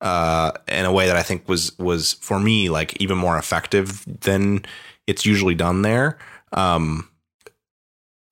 [0.00, 4.04] uh, in a way that I think was was for me like even more effective
[4.20, 4.64] than
[5.06, 6.18] it's usually done there.
[6.52, 7.08] Um,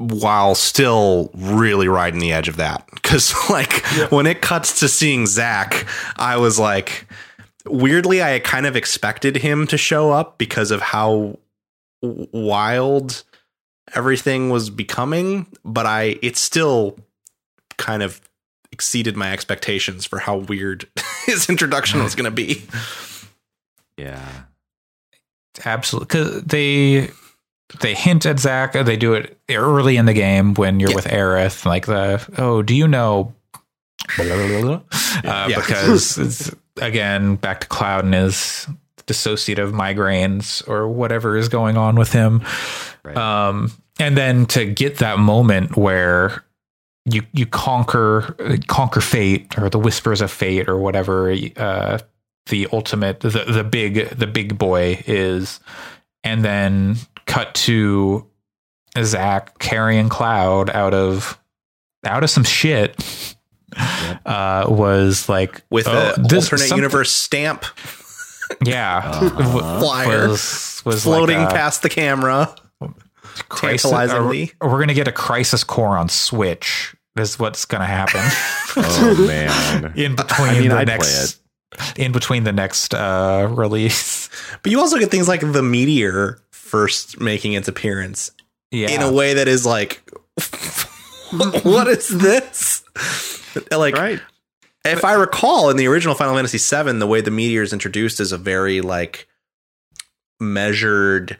[0.01, 2.89] while still really riding the edge of that.
[3.03, 5.87] Cause like when it cuts to seeing Zack,
[6.17, 7.07] I was like,
[7.67, 11.39] weirdly, I kind of expected him to show up because of how
[12.03, 13.23] wild
[13.95, 16.99] everything was becoming, but I, it still
[17.77, 18.21] kind of
[18.73, 20.89] exceeded my expectations for how weird
[21.27, 22.63] his introduction was going to be.
[23.97, 24.27] yeah.
[25.65, 26.07] absolutely.
[26.07, 27.11] Because they
[27.81, 28.73] they hint at Zack.
[28.73, 30.97] They do it early in the game when you're Yeah.
[30.97, 31.65] with Aerith.
[31.65, 33.35] Like the oh, do you know?
[34.17, 34.81] Blah, blah, blah, blah.
[35.31, 35.57] Uh, Yeah.
[35.61, 38.67] Because it's, again, back to Cloud and his
[39.07, 42.43] dissociative migraines or whatever is going on with him.
[43.03, 43.17] Right.
[43.17, 46.45] Um, and then to get that moment where
[47.05, 48.37] you you conquer
[48.67, 51.99] conquer fate or the whispers of fate or whatever uh,
[52.47, 55.61] the ultimate the the big the big boy is,
[56.25, 56.97] and then
[57.27, 58.27] cut to
[59.03, 61.39] Zack carrying Cloud out of
[62.05, 63.37] out of some shit.
[64.27, 67.65] Uh, was like With oh, a this- alternate something- universe stamp
[68.65, 69.79] yeah, Uh-huh.
[69.81, 72.53] flyer was, was floating like a past the camera.
[73.49, 74.53] crisis- tantalizingly.
[74.61, 76.95] or we're gonna get a crisis core on Switch.
[77.19, 78.21] Is what's gonna happen
[78.77, 79.93] Oh man.
[79.97, 81.39] in between I mean, the I'd next
[81.97, 84.29] in between the next uh, release.
[84.63, 88.31] But you also get things like the meteor first making its appearance
[88.71, 90.03] Yeah, in a way that is like,
[91.63, 92.83] what is this?
[93.71, 94.21] Like, right.
[94.85, 98.21] if I recall, in the original Final Fantasy VII, the way the meteor is introduced
[98.21, 99.27] is a very like
[100.41, 101.39] measured.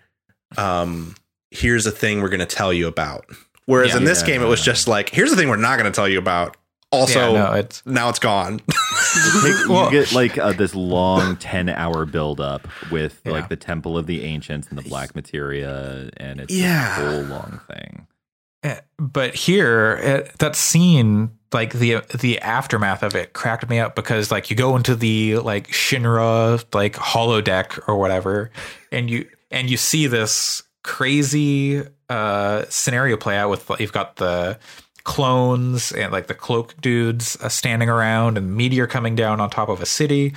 [0.57, 1.15] Um,
[1.51, 3.25] here's a thing we're going to tell you about.
[3.67, 3.99] Whereas Yeah.
[3.99, 4.27] in this Yeah.
[4.27, 6.57] game, it was just like, here's the thing we're not going to tell you about.
[6.93, 8.59] Also, yeah, no, it's now it's gone.
[9.45, 13.31] Take- you get like uh, this long 10 hour build up with Yeah.
[13.31, 17.01] like the temple of the ancients and the black materia and it's Yeah.
[17.01, 18.09] a whole long thing
[18.99, 24.31] but here eh, that scene like the the aftermath of it cracked me up because
[24.31, 28.51] like you go into the like Shinra like holodeck or whatever
[28.93, 34.59] and you and you see this crazy uh scenario play out with you've got the
[35.05, 39.69] clones and like the cloak dudes uh, standing around and meteor coming down on top
[39.69, 40.33] of a city.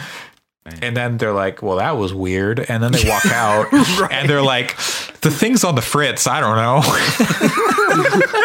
[0.65, 2.59] And then they're like, well, that was weird.
[2.69, 3.67] And then they walk out
[4.11, 4.77] and they're like,
[5.21, 6.25] the thing's on the fritz.
[6.27, 6.81] I don't know.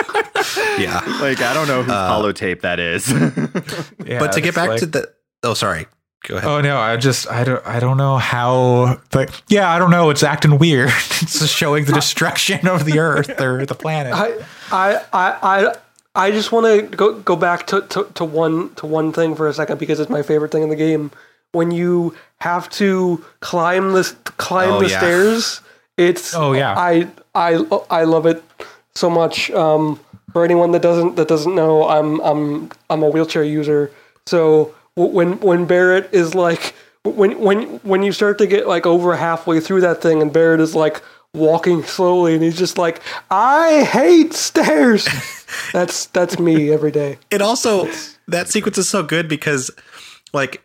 [0.79, 1.01] Yeah.
[1.21, 3.11] Like I don't know whose uh, holotape that is.
[4.07, 5.13] Yeah, but to get back like- to the
[5.43, 5.87] oh sorry.
[6.27, 6.49] Go ahead.
[6.49, 10.11] Oh no, I just I don't I don't know how like yeah, I don't know,
[10.11, 10.89] it's acting weird.
[11.21, 14.15] it's just showing the destruction of the earth or the planet.
[14.15, 14.39] I
[14.73, 15.75] I I I,
[16.15, 19.47] I just want to go go back to, to, to one to one thing for
[19.49, 21.11] a second because it's my favorite thing in the game.
[21.53, 24.99] When you have to climb this climb Oh, the yeah.
[24.99, 25.61] stairs,
[25.97, 26.75] it's Oh, yeah.
[26.77, 28.43] I I I love it
[28.95, 29.51] so much.
[29.53, 29.99] Um,
[30.33, 33.91] for anyone that doesn't that doesn't know, I'm I'm I'm a wheelchair user.
[34.27, 39.17] So when when Barrett is like when when when you start to get like over
[39.17, 41.01] halfway through that thing and Barrett is like
[41.35, 43.01] walking slowly and he's just like
[43.31, 45.09] I hate stairs.
[45.73, 47.19] that's that's me every day.
[47.31, 47.89] it also
[48.29, 49.71] that sequence is so good because
[50.35, 50.63] like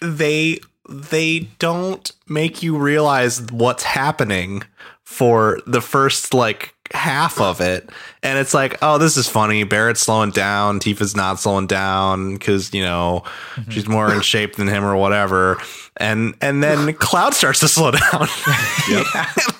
[0.00, 0.58] they
[0.88, 4.62] they don't make you realize what's happening
[5.04, 7.90] for the first like half of it.
[8.22, 9.64] And it's like oh this is funny.
[9.64, 10.80] Barrett's slowing down.
[10.80, 13.22] Tifa's not slowing down because you know
[13.54, 13.70] mm-hmm.
[13.70, 15.58] she's more in shape than him or whatever.
[15.96, 18.00] And and then cloud starts to slow down.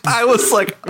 [0.07, 0.81] I was like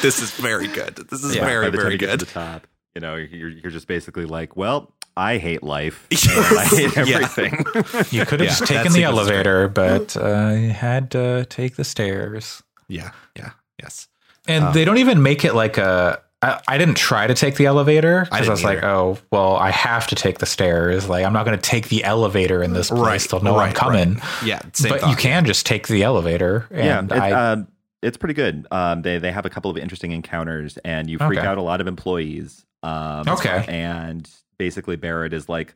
[0.00, 0.96] this is very good.
[1.10, 2.20] This is Yeah, very By the time very to good.
[2.20, 6.06] the top, you know, you're you're just basically like, well, I hate life.
[6.12, 7.16] I hate Yeah.
[7.16, 7.64] everything.
[8.10, 11.44] you could have Yeah, just taken the sequence is elevator, but uh, you had to
[11.46, 12.62] take the stairs.
[12.88, 13.50] yeah yeah
[13.82, 14.08] yes
[14.48, 16.20] And they don't even make it like a.
[16.44, 19.54] I, I didn't try to take the elevator because I, didn't was like, oh, well,
[19.54, 21.08] I have to take the stairs.
[21.08, 23.00] Like, I'm not going to take the elevator in this place.
[23.00, 24.20] Right, They'll know I'm right, coming.
[24.44, 25.10] Yeah, same but thought.
[25.10, 26.66] you can just take the elevator.
[26.72, 27.68] yeah, And it, I, um,
[28.02, 28.66] it's pretty good.
[28.72, 31.46] Um, they they have a couple of interesting encounters, and you freak Okay.
[31.46, 32.66] out a lot of employees.
[32.82, 33.64] Um, Okay.
[33.68, 35.74] and basically Barrett is like,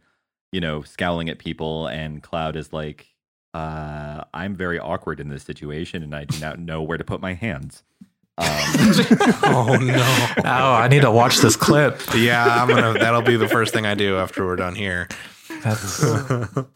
[0.53, 3.07] you know, scowling at people, and Cloud is like,
[3.55, 7.21] uh, "I'm very awkward in this situation, and I do not know where to put
[7.21, 7.83] my hands."
[8.39, 8.47] Um,
[9.45, 10.35] oh no.
[10.45, 12.01] oh, I need to watch this clip.
[12.15, 12.99] Yeah, I'm gonna.
[12.99, 15.09] That'll be the first thing I do after we're done here.
[15.63, 16.05] That's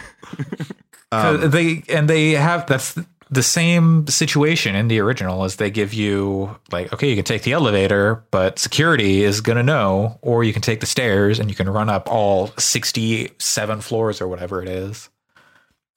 [1.12, 2.96] Um, they and they have that's
[3.30, 7.42] the same situation in the original as they give you like okay you can take
[7.42, 11.48] the elevator but security is going to know or you can take the stairs and
[11.48, 15.08] you can run up all 67 floors or whatever it is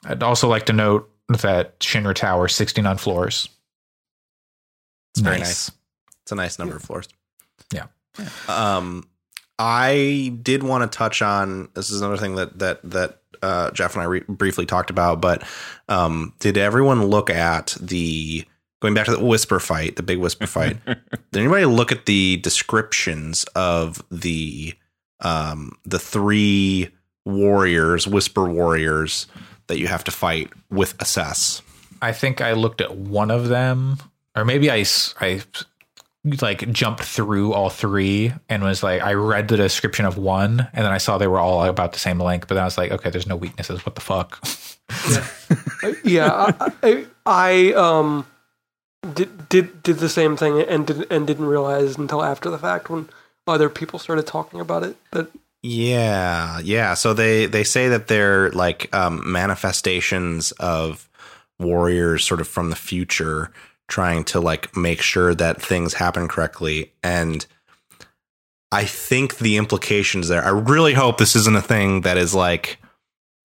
[0.05, 3.49] i'd also like to note that shinra tower 69 floors
[5.15, 5.71] It's very nice.
[6.21, 7.07] It's a nice number of floors.
[7.73, 7.87] Yeah.
[8.47, 9.07] Um,
[9.59, 13.93] I did want to touch on this is another thing that that that uh, Jeff
[13.93, 15.43] and I re- briefly talked about, but
[15.89, 18.45] um, did everyone look at the
[18.81, 20.77] going back to the whisper fight, the big whisper fight?
[20.85, 20.97] did
[21.35, 24.73] anybody look at the descriptions of the
[25.19, 26.89] um, the three
[27.25, 29.27] warriors, whisper warriors
[29.67, 31.61] that you have to fight with assess?
[32.01, 33.97] i think i looked at one of them
[34.35, 35.41] or maybe i s- I
[36.41, 40.85] like jumped through all three and was like I read the description of one and
[40.85, 42.91] then I saw they were all about the same length, but then I was like,
[42.91, 43.85] okay, there's no weaknesses.
[43.85, 44.41] What the fuck?
[46.03, 48.25] yeah, I, I, I um
[49.13, 52.89] did did did the same thing and did and didn't realize until after the fact
[52.89, 53.09] when
[53.45, 55.29] other people started talking about it that
[55.61, 56.93] Yeah, yeah.
[56.93, 61.09] So they they say that they're like um, manifestations of
[61.59, 63.51] warriors, sort of from the future,
[63.87, 66.93] trying to like make sure that things happen correctly.
[67.03, 67.45] And
[68.71, 70.43] I think the implications there.
[70.43, 72.79] I really hope this isn't a thing that is like,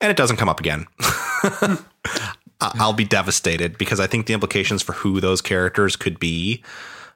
[0.01, 0.87] and it doesn't come up again.
[2.61, 6.65] I'll be devastated because I think the implications for who those characters could be,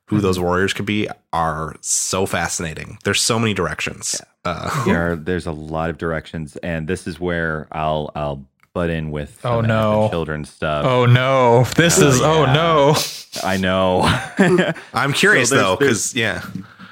[0.06, 2.98] who those warriors could be, are so fascinating.
[3.02, 4.20] There's so many directions.
[4.44, 8.90] Uh, there are, there's a lot of directions, and this is where I'll I'll butt
[8.90, 9.92] in with Oh, some no.
[9.94, 10.84] Advent children's stuff.
[10.84, 12.52] Oh no, this Oh, is oh yeah.
[12.52, 12.96] no.
[13.42, 14.02] I know.
[14.94, 16.42] I'm curious So though, because yeah,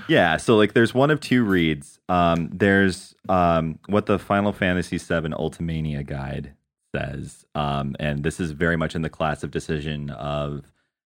[0.08, 1.98] Yeah, so like there's one of two reads.
[2.08, 6.54] Um, there's um, what the Final Fantasy VII Ultimania guide
[6.94, 10.64] says, um, and this is very much in the class of decision of,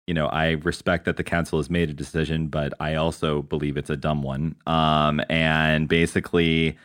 [0.06, 3.78] you know, I respect that the council has made a decision, but I also believe
[3.78, 4.56] it's a dumb one.
[4.66, 6.76] Um, and basically,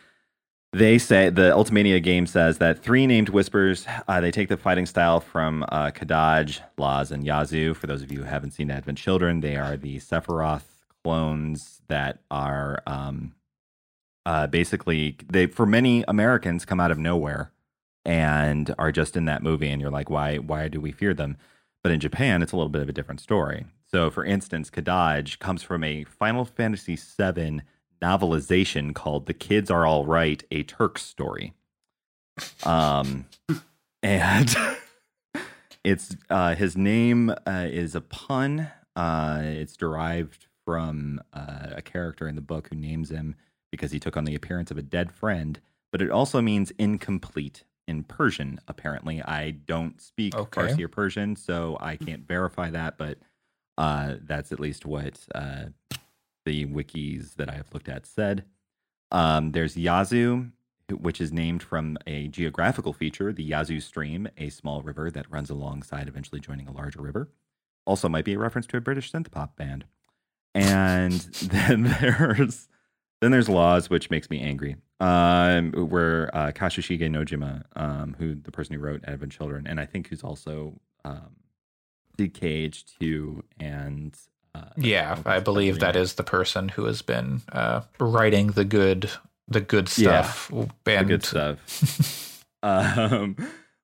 [0.76, 3.86] they say the Ultimania game says that three named whispers.
[4.10, 7.74] Uh, they take the fighting style from uh, Kadaj, Loz, and Yazoo.
[7.74, 10.66] For those of you who haven't seen Advent Children, they are the Sephiroth
[11.04, 13.34] clones that are um,
[14.26, 17.52] uh, basically they for many Americans come out of nowhere
[18.04, 20.38] and are just in that movie, and you're like, why?
[20.38, 21.38] Why do we fear them?
[21.84, 23.66] But in Japan, it's a little bit of a different story.
[23.86, 27.62] So, for instance, Kadaj comes from a Final Fantasy VII
[28.06, 31.54] novelization called "The Kids Are All Right: A Turk Story."
[32.64, 33.26] Um,
[34.04, 34.56] and
[35.84, 38.70] it's uh, his name uh, is a pun.
[38.96, 43.36] Uh, it's derived from uh, a character in the book who names him
[43.72, 45.60] because he took on the appearance of a dead friend.
[45.92, 48.60] But it also means incomplete in Persian.
[48.68, 50.62] Apparently, I don't speak Okay.
[50.62, 52.98] Farsi or Persian, so I can't verify that.
[52.98, 53.18] But
[53.78, 55.66] uh, that's at least what uh,
[56.46, 58.46] the wikis that I have looked at said.
[59.12, 60.52] Um, there's Yazoo,
[60.92, 65.50] which is named from a geographical feature, the Yazoo Stream, a small river that runs
[65.50, 67.30] alongside, eventually joining a larger river.
[67.86, 69.86] Also, might be a reference to a British synth pop band.
[70.54, 71.12] And
[71.44, 72.68] then there's
[73.22, 74.76] then there's Loz, which makes me angry.
[75.00, 79.86] Um, where uh, Kazushige Nojima, um, who the person who wrote Advent Children, and I
[79.86, 81.36] think who's also um,
[82.18, 84.18] did Cage two and
[84.56, 89.10] uh, Yeah, I believe that is the person who has been uh, writing the good,
[89.48, 90.50] the good stuff.
[90.84, 92.46] the and good stuff.
[92.64, 93.36] um,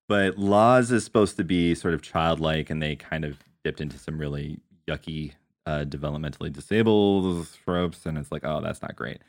[0.07, 3.97] but Loz is supposed to be sort of childlike, and they kind of dipped into
[3.97, 5.33] some really yucky
[5.65, 9.21] uh, developmentally disabled tropes, and it's like, oh, that's not great.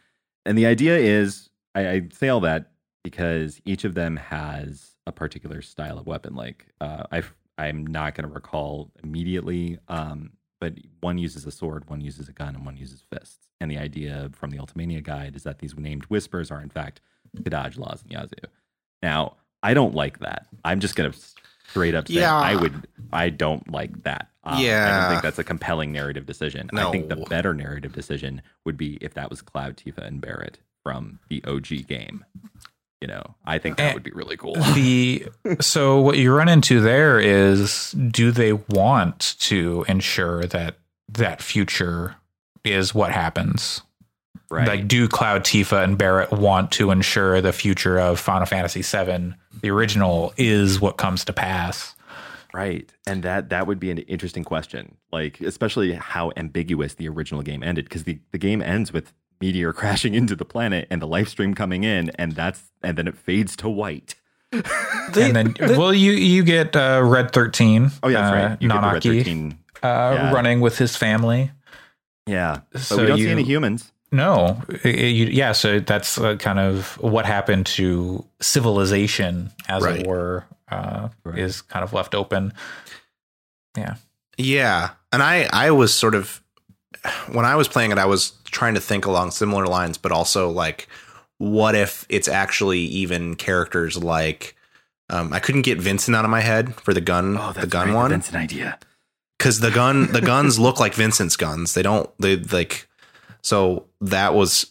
[0.45, 2.73] And the idea is, I, I say all that
[3.05, 6.35] because each of them has a particular style of weapon.
[6.35, 7.23] Like, uh, I
[7.59, 10.31] I'm not going to recall immediately, um,
[10.63, 13.49] but one uses a sword, one uses a gun, and one uses fists.
[13.61, 17.01] And the idea from the Ultimania guide is that these named whispers are in fact
[17.37, 18.37] Kadaj, Loz, and Yazoo.
[19.03, 20.47] Now, I don't like that.
[20.65, 21.19] I'm just going to
[21.69, 22.39] straight up say Yeah.
[22.39, 22.87] I would.
[23.13, 24.29] I don't like that.
[24.45, 24.57] Uh,
[24.97, 26.71] I don't think that's a compelling narrative decision.
[26.77, 30.59] I think the better narrative decision would be if that was Cloud, Tifa, and Barrett
[30.85, 32.25] from the OG game.
[33.03, 34.55] You know, I think that Eh, would be really cool.
[34.75, 35.27] the
[35.61, 42.17] so what you run into there is do they want to ensure that that future
[42.65, 43.83] is what happens
[44.51, 44.69] Right.
[44.69, 49.35] like do cloud tifa and barrett want to ensure the future of final fantasy 7
[49.63, 51.95] the original is what comes to pass
[52.55, 52.93] Right.
[53.07, 54.97] And that that would be an interesting question.
[55.11, 59.11] Like especially how ambiguous the original game ended because the, the game ends with
[59.41, 63.17] meteor crashing into the planet and the Lifestream coming in and that's and then it
[63.17, 64.15] fades to white.
[65.13, 68.49] They- and then they- well you you get uh, red 13 Oh yeah, that's uh,
[68.51, 68.63] right.
[68.63, 69.59] You get Red nanaki 13.
[69.83, 70.33] uh, yeah.
[70.33, 71.51] running with his family
[72.27, 72.61] Yeah.
[72.71, 73.91] But So we don't you- see any humans.
[74.15, 75.53] No, It- it- you- yeah.
[75.53, 80.01] So that's uh, kind of what happened to civilization, as Right.
[80.01, 81.39] it were, uh, Right.
[81.39, 82.53] is kind of left open.
[83.77, 83.95] Yeah,
[84.37, 86.43] Yeah, and I I was sort of
[87.31, 90.49] when I was playing it, I was trying to think along similar lines, but also
[90.51, 90.89] like,
[91.39, 94.57] what if it's actually even characters like.
[95.11, 97.93] Um, I couldn't get Vincent out of my head for the gun, Oh, the gun
[97.93, 98.79] one, That's an idea.
[99.37, 101.75] because the gun, the guns look like Vincent's guns.
[101.75, 102.09] They don't.
[102.19, 102.89] They like.
[103.43, 104.71] So that was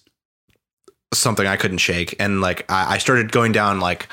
[1.13, 4.07] something I couldn't shake, and like I, I started going down like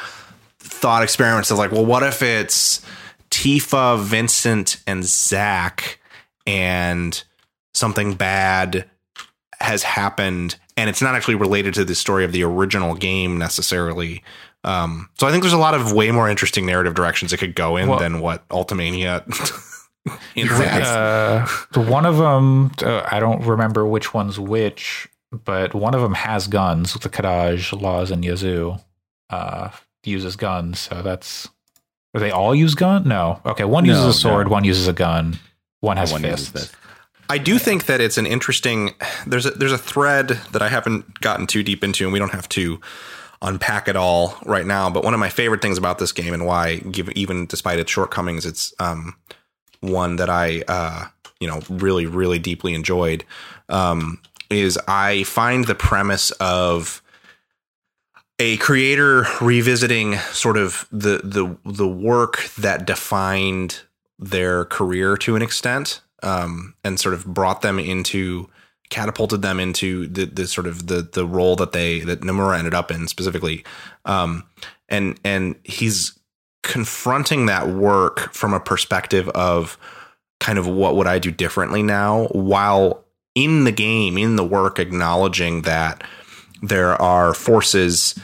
[0.59, 2.83] thought experiments of like, well, what if it's
[3.31, 5.99] Tifa, Vincent, and Zack,
[6.47, 7.23] and
[7.79, 8.85] something bad
[9.61, 14.23] has happened, and it's not actually related to the story of the original game necessarily.
[14.65, 17.55] Um, so I think there's a lot of way more interesting narrative directions it could
[17.55, 19.23] go in Well- than what Ultimania.
[20.37, 21.47] uh,
[21.81, 26.47] one of them, uh, I don't remember which one's which, but one of them has
[26.47, 26.95] guns.
[26.95, 28.77] The Kadaj, Loz, and Yazoo
[29.31, 29.71] uh,
[30.05, 30.81] uses guns.
[30.81, 31.49] So that's.
[32.15, 33.07] Do they all use gun?
[33.07, 33.41] No.
[33.45, 34.53] Okay, one No, uses a sword, no.
[34.53, 35.39] one uses a gun,
[35.81, 36.75] one has One uses fists.
[37.31, 38.95] I do think that it's an interesting.
[39.27, 42.33] There's a there's a thread that I haven't gotten too deep into, and we don't
[42.33, 42.81] have to
[43.43, 44.89] unpack it all right now.
[44.89, 46.81] But one of my favorite things about this game, and why,
[47.15, 49.17] even despite its shortcomings, it's um,
[49.81, 51.07] one that I uh,
[51.39, 53.25] you know really really deeply enjoyed.
[53.69, 57.03] Um, is I find the premise of
[58.39, 63.81] a creator revisiting sort of the the the work that defined
[64.19, 68.49] their career to an extent um, and sort of brought them into
[68.91, 72.75] catapulted them into the, the sort of the the role that they that Nomura ended
[72.75, 73.65] up in specifically.
[74.05, 74.45] Um,
[74.89, 76.19] and and he's
[76.63, 79.79] confronting that work from a perspective of
[80.41, 83.05] kind of what would I do differently now while
[83.35, 86.03] in the game in the work acknowledging that
[86.63, 88.19] there are forces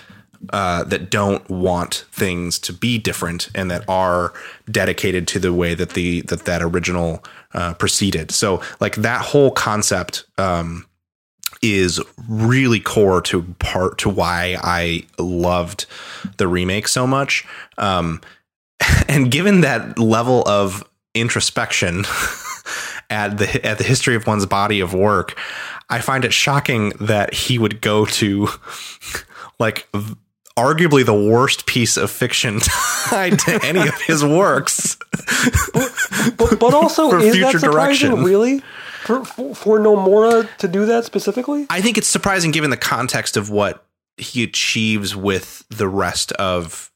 [0.52, 4.32] uh, that don't want things to be different and that are
[4.70, 8.30] dedicated to the way that the that that original uh, proceeded.
[8.30, 10.86] So like that whole concept um,
[11.62, 15.86] is really core to part to why I loved
[16.36, 17.46] the remake so much.
[17.78, 18.20] Um,
[19.08, 22.00] and given that level of introspection
[23.10, 25.38] at the at the history of one's body of work,
[25.88, 28.48] I find it shocking that he would go to
[29.58, 29.88] like
[30.56, 34.96] arguably the worst piece of fiction tied to any of his works.
[36.36, 38.10] But, but also, For is future that surprising?
[38.10, 38.24] direction.
[38.24, 38.62] Really,
[39.04, 41.66] for, for for Nomura to do that specifically?
[41.70, 43.84] I think it's surprising given the context of what
[44.16, 46.90] he achieves with the rest of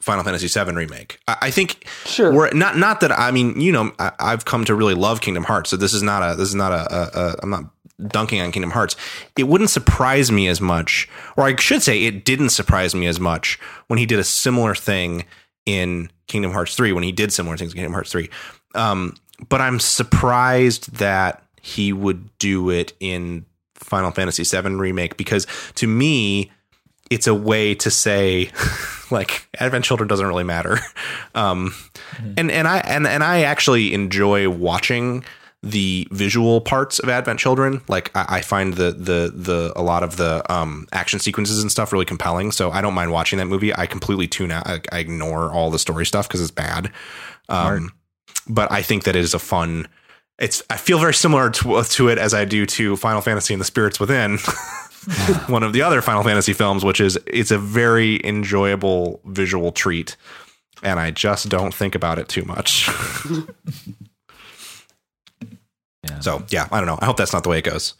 [0.00, 1.18] Final Fantasy VII remake.
[1.28, 2.32] I, I think Sure.
[2.32, 5.44] we're not not that I mean you know I, I've come to really love Kingdom
[5.44, 7.64] Hearts, so this is not a this is not a, a, a I'm not
[8.08, 8.96] dunking on Kingdom Hearts.
[9.38, 13.20] It wouldn't surprise me as much, or I should say, it didn't surprise me as
[13.20, 15.24] much when he did a similar thing
[15.64, 18.30] in Kingdom Hearts three when he did similar things in Kingdom Hearts three.
[18.74, 19.16] Um,
[19.48, 25.46] but I'm surprised that he would do it in Final Fantasy VII remake because
[25.76, 26.50] to me,
[27.10, 28.50] it's a way to say
[29.10, 30.78] like Advent Children doesn't really matter.
[31.36, 31.74] Um,
[32.36, 35.24] and and I and and I actually enjoy watching
[35.64, 37.80] the visual parts of Advent Children.
[37.88, 41.72] Like I, I find the the the a lot of the um, action sequences and
[41.72, 42.52] stuff really compelling.
[42.52, 43.74] So I don't mind watching that movie.
[43.76, 44.68] I completely tune out.
[44.68, 46.92] I, I ignore all the story stuff because it's bad.
[47.48, 47.90] Um,
[48.48, 49.88] but I think that it is a fun.
[50.38, 53.60] It's I feel very similar to to it as I do to Final Fantasy and
[53.60, 54.38] the Spirits Within.
[55.48, 60.16] one of the other Final Fantasy films, which is it's a very enjoyable visual treat,
[60.82, 62.88] and I just don't think about it too much.
[66.08, 66.20] Yeah.
[66.20, 66.98] So yeah, I don't know.
[67.00, 67.94] I hope that's not the way it goes.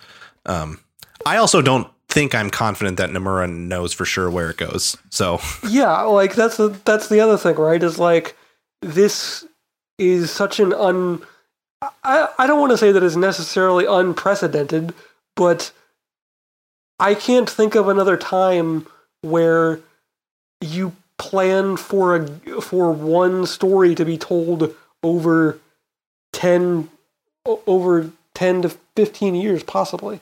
[0.46, 0.80] Um,
[1.24, 4.96] I also don't think I'm confident that Nomura knows for sure where it goes.
[5.10, 7.82] So Yeah, like that's the that's the other thing, right?
[7.82, 8.36] Is like
[8.82, 9.46] this
[9.98, 11.22] is such an un.
[12.02, 14.94] I I don't want to say that it's necessarily unprecedented,
[15.36, 15.72] but
[16.98, 18.86] I can't think of another time
[19.22, 19.80] where
[20.60, 25.58] you plan for a for one story to be told over
[26.32, 26.88] 10
[27.46, 30.20] over ten to fifteen years, possibly.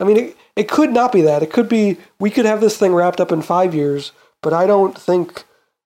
[0.00, 1.42] I mean, it, it could not be that.
[1.42, 4.66] It could be we could have this thing wrapped up in five years, but I
[4.66, 5.44] don't think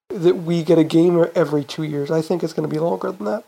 [0.08, 2.10] that we get a game every two years.
[2.10, 3.44] I think it's going to be longer than that.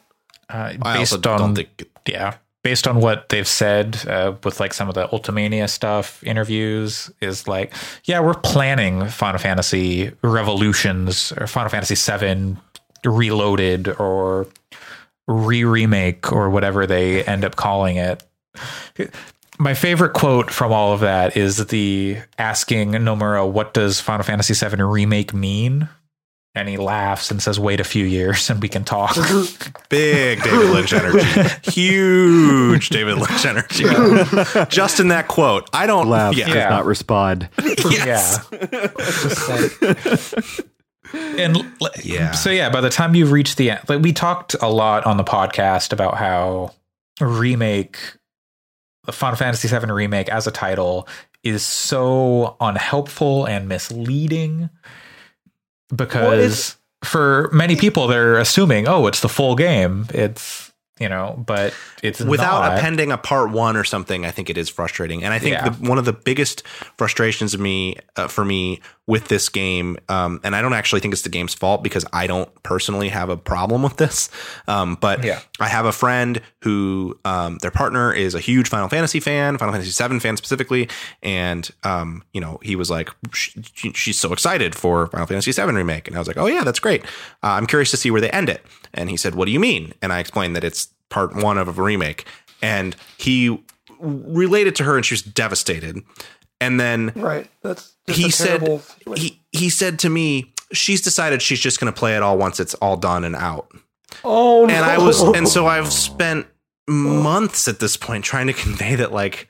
[0.49, 4.95] Uh, based on think yeah, based on what they've said uh, with like some of
[4.95, 7.73] the Ultimania stuff, interviews is like,
[8.05, 12.61] yeah, we're planning Final Fantasy Revolutions or Final Fantasy Seven
[13.05, 14.47] Reloaded or
[15.27, 18.23] re remake or whatever they end up calling it.
[19.59, 24.55] My favorite quote from all of that is the asking Nomura, "What does Final Fantasy
[24.55, 25.89] VII remake mean?"
[26.55, 29.15] And he laughs and says, "Wait a few years and we can talk."
[29.89, 33.85] big David Lynch energy, huge David Lynch energy.
[34.69, 36.09] Just in that quote, I don't.
[36.09, 37.49] Laugh Yeah, does not respond.
[37.91, 38.45] Yes.
[38.51, 38.89] Yeah.
[39.49, 40.67] Like-
[41.39, 41.65] and
[42.03, 42.33] Yeah.
[42.33, 45.17] so yeah, by the time you've reached the end, like we talked a lot on
[45.19, 46.73] the podcast about how
[47.21, 47.97] remake
[49.05, 51.07] the Final Fantasy VII remake as a title
[51.43, 54.69] is so unhelpful and misleading
[55.95, 60.07] because for many people they're assuming, oh, it's the full game.
[60.11, 60.70] It's
[61.01, 62.79] you know, but it's without not.
[62.79, 65.71] appending a part one or something i think it is frustrating and i think Yeah.
[65.71, 66.63] the, one of the biggest
[66.97, 71.13] frustrations of me uh, for me with this game um, and i don't actually think
[71.13, 74.31] it's the game's fault because i don't personally have a problem with this
[74.69, 75.41] um, but Yeah.
[75.59, 79.73] i have a friend who um, their partner is a huge final fantasy fan final
[79.75, 80.89] fantasy VII fan specifically
[81.23, 83.61] and um, you know he was like she,
[83.93, 86.81] she's so excited for final fantasy VII remake and i was like oh yeah that's
[86.81, 87.05] great
[87.43, 88.65] uh, i'm curious to see where they end it
[88.95, 89.93] and he said what do you mean?
[90.03, 92.27] And i explained that it's part one of a remake.
[92.63, 93.63] And he
[93.99, 96.03] related to her and she was devastated.
[96.61, 97.49] And then Right.
[97.63, 98.83] That's he said
[99.17, 102.61] he, he said to me she's decided she's just going to play it all once
[102.61, 103.71] it's all done and out.
[104.25, 104.75] Oh no.
[104.75, 106.47] and i was and so i've spent
[106.89, 109.49] months at this point trying to convey that like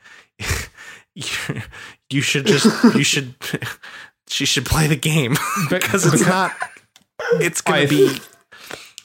[1.15, 1.25] you,
[2.11, 3.35] you should just you should
[4.29, 5.37] she should play the game.
[5.71, 6.53] Because it's not
[7.41, 8.19] it's gonna I- be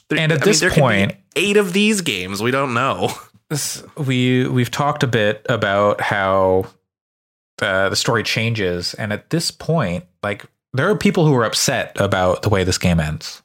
[0.08, 3.12] there- And at I this be point- eight of these games we don't know
[3.96, 6.66] we we've talked a bit about how
[7.62, 11.92] uh, the story changes, and at this point, like there are people who are upset
[12.00, 13.42] about the way this game ends.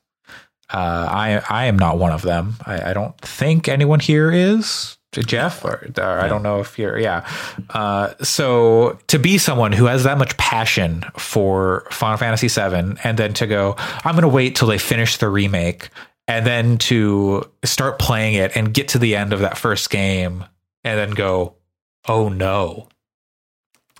[0.73, 2.55] Uh, I I am not one of them.
[2.65, 4.97] I, I don't think anyone here is.
[5.13, 7.27] Jeff, or, or I don't know if you're, yeah.
[7.71, 13.17] Uh, so to be someone who has that much passion for Final Fantasy VII, and
[13.19, 13.75] then to go,
[14.05, 15.89] I'm going to wait till they finish the remake,
[16.31, 20.45] and then to start playing it and get to the end of that first game,
[20.85, 21.55] and then go,
[22.07, 22.87] oh no,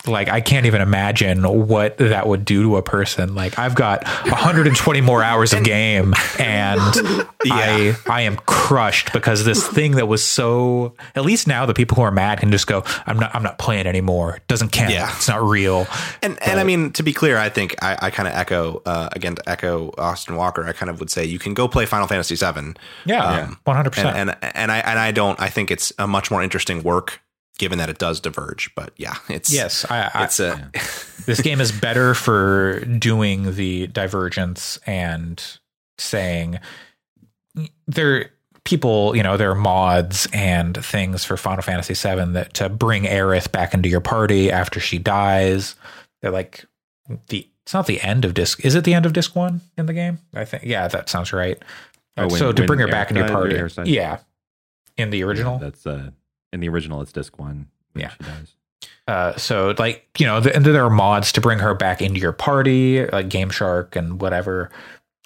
[0.08, 3.36] like I can't even imagine what that would do to a person.
[3.36, 6.80] Like I've got 120 more hours of game and
[7.46, 11.96] I I am crushed because this thing that was so at least now the people
[11.96, 14.38] who are mad can just go I'm not I'm not playing anymore.
[14.38, 14.92] It doesn't count.
[14.94, 15.12] Yeah.
[15.16, 15.88] It's not real.
[16.22, 19.10] And and I mean to be clear, I think I, I kind of echo uh,
[19.12, 20.66] again to echo Austin Walker.
[20.66, 22.74] I kind of would say you can go play Final Fantasy VII.
[23.06, 23.54] Yeah.
[23.66, 23.98] 100%.
[24.06, 25.40] and, and and I and I don't.
[25.40, 27.20] I think it's a much more interesting work
[27.58, 28.74] given that it does diverge.
[28.76, 30.72] But yeah, it's yes, I, I, it's a
[31.26, 35.42] this game is better for doing the divergence and
[35.98, 36.60] saying
[37.88, 38.32] there
[38.64, 43.04] people you know there are mods and things for final fantasy VII that to bring
[43.04, 45.76] aerith back into your party after she dies.
[46.22, 46.66] They're like
[47.28, 49.86] the it's not the end of disc is it the end of disc one in
[49.86, 50.20] the game?
[50.34, 51.62] I think yeah that sounds right.
[52.18, 53.30] Oh, when- so to bring her back into your
[53.70, 53.92] party.
[53.92, 54.20] Yeah.
[54.98, 55.58] In the original?
[55.58, 56.12] That's uh
[56.54, 57.02] in the original.
[57.02, 57.68] It's disc one.
[57.96, 58.10] Yeah.
[58.18, 58.56] she dies.
[59.08, 62.20] Uh, so like you know, th- and there are mods to bring her back into
[62.20, 64.70] your party, like Game Shark and whatever.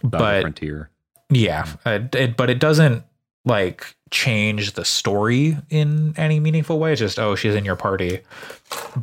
[0.04, 0.90] Battle but Frontier.
[1.30, 3.04] yeah, uh, it, but it doesn't
[3.44, 6.94] like change the story in any meaningful way.
[6.94, 8.22] It's just oh, she's in your party.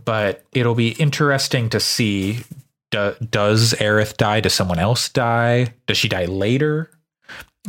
[0.04, 2.40] But it'll be interesting to see.
[2.90, 4.40] Do, does Aerith die?
[4.40, 5.72] Does someone else die?
[5.86, 6.90] Does she die later?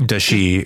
[0.05, 0.65] Does she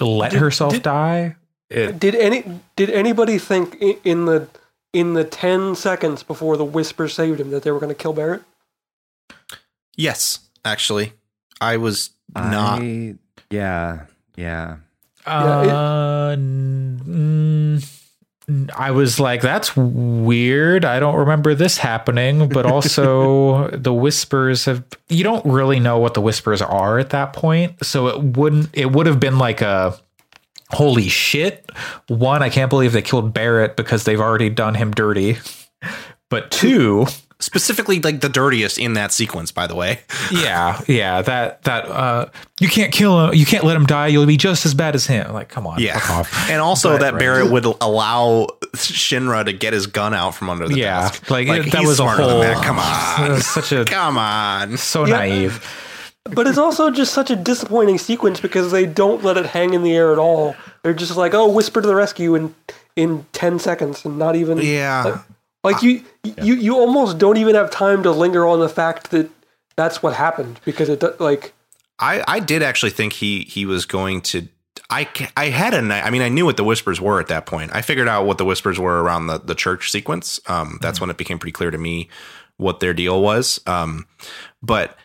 [0.00, 1.36] let Did- herself did- die?
[1.70, 4.48] It, Did any did anybody think i- in the
[4.92, 8.12] in the ten seconds before the whisper saved him that they were going to kill
[8.12, 8.42] Barrett?
[9.96, 10.40] yes.
[10.64, 11.12] Actually,
[11.60, 12.80] I was not.
[12.82, 13.14] I,
[13.50, 14.06] yeah.
[14.36, 14.76] Yeah.
[15.26, 17.82] Yeah, it- Uh, mm,
[18.76, 20.84] I was like, that's weird.
[20.84, 26.14] I don't remember this happening, but also the whispers have, you don't really know what
[26.14, 27.84] the whispers are at that point.
[27.84, 29.96] So it wouldn't, it would have been like a,
[30.72, 31.70] holy shit.
[32.08, 35.38] One, I can't believe they killed Barrett because they've already done him dirty.
[36.28, 37.06] But two,
[37.40, 39.98] specifically like the dirtiest in that sequence by the way
[40.30, 42.26] yeah, yeah, that, that, uh,
[42.60, 43.34] you can't kill him.
[43.34, 44.08] You can't let him die.
[44.08, 45.32] You'll be just as bad as him.
[45.32, 45.80] Like, come on.
[45.80, 46.50] yeah fuck off.
[46.50, 50.68] and also But- that barrett would allow shinra to get his gun out from under
[50.68, 52.40] the yeah, desk like, that he's was a smarter whole.
[52.40, 52.64] than that.
[52.64, 55.16] come on was such a come on so Yeah.
[55.16, 55.86] naive.
[56.34, 59.82] But it's also just such a disappointing sequence because they don't let it hang in
[59.82, 60.54] the air at all.
[60.82, 62.54] They're just like, "Oh, whisper to the rescue!" in
[62.96, 65.22] in ten seconds, and not even yeah
[65.62, 69.30] like you you you almost don't even have time to linger on the fact that
[69.76, 71.52] that's what happened because it like
[71.98, 74.48] I, I did actually think he he was going to.
[74.88, 77.46] I, I had a ni- I mean I knew what the whispers were at that
[77.46, 77.70] point.
[77.74, 80.40] I figured out what the whispers were around the the church sequence.
[80.46, 82.08] Um, that's when it became pretty clear to me
[82.56, 83.60] what their deal was.
[83.66, 84.06] Um,
[84.62, 84.96] but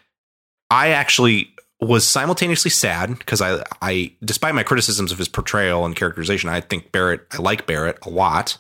[0.76, 5.95] I actually was simultaneously sad because I I despite my criticisms of his portrayal and
[5.95, 8.57] characterization, I think Barrett I like Barrett a lot.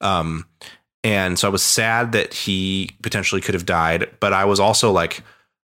[0.00, 0.46] Um,
[1.04, 4.90] and so I was sad that he potentially could have died, but I was also
[4.90, 5.22] like,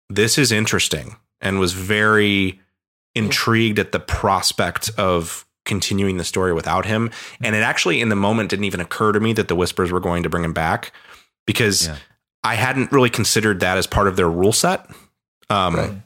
[0.10, 2.60] this is interesting and was very
[3.14, 7.12] intrigued at the prospect of continuing the story without him.
[7.42, 10.00] And it actually, in the moment, didn't even occur to me that the Whispers were
[10.00, 10.92] going to bring him back
[11.46, 11.98] because Yeah.
[12.44, 14.90] I hadn't really considered that as part of their rule set.
[15.50, 16.04] Um,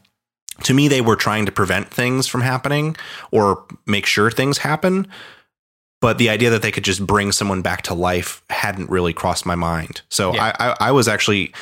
[0.63, 2.95] To me, they were trying to prevent things from happening
[3.31, 5.07] or make sure things happen.
[6.01, 9.45] But the idea that they could just bring someone back to life hadn't really crossed
[9.45, 10.01] my mind.
[10.09, 10.53] So Yeah.
[10.59, 11.53] I, I, I was actually,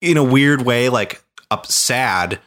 [0.00, 2.38] in a weird way, like up sad,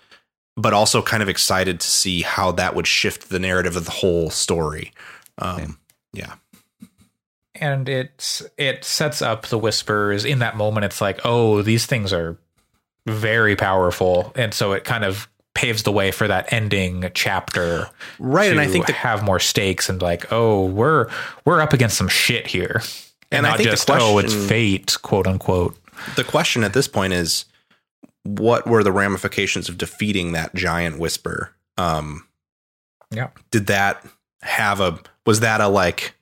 [0.55, 3.91] but also kind of excited to see how that would shift the narrative of the
[3.91, 4.93] whole story.
[5.37, 5.77] Um,
[6.13, 6.33] yeah.
[7.55, 12.13] and it's it sets up the whispers in that moment it's like oh these things
[12.13, 12.37] are
[13.07, 14.31] very powerful.
[14.35, 18.67] And so it kind of paves the way for that ending chapter Right, and I
[18.67, 21.09] think the- have more stakes and like oh we're
[21.43, 22.81] we're up against some shit here.
[23.31, 25.75] And I not think the just oh it's fate quote unquote.
[26.15, 27.45] The question at this point is
[28.23, 31.53] what were the ramifications of defeating that giant whisper?
[31.77, 32.27] Um,
[33.11, 33.29] yeah.
[33.49, 34.05] did that
[34.41, 36.13] have a was that a like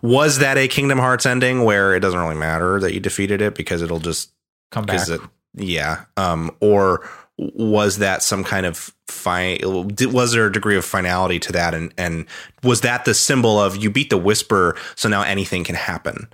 [0.00, 3.54] was that a Kingdom Hearts ending where it doesn't really matter that you defeated it
[3.54, 4.32] because it'll just
[4.70, 5.08] come back.
[5.08, 5.20] it
[5.54, 7.08] yeah um or
[7.38, 11.74] was that some kind of fine was there a degree of finality to that?
[11.74, 12.26] And and
[12.62, 16.28] was that the symbol of you beat the whisper so now anything can happen?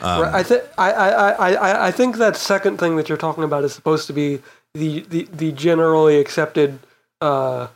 [0.00, 3.64] Um, Right, I think I, I, I, think that second thing that you're talking about
[3.64, 4.40] is supposed to be
[4.74, 6.78] the the, the generally accepted
[7.20, 7.66] uh,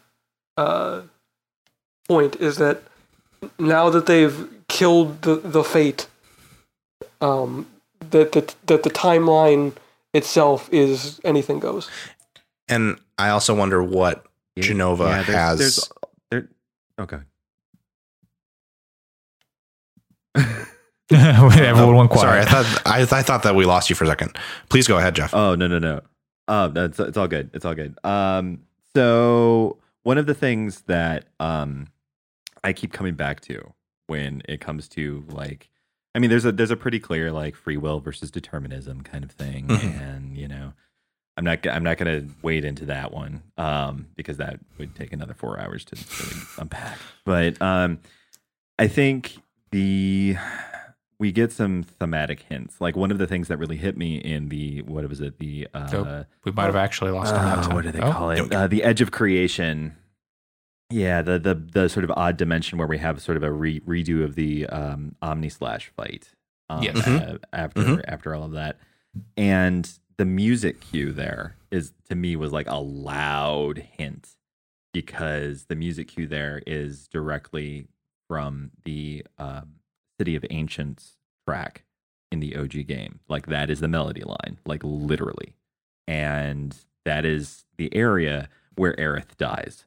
[0.57, 1.03] uh,
[2.07, 2.83] point is that
[3.59, 6.07] now that they've killed the, the fate,
[7.21, 7.67] um,
[8.11, 9.73] that that that the timeline
[10.15, 11.91] itself is anything goes.
[12.69, 14.25] and i also wonder what
[14.57, 15.91] Yeah, Jenova yeah, there's- has there's-
[16.31, 16.49] there,
[16.99, 17.19] okay.
[21.11, 22.23] Everyone went quiet.
[22.23, 24.37] Sorry, I thought I, I thought that we lost you for a second.
[24.71, 25.35] Please go ahead, Jeff.
[25.35, 26.01] Oh no no no.
[26.49, 27.51] Um, that's it's all good.
[27.53, 27.97] It's all good.
[28.05, 28.61] Um,
[28.97, 31.89] so one of the things that um
[32.65, 33.73] I keep coming back to
[34.07, 35.69] when it comes to like,
[36.15, 39.31] I mean, there's a there's a pretty clear like free will versus determinism kind of
[39.33, 40.01] thing, Mhm.
[40.01, 40.73] and you know,
[41.37, 45.35] I'm not I'm not gonna wade into that one um because that would take another
[45.35, 46.99] four hours to really unpack.
[47.25, 47.99] But um,
[48.79, 49.39] I think
[49.73, 50.37] the
[51.19, 52.81] we get some thematic hints.
[52.81, 55.67] Like one of the things that really hit me in the what was it the
[55.75, 58.53] uh, So, we might have actually lost uh, what do they Oh, call it?
[58.53, 59.97] Uh, the edge of creation.
[60.95, 63.81] Yeah, the the the sort of odd dimension where we have sort of a re-
[63.81, 66.31] redo of the um, Omni Slash fight.
[66.69, 67.07] Um, Yes.
[67.07, 68.05] uh, after Mhm.
[68.07, 68.79] after all of that,
[69.37, 74.37] and the music cue there is to me was like a loud hint
[74.93, 77.89] because the music cue there is directly
[78.29, 79.75] from the um,
[80.21, 81.17] City of Ancients
[81.49, 81.83] track
[82.31, 83.19] in the OG game.
[83.29, 85.57] Like that is the melody line, like literally.
[86.07, 89.85] And that is the area where Aerith dies.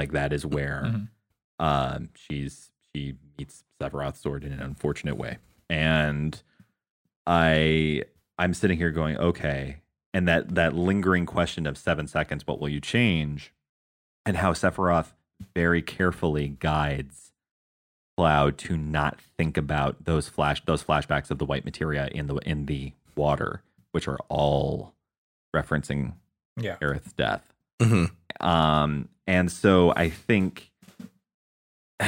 [0.00, 1.08] Like that is where Mhm.
[1.58, 5.36] um she's she meets Sephiroth's sword in an unfortunate way.
[5.68, 6.42] And
[7.26, 8.02] I
[8.38, 9.82] I'm sitting here going, okay.
[10.14, 13.52] And that that lingering question of seven seconds, what will you change?
[14.24, 15.12] And how Sephiroth
[15.54, 17.32] very carefully guides
[18.16, 22.36] Cloud to not think about those flash those flashbacks of the white materia in the
[22.36, 23.62] in the water,
[23.92, 24.94] which are all
[25.54, 26.14] referencing
[26.56, 26.76] Yeah.
[26.80, 27.42] Aerith's death.
[27.82, 28.06] hmm
[28.40, 30.72] Um, and so I think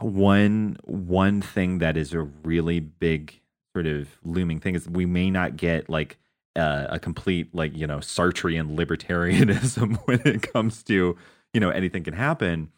[0.00, 3.40] one one thing that is a really big
[3.74, 6.18] sort of looming thing is we may not get like
[6.54, 11.16] uh, a complete like you know Sartrean libertarianism when it comes to
[11.52, 12.70] you know anything can happen,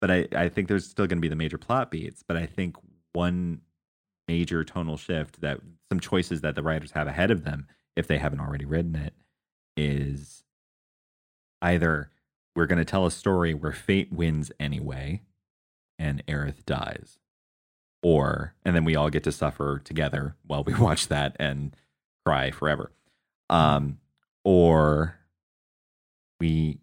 [0.00, 2.22] but I I think there's still going to be the major plot beats.
[2.26, 2.76] But I think
[3.12, 3.60] one
[4.26, 5.60] major tonal shift that
[5.90, 9.12] some choices that the writers have ahead of them if they haven't already written it
[9.76, 10.42] is
[11.60, 12.10] either
[12.56, 15.22] we're going to tell a story where fate wins anyway
[15.98, 17.18] and Aerith dies.
[18.02, 21.74] Or and then we all get to suffer together while we watch that and
[22.24, 22.92] cry forever.
[23.48, 23.98] Um
[24.44, 25.18] or
[26.40, 26.78] we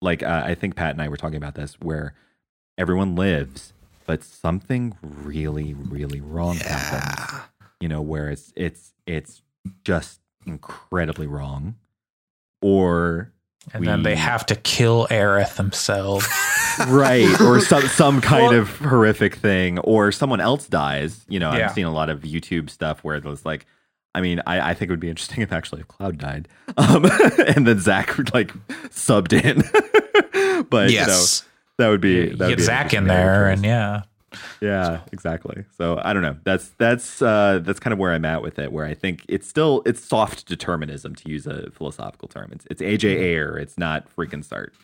[0.00, 2.14] like uh, I think Pat and I were talking about this where
[2.78, 3.72] everyone lives
[4.06, 7.42] but something really really wrong happens.
[7.80, 9.42] You know where it's it's it's
[9.84, 11.76] just incredibly wrong.
[12.62, 13.32] Or
[13.72, 16.26] And then they have to kill Aerith themselves.
[16.88, 21.66] right or some some kind of horrific thing or someone else dies you know Yeah.
[21.66, 23.66] i've seen a lot of youtube stuff where it was like
[24.14, 27.04] i mean i, I think it would be interesting if actually if cloud died um
[27.46, 28.52] and then Zack like
[28.88, 29.62] subbed in
[30.70, 31.06] but yes.
[31.06, 34.04] you know that would be that would get be Zack in there, and choice.
[34.60, 35.64] Yeah, yeah exactly.
[35.76, 36.36] So i don't know.
[36.44, 39.48] That's that's uh that's kind of where i'm at with it where i think it's
[39.48, 42.50] still it's soft determinism to use a philosophical term.
[42.52, 44.74] It's it's aj air it's not freaking start.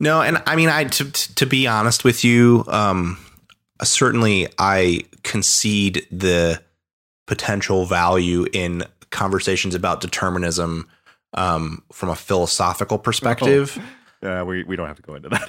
[0.00, 3.18] No, and I mean, I to to be honest with you, um,
[3.82, 6.62] certainly I concede the
[7.26, 10.88] potential value in conversations about determinism
[11.34, 13.78] um, from a philosophical perspective.
[14.22, 15.48] Uh, we, we don't have to go into that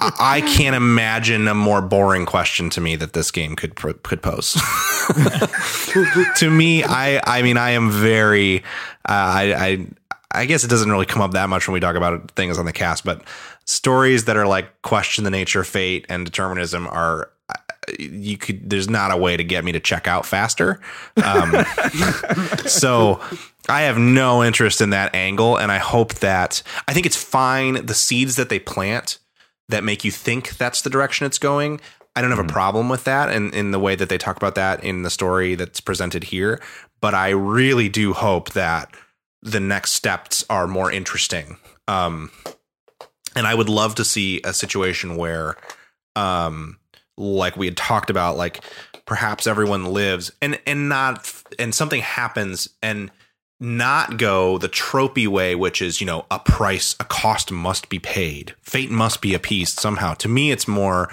[0.00, 4.22] I, I can't imagine a more boring question to me that this game could could
[4.22, 4.54] pose.
[6.36, 8.62] to me, I I mean, I am very uh,
[9.08, 9.86] I I
[10.32, 12.64] I guess it doesn't really come up that much when we talk about things on
[12.64, 13.22] the cast, but
[13.64, 17.30] stories that are like question the nature of fate and determinism are
[17.98, 20.80] you could there's not a way to get me to check out faster.
[21.22, 21.52] Um,
[22.66, 23.20] so
[23.68, 27.86] I have no interest in that angle, and I hope that I think it's fine
[27.86, 29.18] the seeds that they plant
[29.68, 31.80] that make you think that's the direction it's going.
[32.14, 34.54] I don't have a problem with that, and in the way that they talk about
[34.56, 36.60] that in the story that's presented here.
[37.00, 38.94] But I really do hope that
[39.42, 41.56] the next steps are more interesting.
[41.88, 42.30] Um,
[43.34, 45.56] and I would love to see a situation where,
[46.16, 46.78] um,
[47.16, 48.62] like we had talked about, like
[49.04, 53.10] perhaps everyone lives and and not and something happens and
[53.60, 57.98] not go the tropey way, which is you know a price, a cost must be
[57.98, 60.14] paid, fate must be appeased somehow.
[60.14, 61.08] To me, it's more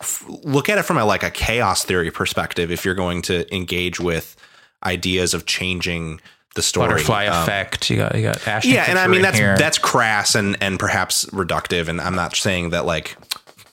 [0.00, 2.70] f- look at it from a like a chaos theory perspective.
[2.70, 4.36] If you're going to engage with
[4.84, 6.20] ideas of changing
[6.56, 7.90] the story, butterfly Um, effect.
[7.90, 9.56] You got you got Ashton yeah, and I mean that's here.
[9.56, 11.88] that's crass and and perhaps reductive.
[11.88, 13.16] And I'm not saying that like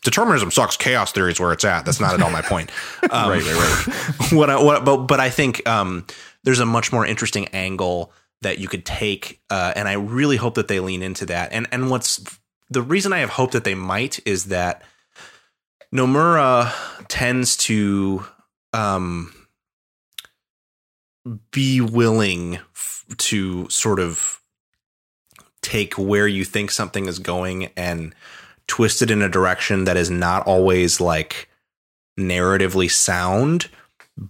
[0.02, 0.78] determinism sucks.
[0.78, 1.86] Chaos theory is where it's at.
[1.86, 2.72] That's not at all my point.
[3.10, 6.06] Um, right right right what I, what but but I think um,
[6.44, 8.12] there's a much more interesting angle
[8.42, 11.54] that you could take, uh, and I really hope that they lean into that.
[11.54, 12.24] And and what's
[12.70, 14.82] the reason I have hope that they might is that
[15.94, 16.74] Nomura
[17.08, 18.26] tends to
[18.74, 19.34] um,
[21.52, 24.40] be willing f- to sort of
[25.62, 28.16] take where you think something is going and
[28.68, 31.50] twist it in a direction that is not always like
[32.20, 33.70] narratively sound,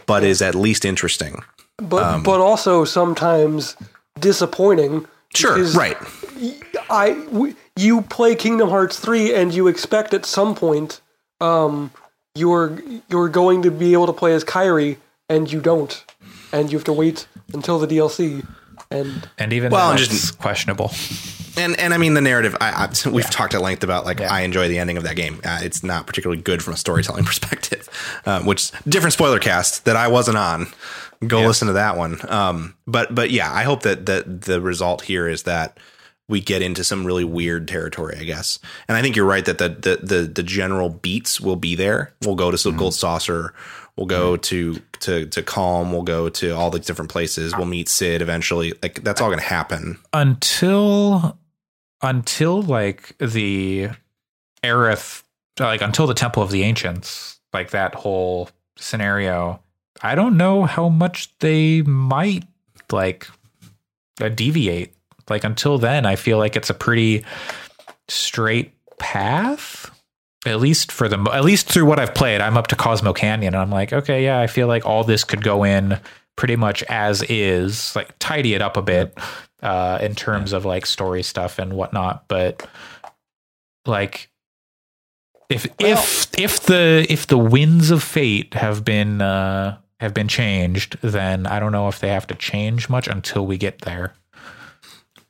[0.06, 1.44] but is at least interesting.
[1.78, 3.76] but Um, but also sometimes
[4.20, 5.08] disappointing.
[5.34, 5.98] Sure, because right.
[6.90, 11.02] I w- you play Kingdom Hearts three and you expect at some point
[11.40, 11.92] um,
[12.36, 12.78] you're
[13.10, 14.98] you're going to be able to play as Kairi
[15.30, 16.04] and you don't,
[16.52, 18.46] and you have to wait until the DLC.
[18.92, 20.92] And And even Well, well, and that's just- questionable.
[21.58, 22.56] And and I mean the narrative.
[22.62, 24.32] I, I we've talked at length about like Yeah.
[24.34, 25.40] I enjoy the ending of that game.
[25.44, 27.90] Uh, it's not particularly good from a storytelling perspective,
[28.26, 30.68] um, which different spoiler cast that I wasn't on.
[31.28, 32.18] Go listen to that one.
[32.30, 35.78] Um, but but yeah, I hope that that the result here is that
[36.28, 38.58] we get into some really weird territory, I guess.
[38.88, 42.14] And I think you're right that the the the, the general beats will be there.
[42.26, 43.54] We'll go to some Gold Saucer.
[43.98, 45.92] We'll go to to to Kalm.
[45.92, 47.56] We'll go to all the different places.
[47.56, 48.74] We'll meet Cid eventually.
[48.82, 50.00] Like that's all going to happen.
[50.14, 51.38] until
[52.02, 53.90] until like the
[54.64, 55.24] Aerith
[55.60, 59.62] like until the Temple of the Ancients, like that whole scenario,
[60.02, 62.44] I don't know how much they might
[62.92, 63.28] like
[64.20, 64.94] uh, deviate.
[65.30, 67.26] Like until then, I feel like it's a pretty
[68.08, 69.90] straight path.
[70.46, 73.54] At least for the at least through what I've played, I'm up to Cosmo Canyon,
[73.54, 76.00] and I'm like, okay, yeah, I feel like all this could go in
[76.36, 79.16] pretty much as is, like tidy it up a bit
[79.62, 82.28] uh, in terms of like story stuff and whatnot.
[82.28, 82.68] But
[83.86, 84.30] like,
[85.50, 90.98] if if if the if the winds of fate have been uh, have been changed,
[91.02, 94.14] then I don't know if they have to change much until we get there.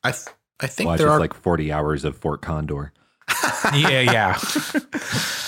[0.03, 0.27] I th-
[0.59, 2.93] I think Watch there it's are like 40 hours of Fort Condor.
[3.73, 4.33] yeah, yeah.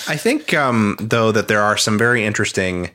[0.06, 2.90] I think um, though that there are some very interesting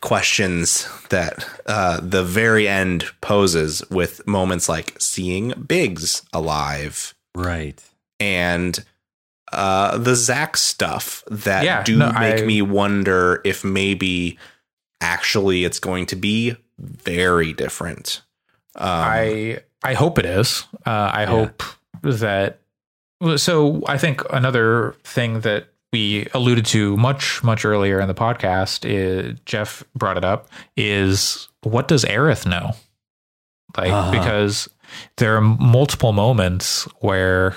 [0.00, 7.82] questions that uh, the very end poses with moments like seeing Biggs alive Right.
[8.20, 8.78] and
[9.52, 14.38] uh, the Zack stuff that Yeah, do no, make I- me wonder if maybe
[15.00, 18.22] actually it's going to be very different.
[18.76, 20.64] Um, I I hope it is.
[20.86, 21.62] Uh, I hope
[22.02, 22.58] that.
[23.36, 28.88] So I think another thing that we alluded to much much earlier in the podcast
[28.88, 32.72] is Jeff brought it up is what does Aerith know?
[33.76, 34.10] Like Uh-huh.
[34.12, 34.68] because
[35.16, 37.56] there are multiple moments where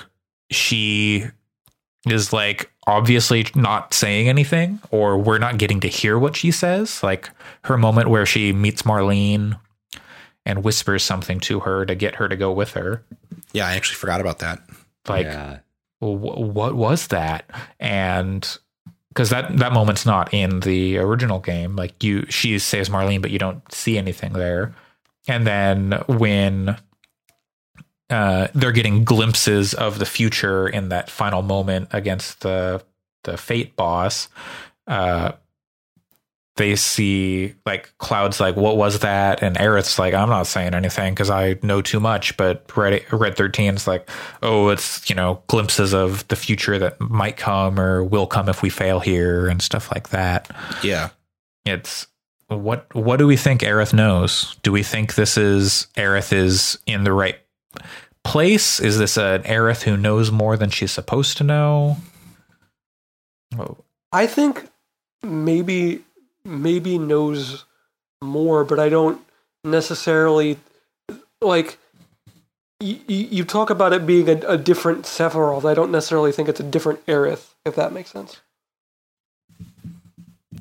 [0.50, 1.24] she
[2.06, 7.02] is like obviously not saying anything or we're not getting to hear what she says
[7.02, 7.30] like
[7.64, 9.58] her moment where she meets Marlene
[10.44, 13.04] and whispers something to her to get her to go with her.
[13.52, 14.60] yeah, I actually forgot about that.
[15.08, 15.60] Like, yeah.
[16.02, 17.48] Wh- what was that?
[17.80, 18.58] And
[19.08, 21.76] because that that moment's not in the original game.
[21.76, 24.74] Like you, she saves Marlene, but you don't see anything there.
[25.28, 26.76] And then when
[28.10, 32.82] uh, they're getting glimpses of the future in that final moment against the
[33.24, 34.28] the Fate boss,
[34.86, 35.32] uh,
[36.56, 39.42] they see like clouds like what was that?
[39.42, 42.36] And Aerith's like I'm not saying anything because I know too much.
[42.36, 44.08] But Red Red 13's like
[44.42, 48.62] oh it's you know glimpses of the future that might come or will come if
[48.62, 50.50] we fail here and stuff like that.
[50.82, 51.10] Yeah.
[51.64, 52.06] it's
[52.48, 54.56] what what do we think Aerith knows?
[54.62, 57.38] Do we think this is Aerith is in the right
[58.24, 58.78] place?
[58.78, 61.96] Is this an Aerith who knows more than she's supposed to know?
[63.58, 63.78] Oh,
[64.12, 64.68] I think
[65.22, 66.02] maybe
[66.44, 67.64] maybe knows
[68.22, 69.20] more, but I don't
[69.64, 70.58] necessarily
[71.40, 71.78] like.
[72.80, 75.64] You, you talk about it being a, a different Sephiroth.
[75.64, 78.40] I don't necessarily think it's a different Aerith, if that makes sense.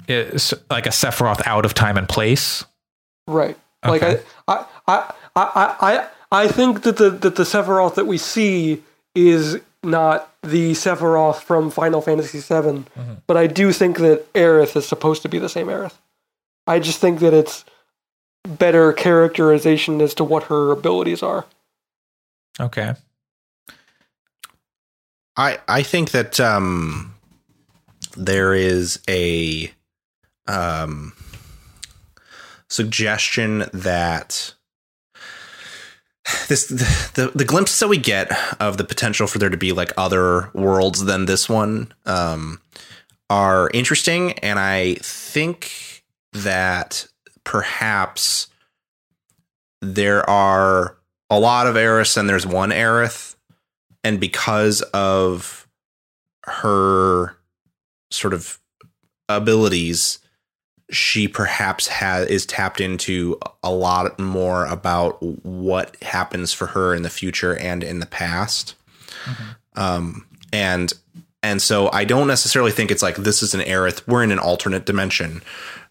[0.08, 2.64] it's like a Sephiroth out of time and place
[3.28, 3.58] Right.
[3.84, 4.22] Like Okay.
[4.48, 8.84] I, I, I, I, I, I think that the that the Sephiroth that we see
[9.16, 12.86] is not the Sephiroth from Final Fantasy VII,
[13.28, 15.94] but I do think that Aerith is supposed to be the same Aerith.
[16.68, 17.66] I just think that it's
[18.48, 21.46] better characterization as to what her abilities are.
[22.60, 22.94] okay
[25.38, 27.16] I I think that um
[28.18, 29.72] there is a
[30.48, 31.14] um
[32.68, 34.54] suggestion that
[36.48, 39.72] this the, the the glimpses that we get of the potential for there to be
[39.72, 42.62] like other worlds than this one um
[43.30, 46.04] are interesting and I think
[46.34, 47.08] that
[47.44, 48.48] perhaps
[49.82, 50.98] there are
[51.30, 53.36] a lot of Aerith and there's one Aerith
[54.04, 55.68] and because of
[56.44, 57.38] her
[58.10, 58.60] sort of
[59.30, 60.20] abilities,
[60.92, 67.02] she perhaps has is tapped into a lot more about what happens for her in
[67.02, 68.76] the future and in the past.
[69.76, 70.92] Um, and
[71.44, 74.06] and so I don't necessarily think it's like this is an Aerith.
[74.08, 75.42] We're in an alternate dimension.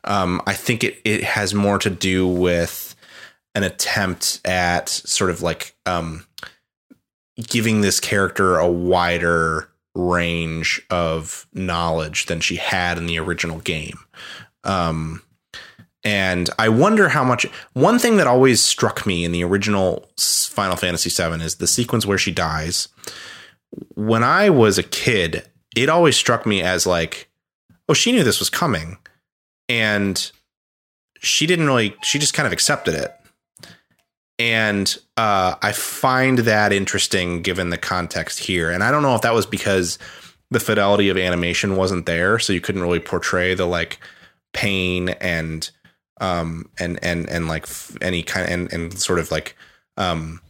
[0.04, 2.94] Um, I think it it has more to do with
[3.54, 6.26] an attempt at sort of like um,
[7.48, 13.98] giving this character a wider range of knowledge than she had in the original game.
[14.64, 15.22] Um,
[16.02, 17.44] and I wonder how much.
[17.74, 22.06] One thing that always struck me in the original Final Fantasy VII is the sequence
[22.06, 22.88] where she dies.
[23.94, 25.46] When I was a kid,
[25.76, 27.30] it always struck me as like,
[27.88, 28.96] oh, she knew this was coming,
[29.68, 30.30] and
[31.20, 31.94] she didn't really.
[32.02, 33.14] She just kind of accepted it.
[34.38, 38.70] And uh, I find that interesting given the context here.
[38.70, 39.98] And I don't know if that was because
[40.50, 44.00] the fidelity of animation wasn't there, so you couldn't really portray the like
[44.52, 45.70] pain and
[46.20, 47.66] um and and and like
[48.00, 49.56] any kind of, and and sort of like
[49.96, 50.40] um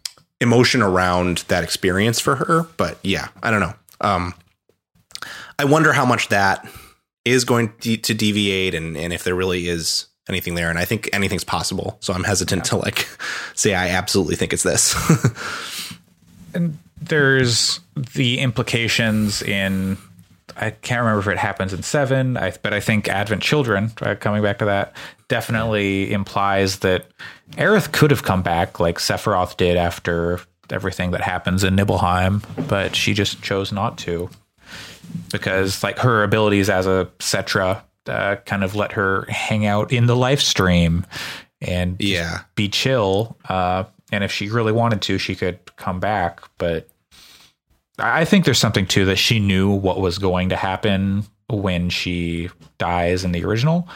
[0.41, 3.75] emotion around that experience for her but yeah i don't know.
[4.01, 4.35] Um
[5.59, 6.69] i wonder how much that
[7.25, 10.85] is going to, to deviate and and if there really is anything there and i
[10.85, 13.07] think anything's possible so i'm hesitant to like
[13.55, 14.95] say i absolutely think it's this.
[16.55, 19.99] And there's the implications in
[20.57, 24.15] I can't remember if it happens in seven, I, but I think Advent Children, uh,
[24.15, 24.95] coming back to that,
[25.29, 27.07] definitely implies that
[27.53, 30.41] Aerith could have come back like Sephiroth did after
[30.71, 34.31] everything that happens in Nibelheim, but she just chose not to
[35.33, 40.07] because like her abilities as a Cetra uh, kind of let her hang out in
[40.07, 41.05] the Lifestream
[41.61, 42.41] and Yeah.
[42.55, 43.37] be chill.
[43.49, 46.89] Uh, and if she really wanted to, she could come back, but
[48.01, 52.51] I think there's something too that she knew what was going to happen when she
[52.79, 53.89] dies in the original.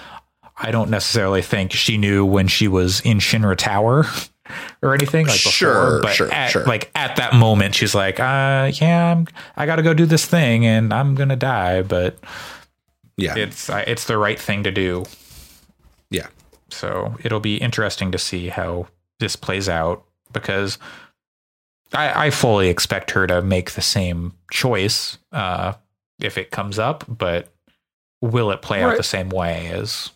[0.56, 4.05] I don't necessarily think she knew when she was in Shinra Tower
[4.82, 6.64] or anything like before, Sure, but sure, at, sure.
[6.64, 9.26] like at that moment, she's like, uh, "Yeah, I'm,
[9.56, 12.18] I got to go do this thing, and I'm gonna die." But
[13.16, 15.05] yeah it's uh, it's the right thing to do.
[16.10, 16.26] yeah
[16.70, 18.89] So it'll be interesting to see how
[19.20, 20.78] this plays out because
[21.95, 25.75] I, I fully expect her to make the same choice uh,
[26.21, 27.49] if it comes up, but
[28.21, 30.11] will it play out the same way as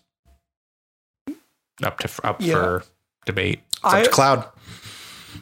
[1.82, 2.54] up to up Yeah.
[2.54, 2.84] for
[3.26, 3.60] debate?
[3.72, 4.44] it's up I, to cloud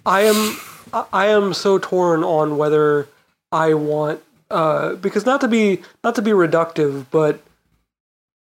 [0.04, 0.58] I am
[0.92, 3.08] I- I am so torn on whether
[3.52, 7.40] I want uh, because not to be not to be reductive, but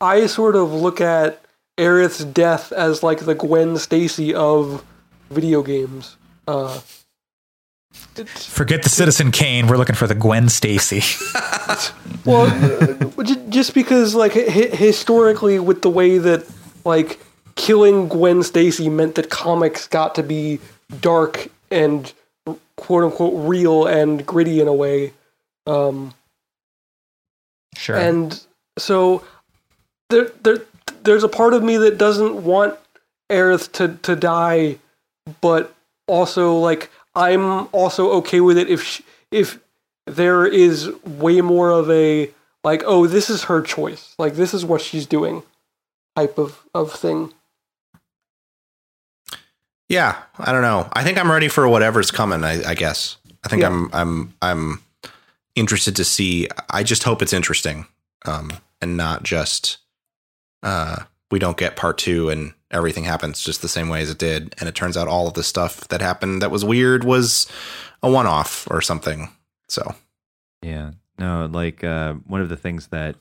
[0.01, 1.41] I sort of look at
[1.79, 4.85] Aerith's death as like the Gwen Stacy of
[5.31, 6.17] video games.
[6.49, 7.02] Uh, it's,
[7.93, 9.67] Forget the Citizen Kane.
[9.67, 11.03] We're looking for the Gwen Stacy.
[12.25, 16.45] well, uh, just because like historically, with the way that
[16.85, 17.21] like
[17.55, 20.61] killing Gwen Stacy meant that comics got to be
[21.01, 22.13] dark and
[22.77, 25.13] quote unquote real and gritty in a way.
[25.67, 26.15] Um,
[27.77, 27.97] sure.
[27.97, 28.45] And
[28.79, 29.25] so
[30.11, 30.59] there, there,
[31.03, 32.79] there's a part of me that doesn't want
[33.31, 34.79] Aerith to, to die,
[35.41, 35.75] but
[36.07, 39.59] also like I'm also okay with it if she, if
[40.07, 42.31] there is way more of a
[42.65, 45.43] like oh this is her choice like this is what she's doing
[46.17, 47.33] type of of thing.
[49.89, 50.89] Yeah, I don't know.
[50.95, 52.45] I think I'm ready for whatever's coming.
[52.45, 53.17] I, I guess.
[53.45, 53.69] I think Yeah.
[53.69, 53.91] I'm.
[53.93, 54.35] I'm.
[54.41, 54.83] I'm
[55.55, 56.49] interested to see.
[56.71, 57.87] I just hope it's interesting,
[58.25, 59.79] um, and not just
[60.63, 64.19] uh, we don't get part two and everything happens just the same way as it
[64.19, 67.47] did, and it turns out all of the stuff that happened that was weird was
[68.03, 69.29] a one off or something.
[69.69, 69.95] So
[70.63, 70.93] Yeah.
[71.19, 73.17] No, like uh, one of the things that,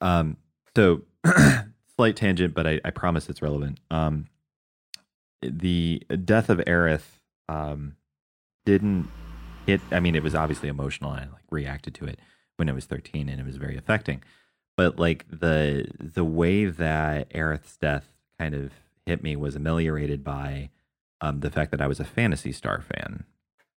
[0.00, 0.36] um,
[0.74, 1.02] so
[1.96, 3.80] slight tangent, but I, I promise it's relevant.
[3.90, 4.28] Um,
[5.42, 7.18] the death of Aerith
[7.48, 7.96] um,
[8.64, 9.08] didn't
[9.66, 9.80] hit.
[9.90, 12.18] I mean, it was obviously emotional, and I like reacted to it
[12.56, 14.22] when I was thirteen, and it was very affecting.
[14.76, 18.72] But like the the way that Aerith's death kind of
[19.04, 20.70] hit me was ameliorated by
[21.20, 23.24] um, the fact that I was a Phantasy Star fan,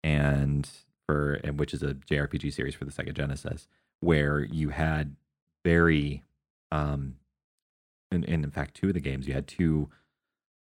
[0.04, 0.70] and
[1.06, 3.68] for and which is a JRPG series for the Sega Genesis,
[4.02, 5.16] where you had
[5.64, 6.24] very,
[6.72, 7.16] um,
[8.12, 9.90] and, and in fact, two of the games you had two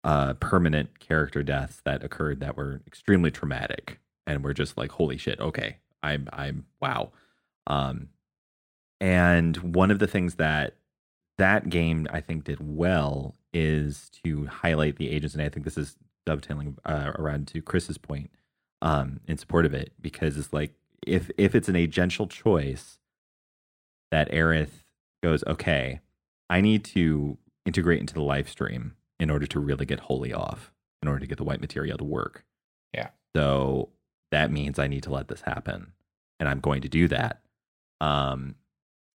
[0.03, 5.18] uh, permanent character deaths that occurred that were extremely traumatic, and were just like, holy
[5.18, 7.11] shit, okay, I'm I'm wow,
[7.65, 8.10] um,
[8.99, 10.76] and one of the things that
[11.38, 15.78] that game I think did well is to highlight the agents, and I think this
[15.78, 15.95] is
[16.26, 18.30] dovetailing uh, around to Chris's point
[18.82, 20.74] um, in support of it because it's like
[21.06, 22.99] if if it's an agential choice
[24.11, 24.84] that Aerith
[25.24, 25.99] goes, okay,
[26.49, 30.72] I need to integrate into the Lifestream in order to really get Holy off,
[31.02, 32.45] in order to get the white materia to work.
[32.94, 33.10] Yeah.
[33.36, 33.90] So
[34.32, 35.94] that means I need to let this happen,
[36.40, 37.41] and I'm going to do that.
[37.99, 38.56] Um,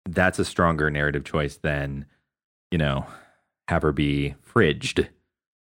[0.09, 2.07] that's a stronger narrative choice than,
[2.71, 3.07] you know,
[3.69, 5.09] have her be fridged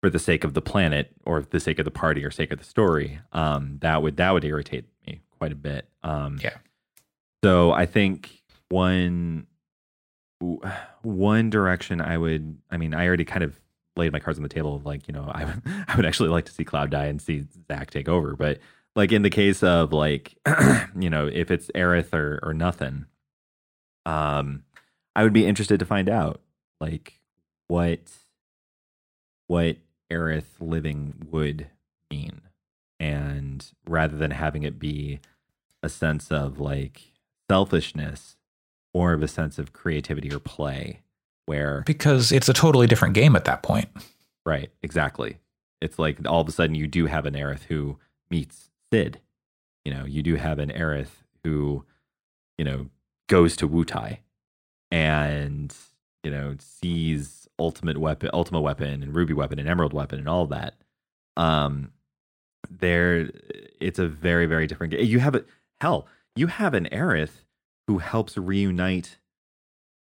[0.02, 2.58] for the sake of the planet or the sake of the party or sake of
[2.58, 3.20] the story.
[3.32, 5.88] Um, that would that would irritate me quite a bit.
[6.02, 6.56] Um, Yeah.
[7.42, 9.46] So I think one
[11.02, 13.58] one direction I would, I mean, I already kind of
[13.96, 14.82] laid my cards on the table.
[14.84, 17.46] Like, you know, I would, I would actually like to see Cloud die and see
[17.68, 18.34] Zack take over.
[18.36, 18.58] But
[18.96, 20.36] like in the case of like,
[20.98, 23.06] you know, if it's Aerith or or nothing,
[24.04, 24.64] um,
[25.16, 26.40] I would be interested to find out
[26.80, 27.20] like
[27.68, 28.00] what
[29.46, 29.76] what
[30.10, 31.66] Aerith living would
[32.10, 32.40] mean,
[32.98, 35.20] and rather than having it be
[35.82, 37.12] a sense of like
[37.50, 38.36] selfishness,
[38.94, 41.00] more of a sense of creativity or play,
[41.46, 43.88] where Because it's a totally different game at that point.
[44.46, 45.38] Right, exactly.
[45.80, 47.98] It's like all of a sudden you do have an Aerith who
[48.30, 49.20] meets Cid.
[49.84, 51.84] You know, you do have an Aerith who,
[52.56, 52.86] you know,
[53.28, 54.18] goes to Wutai
[54.90, 55.74] and,
[56.22, 60.46] you know, sees ultimate weapon ultimate weapon and ruby weapon and emerald weapon and all
[60.46, 60.74] that.
[61.36, 61.92] Um
[62.70, 63.30] there
[63.80, 65.04] it's a very, very different game.
[65.04, 65.44] You have a
[65.80, 66.06] hell,
[66.36, 67.44] you have an Aerith
[67.86, 69.18] who helps reunite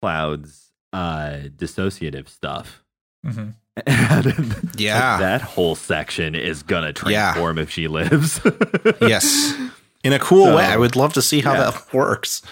[0.00, 2.82] Cloud's uh dissociative stuff.
[3.26, 3.50] hmm
[4.76, 5.16] Yeah.
[5.18, 7.32] that whole section is gonna Yeah.
[7.32, 8.40] transform if she lives.
[9.00, 9.54] yes.
[10.04, 10.64] In a cool So, way.
[10.64, 11.70] I would love to see how yeah.
[11.70, 12.42] that works.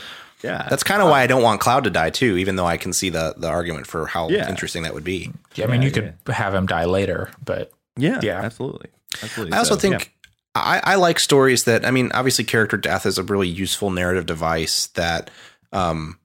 [0.43, 2.77] Yeah, That's kind of why I don't want Cloud to die too, even though I
[2.77, 4.49] can see the the argument for how Yeah.
[4.49, 5.31] interesting that would be.
[5.55, 8.41] Yeah, I mean, Yeah, you could have him die later, but yeah, yeah.
[8.41, 8.89] absolutely,
[9.23, 9.55] absolutely.
[9.55, 10.12] I also So, think
[10.55, 14.27] I, I like stories that I mean, obviously, character death is a really useful narrative
[14.27, 15.31] device that
[15.73, 16.19] um,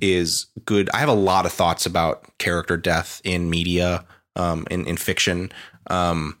[0.00, 0.90] is good.
[0.92, 4.04] I have a lot of thoughts about character death in media,
[4.36, 5.52] um, in in fiction.
[5.88, 6.36] Um,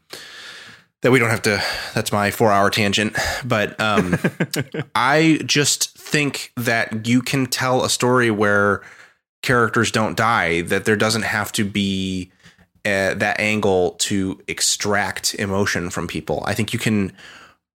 [1.02, 1.62] that we don't have to.
[1.94, 4.16] That's my four hour tangent, but um,
[4.94, 8.82] I just think that you can tell a story where
[9.42, 10.62] characters don't die.
[10.62, 12.30] That there doesn't have to be
[12.84, 16.42] uh, that angle to extract emotion from people.
[16.46, 17.12] I think you can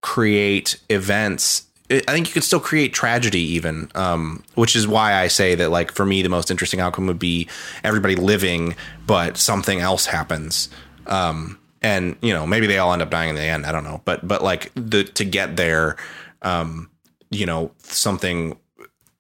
[0.02, 1.66] create events.
[1.90, 5.72] I think you can still create tragedy, even, um, which is why I say that,
[5.72, 7.48] like, for me, the most interesting outcome would be
[7.82, 8.76] everybody living,
[9.06, 10.68] but something else happens.
[11.06, 13.66] Um, and you know, maybe they all end up dying in the end.
[13.66, 15.98] I don't know, but but like the to get there,
[16.42, 16.90] um,
[17.30, 18.58] you know, something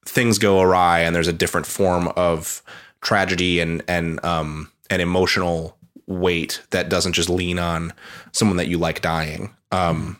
[0.05, 2.61] things go awry, and there's a different form of
[3.01, 5.77] tragedy and and um an emotional
[6.07, 7.93] weight that doesn't just lean on
[8.31, 9.53] someone that you like dying.
[9.71, 10.17] Um,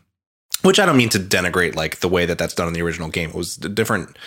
[0.64, 3.10] which I don't mean to denigrate like the way that that's done in the original
[3.10, 3.30] game.
[3.30, 4.18] It was a different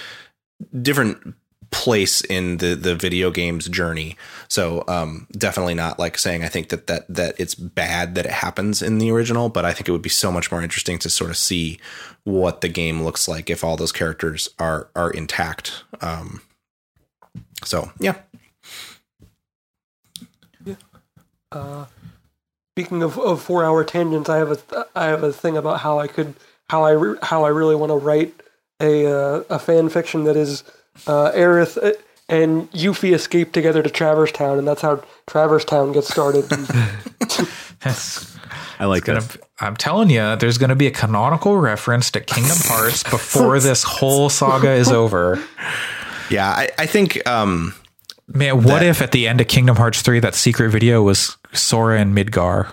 [0.81, 1.35] different
[1.70, 4.16] place in the the video game's journey.
[4.48, 8.32] So um, definitely not like saying I think that that that it's bad that it
[8.32, 11.10] happens in the original, but I think it would be so much more interesting to
[11.10, 11.78] sort of see
[12.24, 15.84] what the game looks like if all those characters are are intact.
[16.01, 16.42] Um,
[17.64, 18.16] so yeah,
[22.76, 25.98] Speaking of, of four hour tangents, I have a I have a thing about how
[25.98, 26.34] I could
[26.68, 28.32] how I re- how I really want to write
[28.80, 30.62] a uh, a fan fiction that is
[31.07, 31.93] uh, Aerith uh,
[32.29, 36.45] and Yuffie escape together to Traverse Town, and that's how Traverse Town gets started.
[37.81, 38.37] That's
[38.79, 39.25] I like gonna.
[39.59, 43.83] I'm telling you, there's going to be a canonical reference to Kingdom Hearts before this
[43.83, 45.43] whole saga is over.
[46.31, 46.49] yeah.
[46.49, 47.75] I, I think um,
[48.33, 52.01] Man, what if at the end of Kingdom Hearts 3 that secret video was Sora
[52.01, 52.71] and Midgar?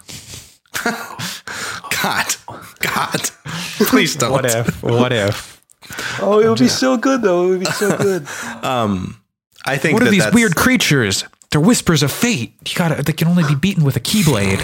[2.04, 2.36] God,
[2.80, 3.22] God,
[3.88, 4.32] please don't.
[4.32, 4.84] What if?
[4.84, 5.57] What if?
[6.22, 7.46] Oh, it would be so good, though.
[7.46, 8.28] It would be so good.
[8.64, 9.22] Um,
[9.66, 11.24] I think What are these that's- weird creatures?
[11.52, 12.54] They're whispers of fate.
[12.68, 14.60] You got to They can only be beaten with a keyblade.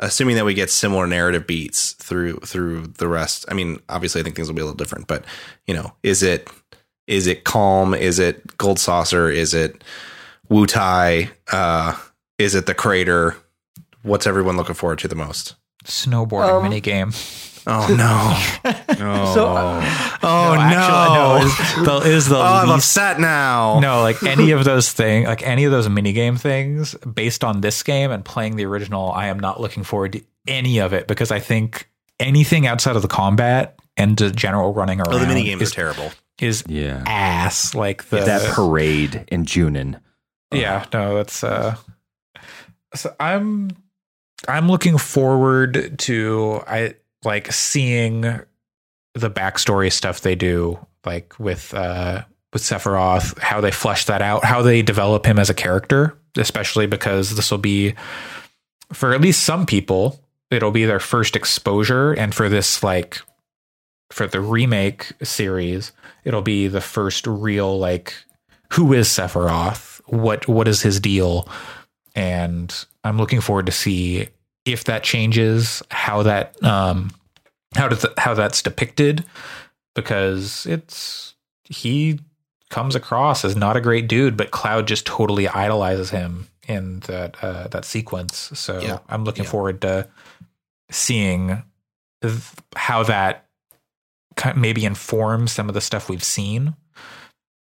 [0.00, 3.44] assuming that we get similar narrative beats through through the rest.
[3.48, 5.24] I mean, obviously, I think things will be a little different, but
[5.66, 6.50] you know, is it
[7.06, 7.96] is it Kalm?
[7.98, 9.28] Is it gold saucer?
[9.30, 9.82] Is it
[10.50, 11.30] Wutai?
[11.52, 11.96] Uh,
[12.38, 13.36] is it the crater?
[14.02, 15.54] What's everyone looking forward to the most?
[15.84, 17.12] Snowboarding Um, mini game.
[17.66, 17.86] Oh
[18.64, 18.72] no!
[19.02, 19.80] Oh, So, uh,
[20.22, 20.60] Oh no!
[20.60, 23.78] actually, no, is the, is the oh, I'm upset now.
[23.80, 27.60] no like any of those things like any of those mini game things based on
[27.62, 31.06] this game and playing the original i am not looking forward to any of it
[31.08, 31.88] because i think
[32.18, 35.72] anything outside of the combat and the general running around Oh, the mini games is,
[35.72, 36.10] are terrible.
[36.40, 37.02] is yeah.
[37.06, 39.98] ass like the that parade in Junon.
[40.52, 41.76] yeah no that's uh
[42.94, 43.70] so i'm
[44.48, 48.22] i'm looking forward to i like seeing
[49.14, 52.22] the backstory stuff they do like with uh
[52.52, 56.86] with sephiroth how they flesh that out how they develop him as a character especially
[56.86, 57.94] because this will be
[58.92, 60.20] for at least some people
[60.50, 62.12] it'll be their first exposure.
[62.12, 63.20] And for this like
[64.10, 65.92] for the remake series
[66.24, 68.14] it'll be the first real like
[68.72, 70.00] who is sephiroth?
[70.06, 71.48] What what is his deal?
[72.14, 72.74] And
[73.04, 74.28] i'm looking forward to see
[74.64, 77.10] if that changes how that um
[77.76, 79.24] how does how that's depicted
[79.94, 81.34] because it's
[81.64, 82.18] he
[82.68, 87.36] comes across as not a great dude but cloud just totally idolizes him in that
[87.42, 88.98] uh, that sequence so Yeah.
[89.08, 89.50] i'm looking Yeah.
[89.50, 90.08] forward to
[90.90, 91.62] seeing
[92.22, 92.34] th-
[92.76, 93.46] how that
[94.56, 96.74] maybe informs some of the stuff we've seen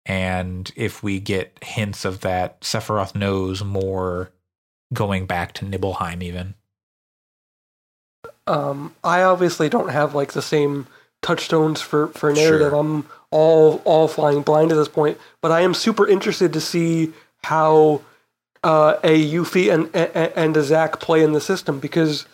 [0.06, 4.32] and if we get hints of that sephiroth knows more
[4.94, 6.56] going back to nibelheim even
[8.48, 10.88] um, I obviously don't have like the same
[11.22, 12.72] touchstones for for narrative.
[12.72, 12.80] Sure.
[12.80, 17.14] I'm all all flying blind at this point, but I am super interested to see
[17.44, 18.02] how
[18.64, 22.26] uh, a Yuffie and, and and a Zack play in the system because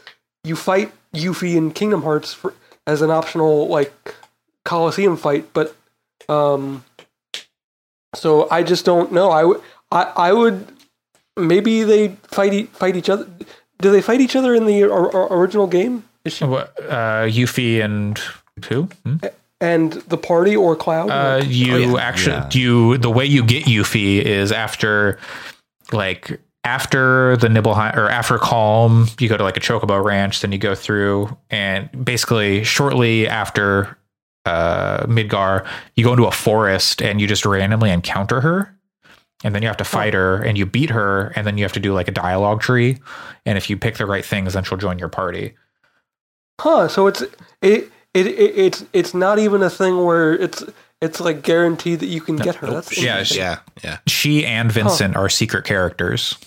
[0.43, 2.53] you fight Yuffie in Kingdom Hearts for,
[2.85, 4.15] as an optional like
[4.65, 5.75] Coliseum fight, but
[6.29, 6.83] um,
[8.15, 9.29] so I just don't know.
[9.29, 9.61] I would
[9.91, 10.67] I I would
[11.35, 13.27] maybe they fight fight each other.
[13.83, 16.03] Do they fight each other in the or, or- original game?
[16.25, 18.17] Is she what uh yuffie and
[18.69, 19.17] who Hmm?
[19.61, 21.09] and the party or Cloud?
[21.09, 21.97] Uh, you yeah.
[21.99, 22.49] actually Yeah.
[22.53, 25.19] you the way you get Yuffie is after
[25.91, 30.51] like after the Nibelheim or after Kalm, you go to like a Chocobo Ranch, then
[30.53, 33.97] you go through and basically shortly after
[34.45, 35.65] uh Midgar,
[35.95, 38.73] you go into a forest and you just randomly encounter her.
[39.43, 39.85] And then you have to oh.
[39.85, 42.61] fight her and you beat her and then you have to do like a dialogue
[42.61, 42.99] tree.
[43.45, 45.55] And if you pick the right things, then she'll join your party.
[46.61, 46.87] huh?
[46.87, 47.21] So it's
[47.61, 50.63] it, it it it's it's not even a thing where it's
[51.01, 52.67] it's like guaranteed that you can get her.
[52.67, 53.39] That's oh, Yeah, interesting.
[53.39, 53.97] Yeah, yeah.
[54.07, 56.37] She and Vincent are secret characters.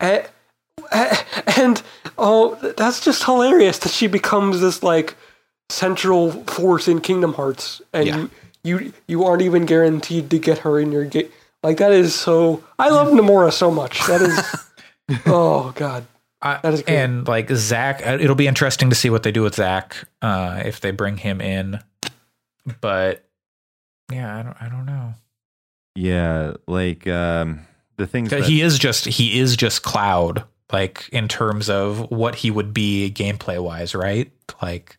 [0.00, 0.26] A-
[0.92, 1.18] a-
[1.58, 1.82] and
[2.18, 5.16] oh, that's just hilarious that she becomes this like
[5.70, 8.16] central force in Kingdom Hearts, and Yeah.
[8.62, 11.30] you, you you aren't even guaranteed to get her in your game.
[11.62, 12.62] Like that is so.
[12.78, 14.04] I love Nomura so much.
[14.06, 15.20] That is.
[15.26, 16.06] oh God.
[16.40, 16.96] I, That is great.
[16.96, 20.60] and like Zack, uh, it'll be interesting to see what they do with Zack uh,
[20.64, 21.78] if they bring him in.
[22.80, 23.24] But
[24.10, 25.14] yeah, I don't, I don't know.
[25.94, 27.60] Yeah, like um,
[27.96, 32.36] the things that, he is just he is just Cloud, like in terms of what
[32.36, 34.30] he would be gameplay wise, right?
[34.60, 34.98] Like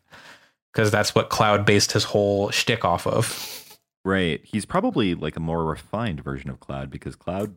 [0.72, 3.63] because that's what Cloud based his whole shtick off of.
[4.06, 4.42] Right.
[4.44, 7.56] He's probably like a more refined version of Cloud because Cloud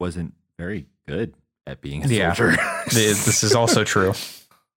[0.00, 1.34] wasn't very good
[1.66, 2.32] at being a Yeah.
[2.32, 2.56] soldier.
[2.90, 4.12] This is also true.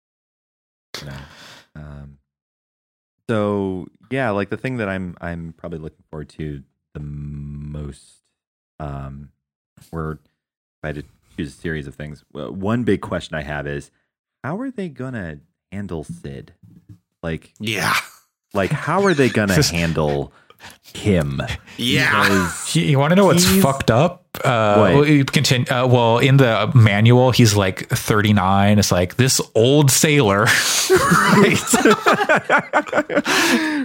[1.05, 1.13] know.
[1.75, 2.17] Um,
[3.29, 6.63] so yeah, like the thing that I'm I'm probably looking forward to
[6.93, 8.05] the most,
[8.79, 9.29] um,
[9.91, 11.03] were if I had to
[11.35, 12.23] choose a series of things.
[12.31, 13.91] Well, one big question I have is
[14.43, 15.39] how are they gonna
[15.71, 16.53] handle Cid?
[17.21, 17.95] Like, Yeah.
[18.53, 20.31] like how are they gonna handle
[20.93, 21.41] him?
[21.77, 22.23] Yeah.
[22.23, 24.23] Because- He- you want to know what's fucked up?
[24.43, 24.93] Uh, What?
[25.07, 28.77] well, continue, uh, well, in the manual, he's like 39.
[28.79, 30.45] It's like this old sailor.
[31.37, 31.57] right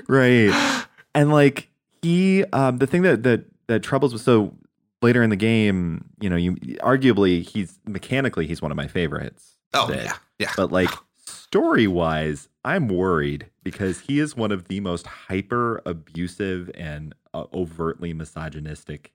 [0.09, 0.85] right.
[1.15, 1.69] and like
[2.03, 4.55] he um the thing that that that troubles was so
[5.03, 9.57] later in the game you know you arguably he's mechanically he's one of my favorites
[9.75, 10.05] Oh Cid.
[10.05, 10.53] yeah, yeah.
[10.57, 10.91] but like
[11.33, 17.45] story wise i'm worried because he is one of the most hyper abusive and uh,
[17.55, 19.13] overtly misogynistic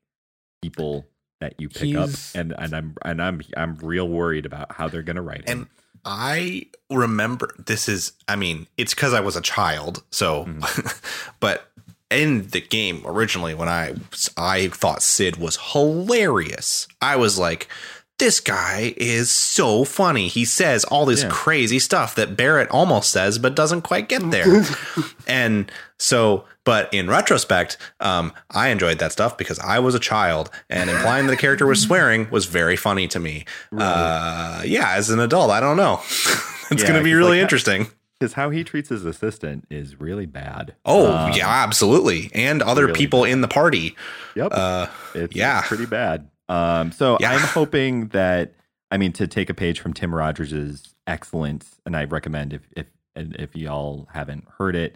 [0.62, 1.08] people
[1.40, 4.88] that you pick He's- up and and i'm and i'm i'm real worried about how
[4.88, 5.68] they're gonna write him And
[6.06, 10.04] I remember this is, I mean, it's because I was a child.
[10.10, 10.48] So,
[11.42, 11.70] but
[12.10, 13.96] in the game originally, when I
[14.38, 17.68] I thought Cid was hilarious, I was like,
[18.20, 20.28] this guy is so funny.
[20.28, 21.30] He says all this Yeah.
[21.30, 24.64] crazy stuff that Barrett almost says, but doesn't quite get there.
[25.28, 30.50] and so, but in retrospect, um, I enjoyed that stuff because I was a child,
[30.70, 33.46] and implying that the character was swearing was very funny to me.
[33.76, 36.00] Uh, yeah, as an adult, I don't know.
[36.72, 37.88] it's Yeah, going to be really like, interesting.
[38.20, 40.74] Because how he treats his assistant is really bad.
[40.86, 42.32] Oh, Um, yeah, absolutely.
[42.34, 43.96] And other really people in the party.
[44.36, 44.50] Yep.
[44.52, 45.60] Uh, it's, yeah.
[45.60, 46.28] it's pretty bad.
[46.50, 47.32] Um, so Yeah.
[47.32, 48.54] I'm hoping that
[48.92, 52.88] I mean to take a page from Tim Rogers' excellence, and I recommend if if
[53.16, 54.96] if y'all haven't heard it,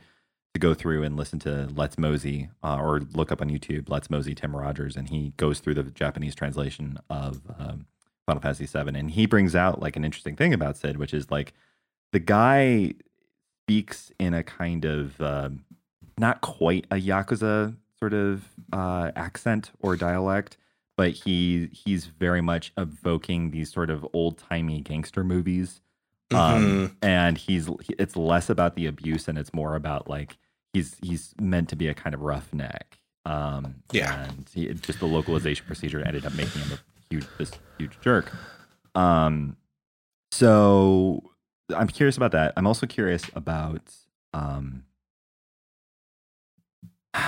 [0.53, 4.10] to go through and listen to Let's Mosey uh, or look up on YouTube Let's
[4.10, 7.86] Mosey Tim Rogers, and he goes through the Japanese translation of um,
[8.26, 11.32] Final Fantasy VII, and he brings out like an interesting thing about Cid, which is
[11.32, 11.53] like
[12.11, 12.94] the guy
[13.64, 15.64] speaks in a kind of um,
[16.18, 20.57] not quite a yakuza sort of uh, accent or dialect,
[21.02, 25.82] but he he's very much evoking these sort of old timey gangster movies.
[26.32, 27.68] Um, and he's
[27.98, 30.38] it's less about the abuse and it's more about like
[30.73, 32.99] he's he's meant to be a kind of roughneck.
[33.26, 34.26] Um, Yeah.
[34.26, 36.80] and he, just the localization procedure ended up making him a
[37.10, 38.32] huge this huge jerk.
[38.94, 39.57] Um,
[40.32, 41.23] so
[41.76, 42.53] I'm curious about that.
[42.57, 43.82] I'm also curious about
[44.36, 44.84] um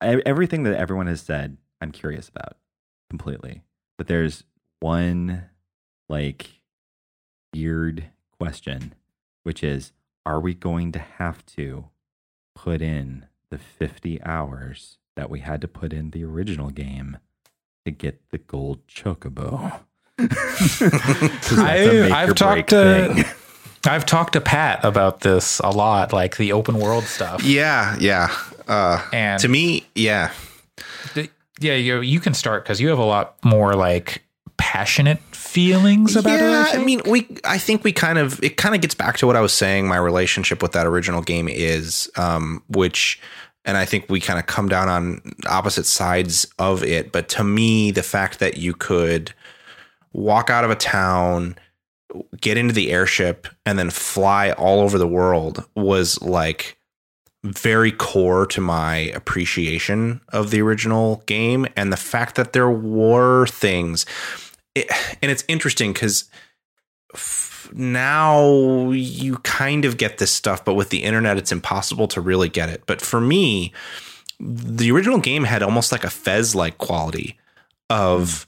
[0.00, 1.58] everything that everyone has said.
[1.80, 2.56] I'm curious about
[3.10, 3.62] completely,
[3.98, 4.44] but there's
[4.80, 5.44] one
[6.08, 6.46] like
[7.54, 8.06] weird
[8.38, 8.94] question,
[9.42, 9.92] which is:
[10.24, 11.86] Are we going to have to
[12.54, 17.18] put in the 50 hours that we had to put in the original game
[17.84, 19.80] to get the gold chocobo?
[20.18, 20.80] that's
[21.52, 23.24] a I, make or I've talked to thing.
[23.88, 27.44] I've talked to Pat about this a lot, like the open world stuff.
[27.44, 28.34] Yeah, yeah.
[28.66, 30.32] Uh, And to me, yeah.
[31.14, 31.30] the-
[31.60, 34.22] yeah, you you can start because you have a lot more like
[34.56, 36.40] passionate feelings about it.
[36.40, 37.26] yeah, I, I, mean, we.
[37.44, 38.42] I think we kind of.
[38.42, 39.88] It kind of gets back to what I was saying.
[39.88, 43.20] My relationship with that original game is, um, which,
[43.64, 47.12] and I think we kind of come down on opposite sides of it.
[47.12, 49.32] But to me, the fact that you could
[50.12, 51.56] walk out of a town,
[52.40, 56.78] get into the airship, and then fly all over the world was like
[57.46, 63.46] very core to my appreciation of the original game and the fact that there were
[63.46, 64.06] things.
[64.74, 64.90] It,
[65.22, 66.24] and it's interesting because
[67.72, 72.48] now you kind of get this stuff but with the internet it's impossible to really
[72.48, 72.82] get it.
[72.86, 73.72] But for me
[74.38, 77.38] the original game had almost like a fez like quality
[77.88, 78.46] of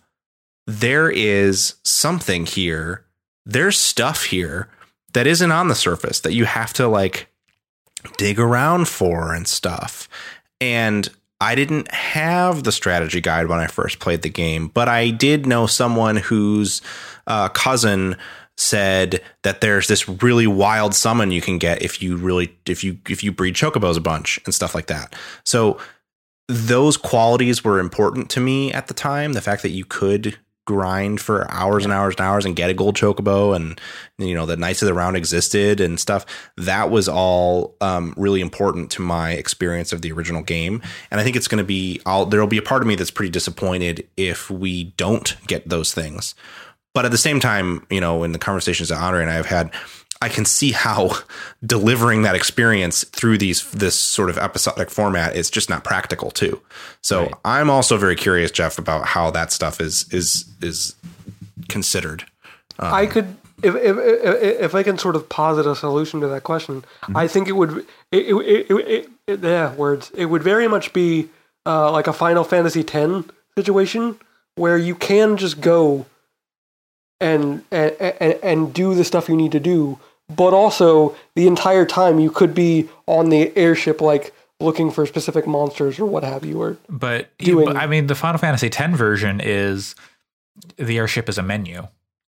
[0.66, 3.04] there is something here
[3.46, 4.68] there's stuff here
[5.14, 7.27] that isn't on the surface that you have to like
[8.16, 10.08] dig around for and stuff.
[10.60, 11.08] And
[11.40, 15.46] I didn't have the strategy guide when I first played the game, but I did
[15.46, 16.82] know someone whose
[17.26, 18.16] uh, cousin
[18.56, 22.98] said that there's this really wild summon you can get if you really if you
[23.08, 25.14] if you breed chocobos a bunch and stuff like that.
[25.44, 25.78] So
[26.48, 29.34] those qualities were important to me at the time.
[29.34, 32.74] The fact that you could grind for hours and hours and hours and get a
[32.74, 33.80] gold chocobo and
[34.18, 36.26] you know the knights of the round existed and stuff
[36.58, 40.82] that was all um, really important to my experience of the original game.
[41.10, 43.10] And i think it's going to be I'll, there'll be a part of me that's
[43.10, 46.34] pretty disappointed if we don't get those things.
[46.92, 49.46] But at the same time you know in the conversations that andre and i have
[49.46, 49.72] had
[50.20, 51.12] I can see how
[51.64, 56.60] delivering that experience through these this sort of episodic format is just not practical too.
[57.02, 57.34] So Right.
[57.44, 60.94] I'm also very curious, Jeff, about how that stuff is is is
[61.68, 62.24] considered.
[62.80, 66.44] I could, if, if if if I can sort of posit a solution to that
[66.44, 66.84] question,
[67.14, 70.10] I think it would, it, it, it, it, it, yeah, words.
[70.14, 71.28] It would very much be
[71.66, 73.24] uh, like a Final Fantasy X
[73.56, 74.18] situation
[74.54, 76.06] where you can just go
[77.20, 79.98] and and and, and do the stuff you need to do,
[80.28, 85.46] but also the entire time you could be on the airship, like looking for specific
[85.46, 88.96] monsters or what have you, or But, doing- but, I mean, the Final Fantasy X
[88.96, 89.94] version is
[90.76, 91.86] the airship is a menu.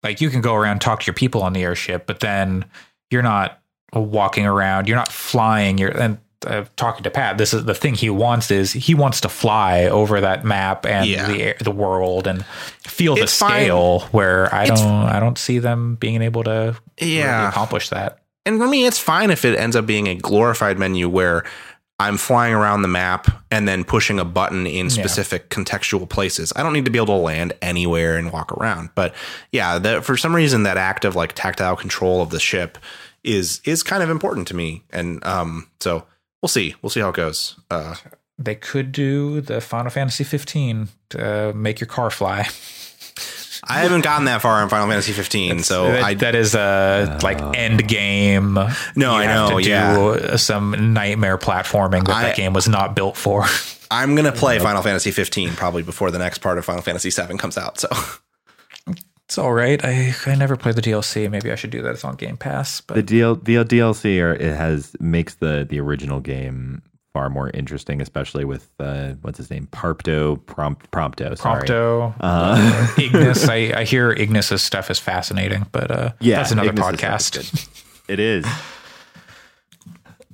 [0.03, 2.65] Like you can go around and talk to your people on the airship, but then
[3.11, 3.61] you're not
[3.94, 4.88] walking around.
[4.88, 5.78] You're not flying.
[5.78, 7.38] You're and uh, talking to Pat.
[7.38, 11.06] This is the thing he wants is he wants to fly over that map and
[11.07, 11.28] Yeah.
[11.28, 12.45] the air, the world and
[12.82, 13.64] feel the It's fine.
[13.65, 13.99] scale.
[14.11, 17.49] Where I It's- don't I don't see them being able to really Yeah.
[17.49, 18.20] accomplish that.
[18.45, 21.44] and for me, it's fine if it ends up being a glorified menu where
[21.99, 26.52] I'm flying around the map and then pushing a button in specific contextual places.
[26.56, 28.90] I don't need to be able to land anywhere and walk around.
[28.95, 29.14] But
[29.53, 32.78] yeah, the, for some reason, that act of like tactile control of the ship
[33.24, 34.84] is is kind of important to me.
[34.91, 36.03] And um, so
[36.44, 36.76] we'll see.
[36.84, 37.56] We'll see how it goes.
[37.72, 37.95] Uh,
[38.38, 42.48] They could do the Final Fantasy 15 to uh, make your car fly.
[43.65, 47.18] I haven't gotten that far in Final Fantasy 15, so that, I that is a
[47.24, 48.56] like end game.
[48.56, 50.36] No, You I have know, To do yeah.
[50.36, 53.45] some nightmare platforming that I- that game was not built for.
[53.90, 57.38] I'm gonna play Final Fantasy 15 probably before the next part of Final Fantasy 7
[57.38, 57.80] comes out.
[57.80, 57.88] So
[59.34, 59.84] It's all right.
[59.84, 61.27] I I never played the DLC.
[61.27, 61.89] Maybe I should do that.
[61.95, 62.81] It's on Game Pass.
[62.81, 66.84] But The DL, the DLC are, it has makes the the original game
[67.14, 71.64] far more interesting, especially with uh, what's his name, Parpto, Prompt, Prompto, sorry.
[71.68, 73.49] Prompto, Uh, Ignis.
[73.49, 77.34] I, I hear Ignis's stuff is fascinating, but uh, yeah, that's another podcast.
[78.05, 78.14] good.
[78.14, 78.45] It is.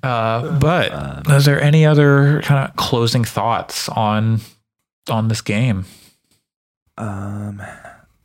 [0.04, 4.40] Uh, but is there any other kind of closing thoughts on
[5.10, 5.84] on this game?
[6.98, 7.62] Um,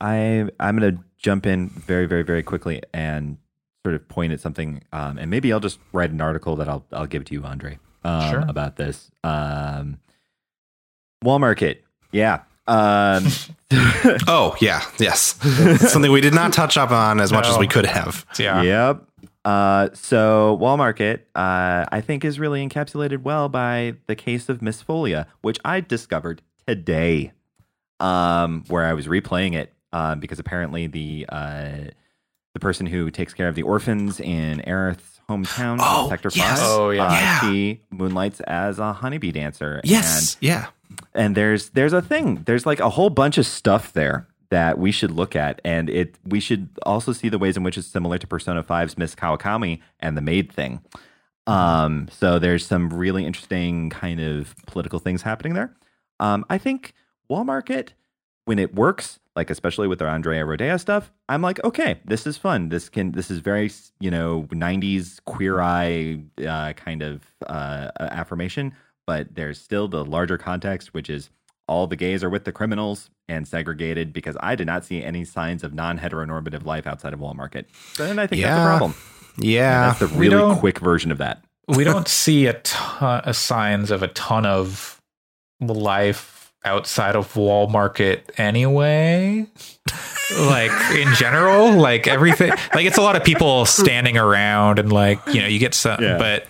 [0.00, 3.38] I I'm gonna jump in very very very quickly and
[3.84, 4.82] sort of point at something.
[4.92, 7.78] Um, and maybe I'll just write an article that I'll I'll give to you, Andre.
[8.04, 8.44] Um, Sure.
[8.48, 9.10] About this.
[9.22, 9.98] Um,
[11.22, 11.84] Wall Market.
[12.12, 12.42] Yeah.
[12.66, 13.26] Um,
[14.26, 15.34] Oh yeah, yes,
[15.90, 18.24] something we did not touch up on as much as we could have.
[18.38, 19.04] Yeah, Yep.
[19.44, 24.62] Uh, so Wall Market, uh, I think is really encapsulated well by the case of
[24.62, 27.32] Miss Folia, which I discovered today,
[28.00, 31.72] um, where I was replaying it um, because apparently the uh,
[32.52, 36.60] the person who takes care of the orphans in Aerith's hometown, Oh, Sector yes.
[36.60, 37.06] Five, Oh, yeah.
[37.06, 37.40] uh, Yeah.
[37.40, 39.80] she moonlights as a honeybee dancer.
[39.84, 40.66] Yes, yeah.
[41.14, 44.92] and there's there's a thing there's like a whole bunch of stuff there that we
[44.92, 48.18] should look at and it we should also see the ways in which it's similar
[48.18, 50.80] to persona 5's miss kawakami and the maid thing
[51.48, 55.74] um so there's some really interesting kind of political things happening there
[56.20, 56.92] um i think
[57.28, 57.94] Wall Market
[58.44, 62.36] when it works like especially with their Andrea Rhodea stuff i'm like okay this is
[62.36, 63.70] fun this can this is very
[64.01, 68.73] you know 90s queer eye uh, kind of uh, affirmation
[69.06, 71.31] but there's still the larger context, which is
[71.69, 75.24] all the gays are with the criminals and segregated because I did not see any
[75.24, 77.69] signs of non heteronormative life outside of Wall Market.
[77.94, 78.94] So then I think that's a problem.
[79.39, 81.44] Yeah, That's the really quick version of that.
[81.69, 85.01] we don't see a ton of signs of a ton of
[85.61, 86.34] life
[86.65, 89.47] outside of Wall Market anyway.
[90.41, 95.20] like in general, like everything, like it's a lot of people standing around and like
[95.27, 96.16] you know you get some, Yeah.
[96.19, 96.47] but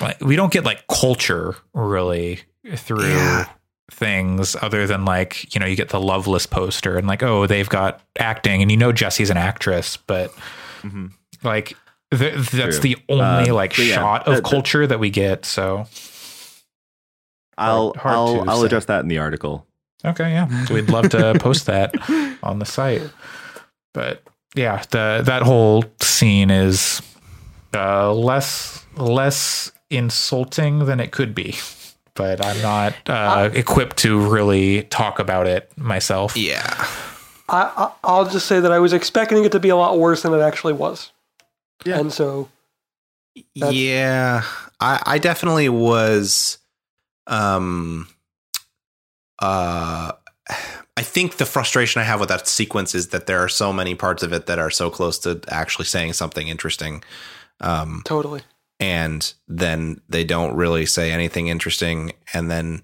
[0.00, 2.40] like, we don't get like culture really
[2.76, 3.46] through Yeah.
[3.90, 7.68] things other than like you know you get the Loveless poster and like oh they've
[7.68, 10.32] got acting and you know Jesse's an actress, but
[10.82, 11.12] Mhm.
[11.42, 11.76] like.
[12.16, 12.82] Th- that's True.
[12.94, 15.44] the only Uh, like yeah, shot of culture that we get.
[15.44, 15.88] So
[17.58, 18.66] I'll hard I'll to I'll say.
[18.66, 19.66] address that in the article.
[20.04, 20.66] Okay, yeah.
[20.72, 21.94] We'd love to post that
[22.42, 23.02] on the site.
[23.94, 24.22] But
[24.54, 27.00] yeah, the that whole scene is
[27.74, 31.54] uh, less less insulting than it could be.
[32.14, 36.36] But I'm not uh, equipped to really talk about it myself.
[36.36, 36.86] yeah.
[37.48, 40.22] I, I I'll just say that I was expecting it to be a lot worse
[40.22, 41.12] than it actually was.
[41.84, 41.98] Yeah.
[42.00, 42.48] And so
[43.54, 44.42] That's- yeah
[44.80, 46.58] I, I definitely was
[47.26, 48.08] um
[49.40, 50.12] uh
[50.96, 53.94] i think the frustration i have with that sequence is that there are so many
[53.94, 57.02] parts of it that are so close to actually saying something interesting.
[57.60, 58.42] Um totally.
[58.80, 62.82] and then they don't really say anything interesting and then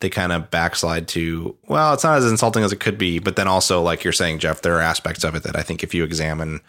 [0.00, 3.36] they kind of backslide to well it's not as insulting as it could be but
[3.36, 5.94] then also like you're saying jeff there are aspects of it that i think if
[5.94, 6.60] you examine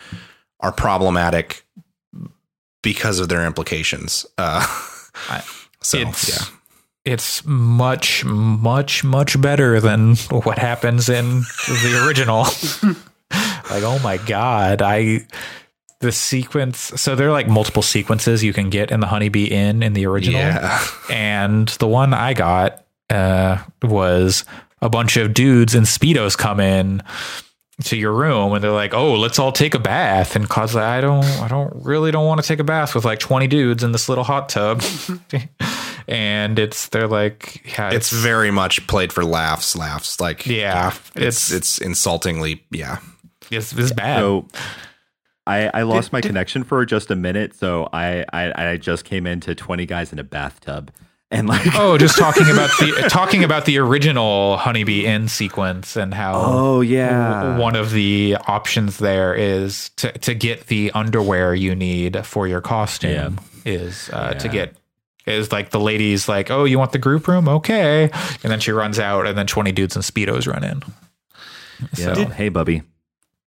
[0.62, 1.66] are problematic
[2.82, 4.26] because of their implications.
[4.38, 4.66] Uh
[5.30, 5.44] I-
[5.82, 6.55] so it's yeah
[7.06, 12.46] it's much much much better than what happens in the original.
[13.72, 15.26] Like oh my god i
[16.00, 19.82] the sequence so there are like multiple sequences you can get in the honeybee inn
[19.82, 20.40] in the original.
[20.40, 20.88] Yeah.
[21.10, 24.46] And the one i got uh was
[24.84, 27.02] a bunch of dudes in speedos come in
[27.86, 30.36] to your room and they're like oh let's all take a bath.
[30.36, 33.20] And cause i don't i don't really don't want to take a bath with like
[33.20, 34.84] 20 dudes in this little hot tub
[36.08, 40.20] and it's they're like yeah it's very much played for laughs laughs.
[40.20, 42.98] Like Yeah, it's it's- it's insultingly yeah.
[43.52, 44.20] It's, it's bad.
[44.20, 44.48] So
[45.48, 48.78] I, I lost Did- my did- connection for just a minute, so I, I I
[48.78, 50.92] just came into twenty guys in a bathtub.
[51.32, 56.14] And like oh just talking about the talking about the original honeybee inn sequence and
[56.14, 57.58] how oh yeah.
[57.58, 62.62] one of the options there is to, to get the underwear you need for your
[62.62, 64.76] costume is uh, to get
[65.26, 67.48] is like the lady's like, "Oh, you want the group room?
[67.48, 68.04] Okay,"
[68.44, 70.84] and then she runs out, and then twenty dudes in speedos run in.
[71.98, 72.14] Yeah.
[72.14, 72.84] So, hey, Bubby.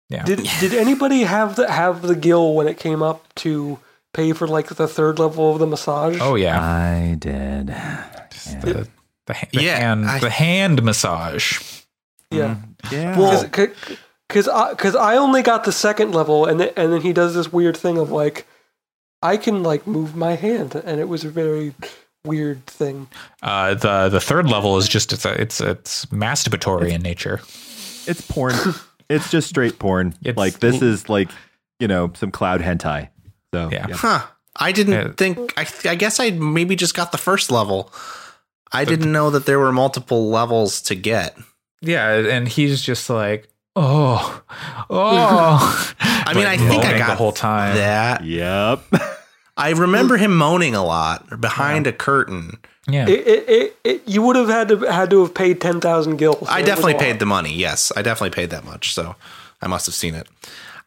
[0.08, 0.24] yeah.
[0.24, 3.78] Did did anybody have the have the gill when it came up to
[4.12, 6.18] pay for like the third level of the massage?
[6.20, 7.68] oh yeah, I did.
[7.68, 8.88] the,
[9.26, 11.60] the, ha- the Yeah, hand I- the hand massage.
[12.30, 12.56] yeah.
[12.56, 12.94] Mm-hmm.
[12.94, 13.18] Yeah.
[13.18, 13.42] Well,
[14.28, 17.34] because I because I only got the second level, and then, and then he does
[17.34, 18.46] this weird thing of like,
[19.22, 21.74] I can like move my hand, and it was a very
[22.24, 23.08] weird thing.
[23.42, 27.40] Uh, the the third level is just it's a, it's it's masturbatory in nature.
[28.06, 28.54] it's porn.
[29.08, 30.08] it's just straight porn.
[30.22, 31.30] It's- like this is like
[31.80, 33.08] you know some cloud hentai.
[33.54, 33.86] So Yeah.
[33.92, 34.22] Huh.
[34.60, 35.12] I didn't Yeah.
[35.16, 35.54] think.
[35.56, 37.92] I, I guess I maybe just got the first level.
[38.72, 41.36] I didn't know that there were multiple levels to get.
[41.80, 44.42] Yeah, and he's just like, oh,
[44.90, 45.94] oh.
[46.00, 47.76] I mean, I think I got the whole time.
[47.76, 48.24] that.
[48.24, 48.82] Yep.
[49.58, 52.58] I remember him moaning a lot behind a curtain.
[52.86, 55.80] Yeah, It, it, it, it you would have had to had to have paid ten
[55.80, 56.46] thousand gills.
[56.48, 57.52] I definitely paid the money.
[57.52, 58.94] Yes, I definitely paid that much.
[58.94, 59.14] So
[59.60, 60.26] I must have seen it.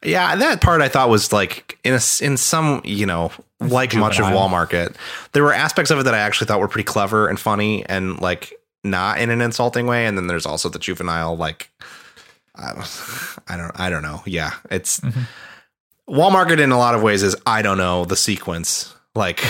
[0.04, 3.94] Yeah, that part I thought was like in a, s- in some you know like
[3.94, 4.36] much of juvenile.
[4.40, 4.96] Wall Market,
[5.34, 8.20] there were aspects of it that I actually thought were pretty clever and funny and
[8.20, 10.08] like not in an insulting way.
[10.08, 11.70] And then there's also the juvenile like
[12.56, 14.24] I don't I don't I don't know.
[14.26, 15.14] Yeah, it's Wall
[16.12, 19.44] Market in a lot of ways is I don't know the sequence like.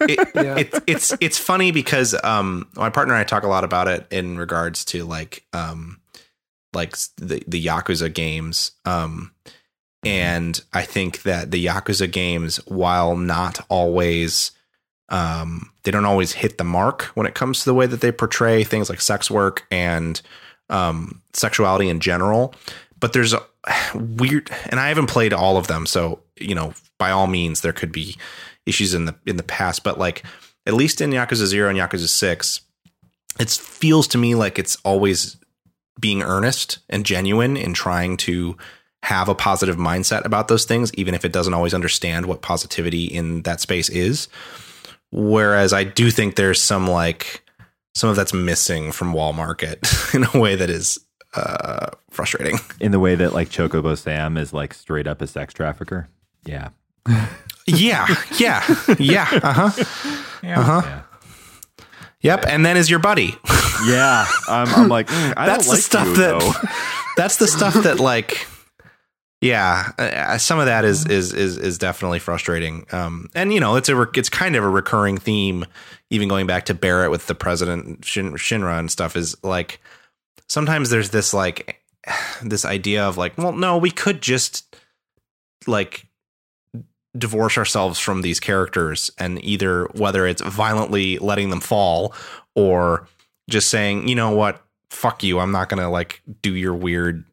[0.00, 0.56] it, Yeah.
[0.58, 4.06] it's it's it's funny because um my partner and I talk a lot about it
[4.10, 6.00] in regards to like um
[6.74, 9.32] like the the Yakuza games um
[10.04, 14.52] and I think that the Yakuza games while not always
[15.08, 18.12] um they don't always hit the mark when it comes to the way that they
[18.12, 20.20] portray things like sex work and
[20.68, 22.54] um sexuality in general
[22.98, 23.42] but there's a
[23.94, 27.72] weird and I haven't played all of them so you know by all means there
[27.72, 28.16] could be
[28.66, 30.22] issues in the in the past but like
[30.66, 32.60] at least in Yakuza 0 and Yakuza 6
[33.38, 35.36] it feels to me like it's always
[35.98, 38.56] being earnest and genuine in trying to
[39.02, 43.04] have a positive mindset about those things even if it doesn't always understand what positivity
[43.04, 44.28] in that space is.
[45.10, 47.42] Whereas I do think there's some like
[47.94, 51.00] some of that's missing from Wall Market in a way that is
[51.34, 52.58] uh frustrating.
[52.80, 56.08] In the way that like Chocobo Sam is like straight up a sex trafficker.
[56.44, 56.70] Yeah.
[57.66, 58.06] Yeah,
[58.38, 58.64] yeah,
[58.98, 59.28] yeah.
[59.42, 59.84] Uh-huh.
[60.42, 60.60] yeah.
[60.60, 60.82] Uh-huh.
[60.84, 61.02] Yeah.
[62.22, 63.36] Yep, and then is your buddy.
[63.86, 64.26] Yeah.
[64.46, 66.78] I'm, I'm like, mm, I that's don't like the stuff you, that
[67.16, 68.46] that's the stuff that like
[69.40, 73.76] yeah uh, some of that is is is is definitely frustrating um and you know
[73.76, 75.64] it's a re- it's kind of a recurring theme
[76.10, 79.80] even going back to Barrett with the president Shin, Shinra and stuff is like
[80.50, 81.80] sometimes there's this like
[82.42, 84.76] this idea of like well no we could just
[85.66, 86.06] like
[87.16, 92.14] divorce ourselves from these characters and either whether it's violently letting them fall
[92.54, 93.08] or
[93.48, 97.24] just saying you know what fuck you i'm not gonna like do your weird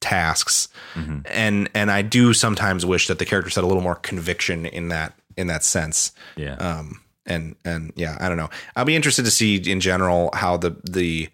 [0.00, 1.22] tasks Mhm.
[1.26, 4.88] and and i do sometimes wish that the characters had a little more conviction in
[4.88, 6.54] that in that sense Yeah.
[6.54, 10.56] um and and yeah i don't know i'll be interested to see in general how
[10.56, 11.28] the the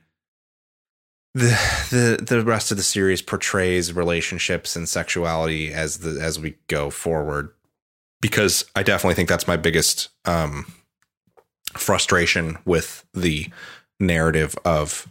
[1.35, 1.59] the
[1.91, 6.91] the the rest of the series portrays relationships and sexuality as the as we go
[6.91, 7.51] forward
[8.21, 10.73] because i definitely think that's my biggest um
[11.73, 13.49] frustration with the
[13.99, 15.09] narrative of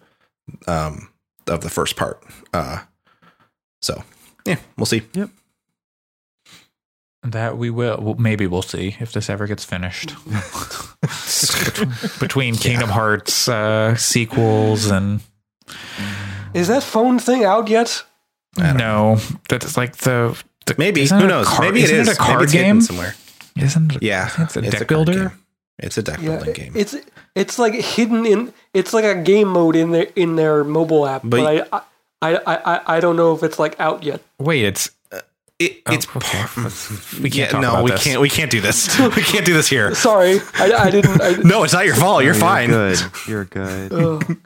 [0.68, 1.10] um
[1.48, 2.80] of the first part uh
[3.82, 4.02] so
[4.46, 5.30] yeah we'll see Yep.
[7.26, 8.00] That we will.
[8.02, 10.14] Well, maybe we'll see if this ever gets finished.
[12.20, 15.22] Between Kingdom Hearts uh, sequels and
[16.54, 18.04] Is that phone thing out yet?
[18.58, 19.18] no,
[19.50, 20.38] that's like the,
[20.68, 22.82] the maybe who knows card- maybe it isn't is a card maybe it's hidden game.
[22.82, 23.16] somewhere
[23.58, 24.04] Isn't it?
[24.04, 25.14] yeah it's a deck card builder.
[25.30, 25.32] game.
[25.80, 26.96] it's a deck Yeah, building game it's
[27.36, 31.22] it's like hidden in it's like a game mode in their in their mobile app,
[31.24, 31.84] but, But-
[32.22, 34.22] I, I I I I don't know if it's like out yet.
[34.40, 34.92] Wait, it's
[35.66, 36.44] it, oh, it's okay.
[36.62, 38.04] Let's- we can't yeah, talk no, about we this.
[38.04, 38.22] can't.
[38.22, 38.98] We can't do this.
[39.16, 39.94] we can't do this here.
[39.96, 41.22] Sorry, I, I didn't.
[41.22, 42.24] I, No, it's not your fault.
[42.24, 42.70] You're You're fine.
[42.70, 43.00] good.
[43.28, 43.94] You're good.
[43.94, 44.38] Ugh.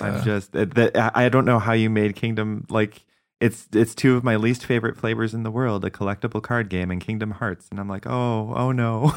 [0.00, 3.04] I'm just uh, that I I don't know how you made Kingdom like
[3.40, 6.90] it's it's two of my least favorite flavors in the world, a collectible card game
[6.90, 9.10] and Kingdom Hearts, and I'm like, oh, oh no.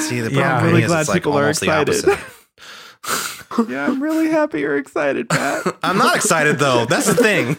[0.00, 2.08] See, the problem Yeah, I'm really is glad it's like are almost the excited.
[2.08, 3.68] opposite.
[3.70, 5.64] yeah, I'm really happy you're excited, Pat.
[5.82, 6.86] I'm not excited though.
[6.86, 7.56] That's the thing.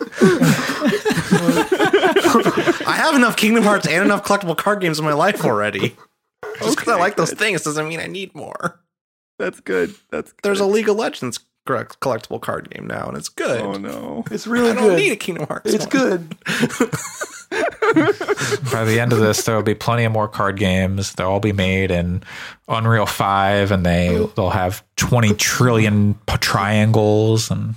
[2.36, 5.96] I have enough Kingdom Hearts and enough collectible card games in my life already.
[6.60, 8.80] Just because I Okay, like those things doesn't mean I need more.
[9.40, 9.96] That's good.
[10.10, 10.42] That's good.
[10.44, 11.40] There's a League of Legends
[11.78, 13.62] collectible card game now, and it's good.
[13.62, 14.24] oh no.
[14.32, 14.78] It's really good.
[14.78, 15.00] I don't good.
[15.00, 15.74] need a Kingdom Hearts.
[15.74, 15.92] It's one.
[15.92, 16.36] good.
[18.72, 21.14] By the end of this, there will be plenty of more card games.
[21.14, 22.24] They'll all be made in
[22.68, 27.52] Unreal Five, and they they'll have twenty trillion triangles.
[27.52, 27.76] And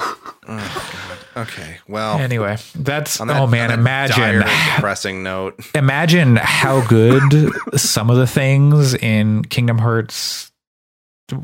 [0.49, 1.05] oh,
[1.37, 1.79] Okay.
[1.89, 4.41] Well, anyway, that's that- oh man, on that imagine
[4.77, 5.59] depressing note.
[5.75, 10.53] imagine how good some of the things in Kingdom Hearts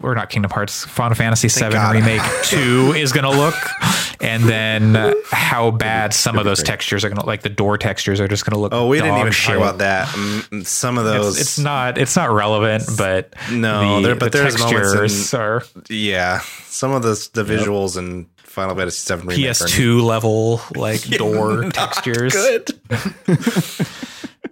[0.02, 1.94] or not Kingdom Hearts, Final Fantasy VII God.
[1.94, 3.54] Remake 2 is going to look,
[4.20, 8.20] and then how bad some of those textures are going to like the door textures
[8.20, 8.74] are just going to look.
[8.74, 9.54] Oh, we didn't even shit.
[9.54, 10.08] talk about that.
[10.08, 14.32] Mm, Some of those, It's, it's not it's not relevant, but No, the, there- but
[14.32, 19.20] the there's moments in- are yeah, some of the the visuals in Final Fantasy VII
[19.22, 22.34] remake are PS2 level like door not textures.
[22.34, 22.68] Good.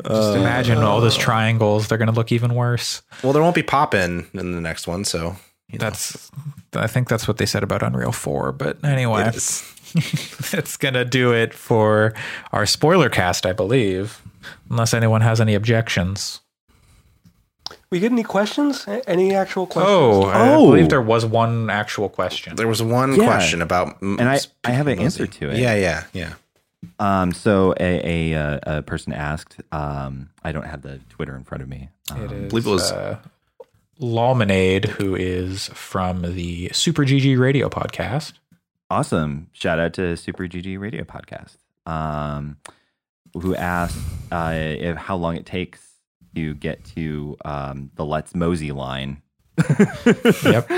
[0.09, 3.03] Just uh, imagine all those triangles; they're going to look even worse.
[3.23, 5.37] Well, there won't be pop in in the next one, so
[5.69, 6.31] you know, That's
[6.75, 8.53] I think that's what they said about Unreal 4.
[8.53, 9.63] But anyway, it is.
[10.55, 12.15] it's gonna do it for
[12.53, 14.23] our spoiler cast, I believe.
[14.71, 16.41] Unless anyone has any objections.
[17.91, 18.87] We get any questions?
[19.07, 19.95] Any actual questions?
[19.95, 20.67] Oh, I Oh.
[20.67, 22.57] believe there was one actual question.
[22.57, 23.25] There was one Yeah.
[23.27, 25.59] question about, And I- I have an answer to it.
[25.59, 26.33] Yeah, yeah, yeah.
[26.99, 31.45] Um, so a, a, uh, a person asked, um, I don't have the Twitter in
[31.45, 31.89] front of me.
[32.11, 33.19] Um, It is believe it was- uh,
[34.01, 38.35] Lawmanade, who is from the Super GG Radio podcast.
[38.91, 39.49] Awesome.
[39.53, 42.57] Shout out to Super GG Radio Podcast, um,
[43.35, 43.99] who asked
[44.33, 45.81] uh, if how long it takes
[46.37, 49.21] to get to um, the Let's Mosey line.
[50.45, 50.71] Yep.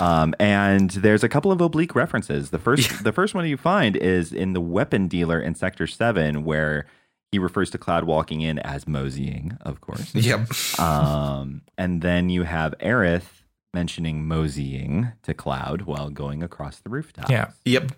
[0.00, 2.50] Um, and there's a couple of oblique references.
[2.50, 6.44] The first, the first one you find is in the weapon dealer in Sector Seven,
[6.44, 6.86] where
[7.30, 10.14] he refers to Cloud walking in as moseying, of course.
[10.14, 10.50] Yep.
[10.78, 13.42] Um, and then you have Aerith
[13.74, 17.30] mentioning moseying to Cloud while going across the rooftop.
[17.30, 17.52] Yeah.
[17.64, 17.92] Yep.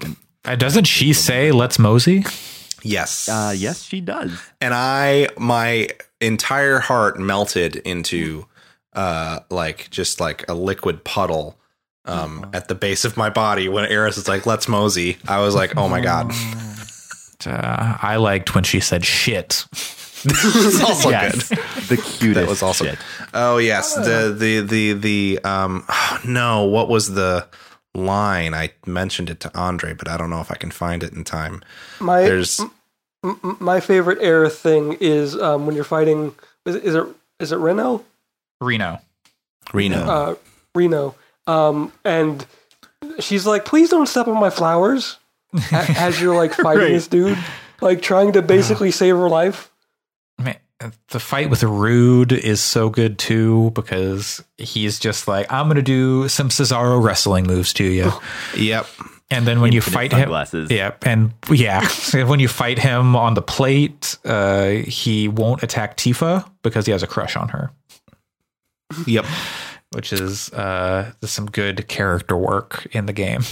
[0.45, 2.25] Uh, doesn't she say "Let's mosey"?
[2.83, 3.29] Yes.
[3.29, 4.39] Uh, yes, she does.
[4.61, 5.89] and I my
[6.21, 8.47] entire heart melted into
[8.95, 11.59] uh like just like a liquid puddle
[12.05, 15.55] um at the base of my body when Aerith is like let's mosey I was
[15.55, 16.33] like oh my god
[17.47, 19.67] Uh, I liked when she said "shit."
[20.25, 21.59] it's also yes, good
[21.89, 22.35] the cutest.
[22.37, 22.99] that was also shit.
[23.35, 27.47] oh yes the the the the um oh, no what was the
[27.95, 31.13] line I mentioned it to Andre but I don't know if I can find it
[31.13, 31.63] in time
[32.01, 32.71] My there's m-
[33.45, 36.35] m- my favorite Aerith thing is um, when you're fighting.
[36.65, 37.07] Is, it- is it
[37.41, 38.03] is it Reno?
[38.61, 39.01] Reno.
[39.73, 40.35] Reno Uh,
[40.75, 41.15] Reno.
[41.47, 42.45] Um, and
[43.21, 45.19] she's like, "Please don't step on my flowers."
[45.73, 46.93] As you're like fighting Right.
[46.93, 47.39] this dude,
[47.81, 49.71] like trying to basically save her life.
[50.39, 50.57] Man,
[51.11, 56.29] the fight with Rude is so good too because he's just like, I'm gonna do
[56.29, 58.11] some Cesaro wrestling moves to you,
[58.57, 58.87] yep
[59.31, 61.87] and then when you Infinite fight him, yeah, and yeah,
[62.27, 67.03] when you fight him on the plate, uh, he won't attack Tifa because he has
[67.03, 67.71] a crush on her,
[69.07, 69.25] yep
[69.95, 73.43] which is uh, there's some good character work in the game.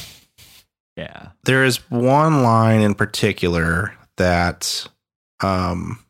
[0.96, 1.28] Yeah.
[1.44, 4.86] there is one line in particular that
[5.40, 6.04] um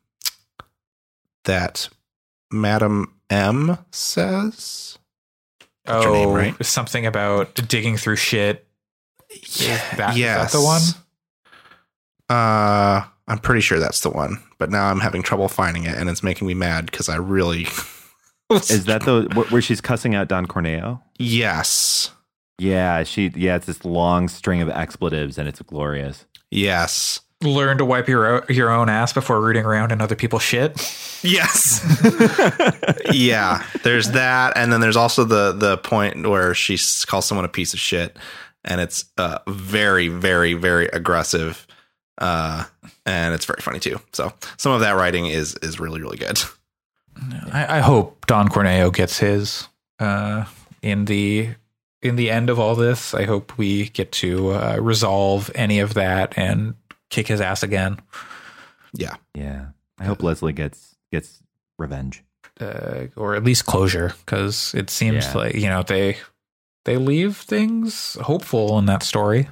[1.44, 1.88] that
[2.50, 4.98] Madam M says.
[5.84, 6.64] That's her name, oh, right?
[6.64, 8.66] something about digging through shit.
[9.56, 10.82] Yeah, that- is that the one?
[12.28, 16.08] Uh I'm pretty sure that's the one, but now I'm having trouble finding it and
[16.10, 17.66] it's making me mad because I really
[18.70, 21.00] Is that the where she's cussing out Don Corneo?
[21.18, 22.10] Yes.
[22.58, 23.32] Yeah, she.
[23.34, 26.26] Yeah, it's this long string of expletives, and it's glorious.
[26.50, 27.20] Yes.
[27.42, 30.78] Learn to wipe your your own ass before rooting around in other people's shit.
[31.24, 31.80] Yes.
[33.12, 33.66] yeah.
[33.82, 37.48] There's that, and then there's also the the point where she s- calls someone a
[37.48, 38.16] piece of shit,
[38.64, 41.66] and it's uh, very, very, very aggressive,
[42.18, 42.64] uh,
[43.06, 44.00] and it's very funny too.
[44.12, 46.38] So some of that writing is is really, really good.
[47.52, 49.68] I, I hope Don Corneo gets his
[49.98, 50.44] uh,
[50.82, 51.50] in the
[52.02, 53.14] in the end of all this.
[53.14, 56.74] I hope we get to uh, resolve any of that and
[57.10, 58.00] kick his ass again,
[58.94, 59.16] Yeah.
[59.34, 59.66] Yeah,
[59.98, 61.42] I hope Leslie gets gets
[61.78, 62.24] revenge.
[62.60, 65.32] uh, or at least closure, because it seems Yeah.
[65.34, 66.16] like you know they
[66.84, 69.48] they leave things hopeful in that story.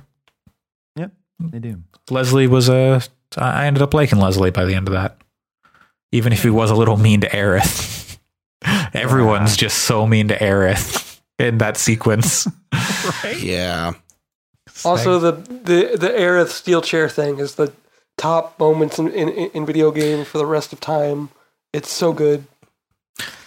[0.97, 1.83] Yep they do.
[2.11, 3.03] Leslie was a.
[3.37, 5.17] I ended up liking Leslie by the end of that,
[6.13, 8.19] even if he was a little mean to Aerith.
[8.95, 12.47] Everyone's just so mean to Aerith in that sequence.
[13.25, 13.41] Right?
[13.41, 13.93] Yeah.
[14.85, 17.73] Also, the the the Aerith steel chair thing is the
[18.19, 21.31] top moments in, in, in video game for the rest of time.
[21.73, 22.45] It's so good.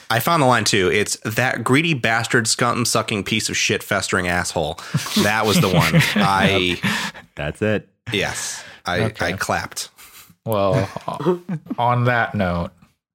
[0.10, 0.90] I found the line too.
[0.92, 4.80] It's that greedy bastard, scum sucking piece of shit, festering asshole.
[5.24, 5.92] That was the one.
[6.16, 6.80] I
[7.36, 7.88] That's it.
[8.12, 9.28] yes, I Okay.
[9.28, 9.90] I clapped.
[10.46, 10.90] Well,
[11.78, 12.72] on that note,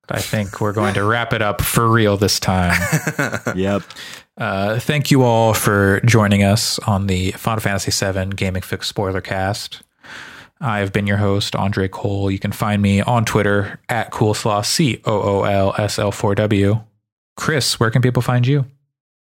[0.09, 2.75] I think we're going to wrap it up for real this time.
[3.55, 3.83] Yep.
[4.37, 9.21] Uh, thank you all for joining us on the Final Fantasy VII Gaming Fyx spoiler
[9.21, 9.83] cast.
[10.61, 12.31] I have been your host, Andre Cole.
[12.31, 16.37] You can find me on Twitter at Coolslaw, C O O L S L 4
[16.37, 16.81] W.
[17.37, 18.65] Chris, where can people find you?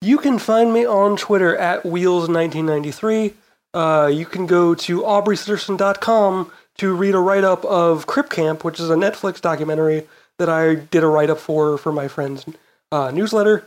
[0.02, 3.34] You can find me on Twitter at Wheels1993.
[3.74, 8.80] Uh, you can go to aubreysitterson.com to read a write up of Crip Camp, which
[8.80, 10.06] is a Netflix documentary
[10.38, 12.44] that I did a write up for for my friend's
[12.90, 13.64] uh, newsletter.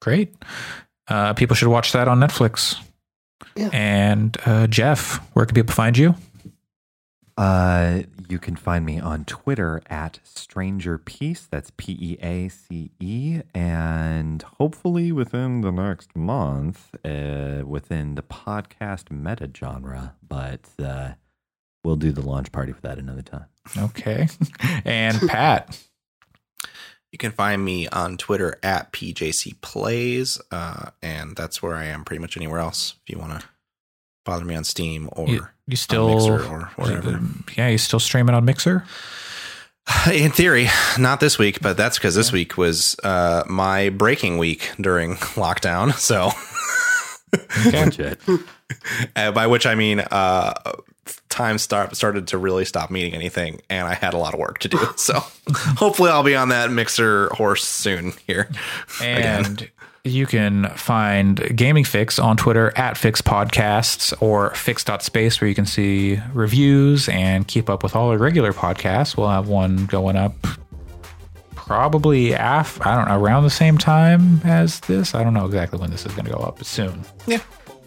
[0.00, 0.34] Great.
[1.08, 2.80] Uh, people should watch that on Netflix.
[3.54, 3.70] Yeah.
[3.72, 6.14] And uh, Jeff, where can people find you?
[7.36, 11.46] Uh, you can find me on Twitter at Stranger Peace.
[11.50, 13.42] That's P E A C E.
[13.54, 20.14] And hopefully within the next month, uh, within the podcast meta genre.
[20.26, 21.10] But uh,
[21.86, 23.46] we'll do the launch party for that another time.
[23.78, 24.28] Okay.
[24.84, 25.80] and Pat.
[27.12, 32.04] You can find me on Twitter at PJC Plays, uh, and that's where I am
[32.04, 32.96] pretty much anywhere else.
[33.06, 33.46] If you want to
[34.24, 37.20] bother me on Steam or You, you on still Mixer or whatever.
[37.56, 38.84] Yeah, you still streaming on Mixer?
[40.12, 44.72] In theory, not this week, but that's because this week was uh, my breaking week
[44.80, 45.94] during lockdown.
[45.94, 46.32] So,
[47.70, 48.20] Legit.
[49.16, 50.52] uh, by which I mean, uh,
[51.36, 54.58] time start, started to really stop meaning anything, and I had a lot of work
[54.60, 54.78] to do.
[54.96, 55.22] So,
[55.76, 58.48] hopefully, I'll be on that mixer horse soon here.
[59.02, 59.68] And
[60.04, 65.66] you can find Gaming Fyx on Twitter at Fyx Podcasts or Fyx.space, where you can
[65.66, 69.16] see reviews and keep up with all our regular podcasts.
[69.16, 70.34] We'll have one going up
[71.54, 75.14] probably af I don't know around the same time as this.
[75.14, 77.04] I don't know exactly when this is going to go up, but soon.
[77.26, 77.40] Yeah,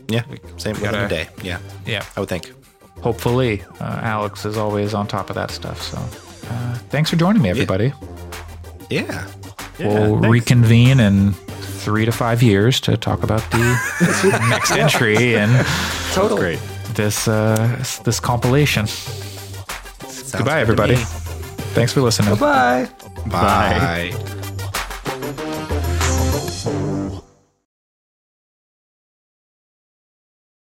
[0.10, 0.24] yeah,
[0.58, 1.30] same within a day.
[1.42, 2.52] Yeah, Yeah, I would think.
[3.02, 3.64] Hopefully.
[3.80, 5.82] Uh, Alex is always on top of that stuff.
[5.82, 5.98] So
[6.50, 7.94] uh, thanks for joining me, everybody.
[8.90, 9.28] Yeah,
[9.80, 10.28] we'll thanks.
[10.28, 15.66] reconvene in three to five years to talk about the next entry and
[16.14, 16.58] Totally.
[16.58, 16.60] Great.
[16.96, 18.88] this uh, this compilation.
[18.88, 20.96] Sounds Goodbye, good everybody.
[21.76, 22.36] Thanks for listening.
[22.36, 22.90] Bye.
[23.28, 24.40] Bye.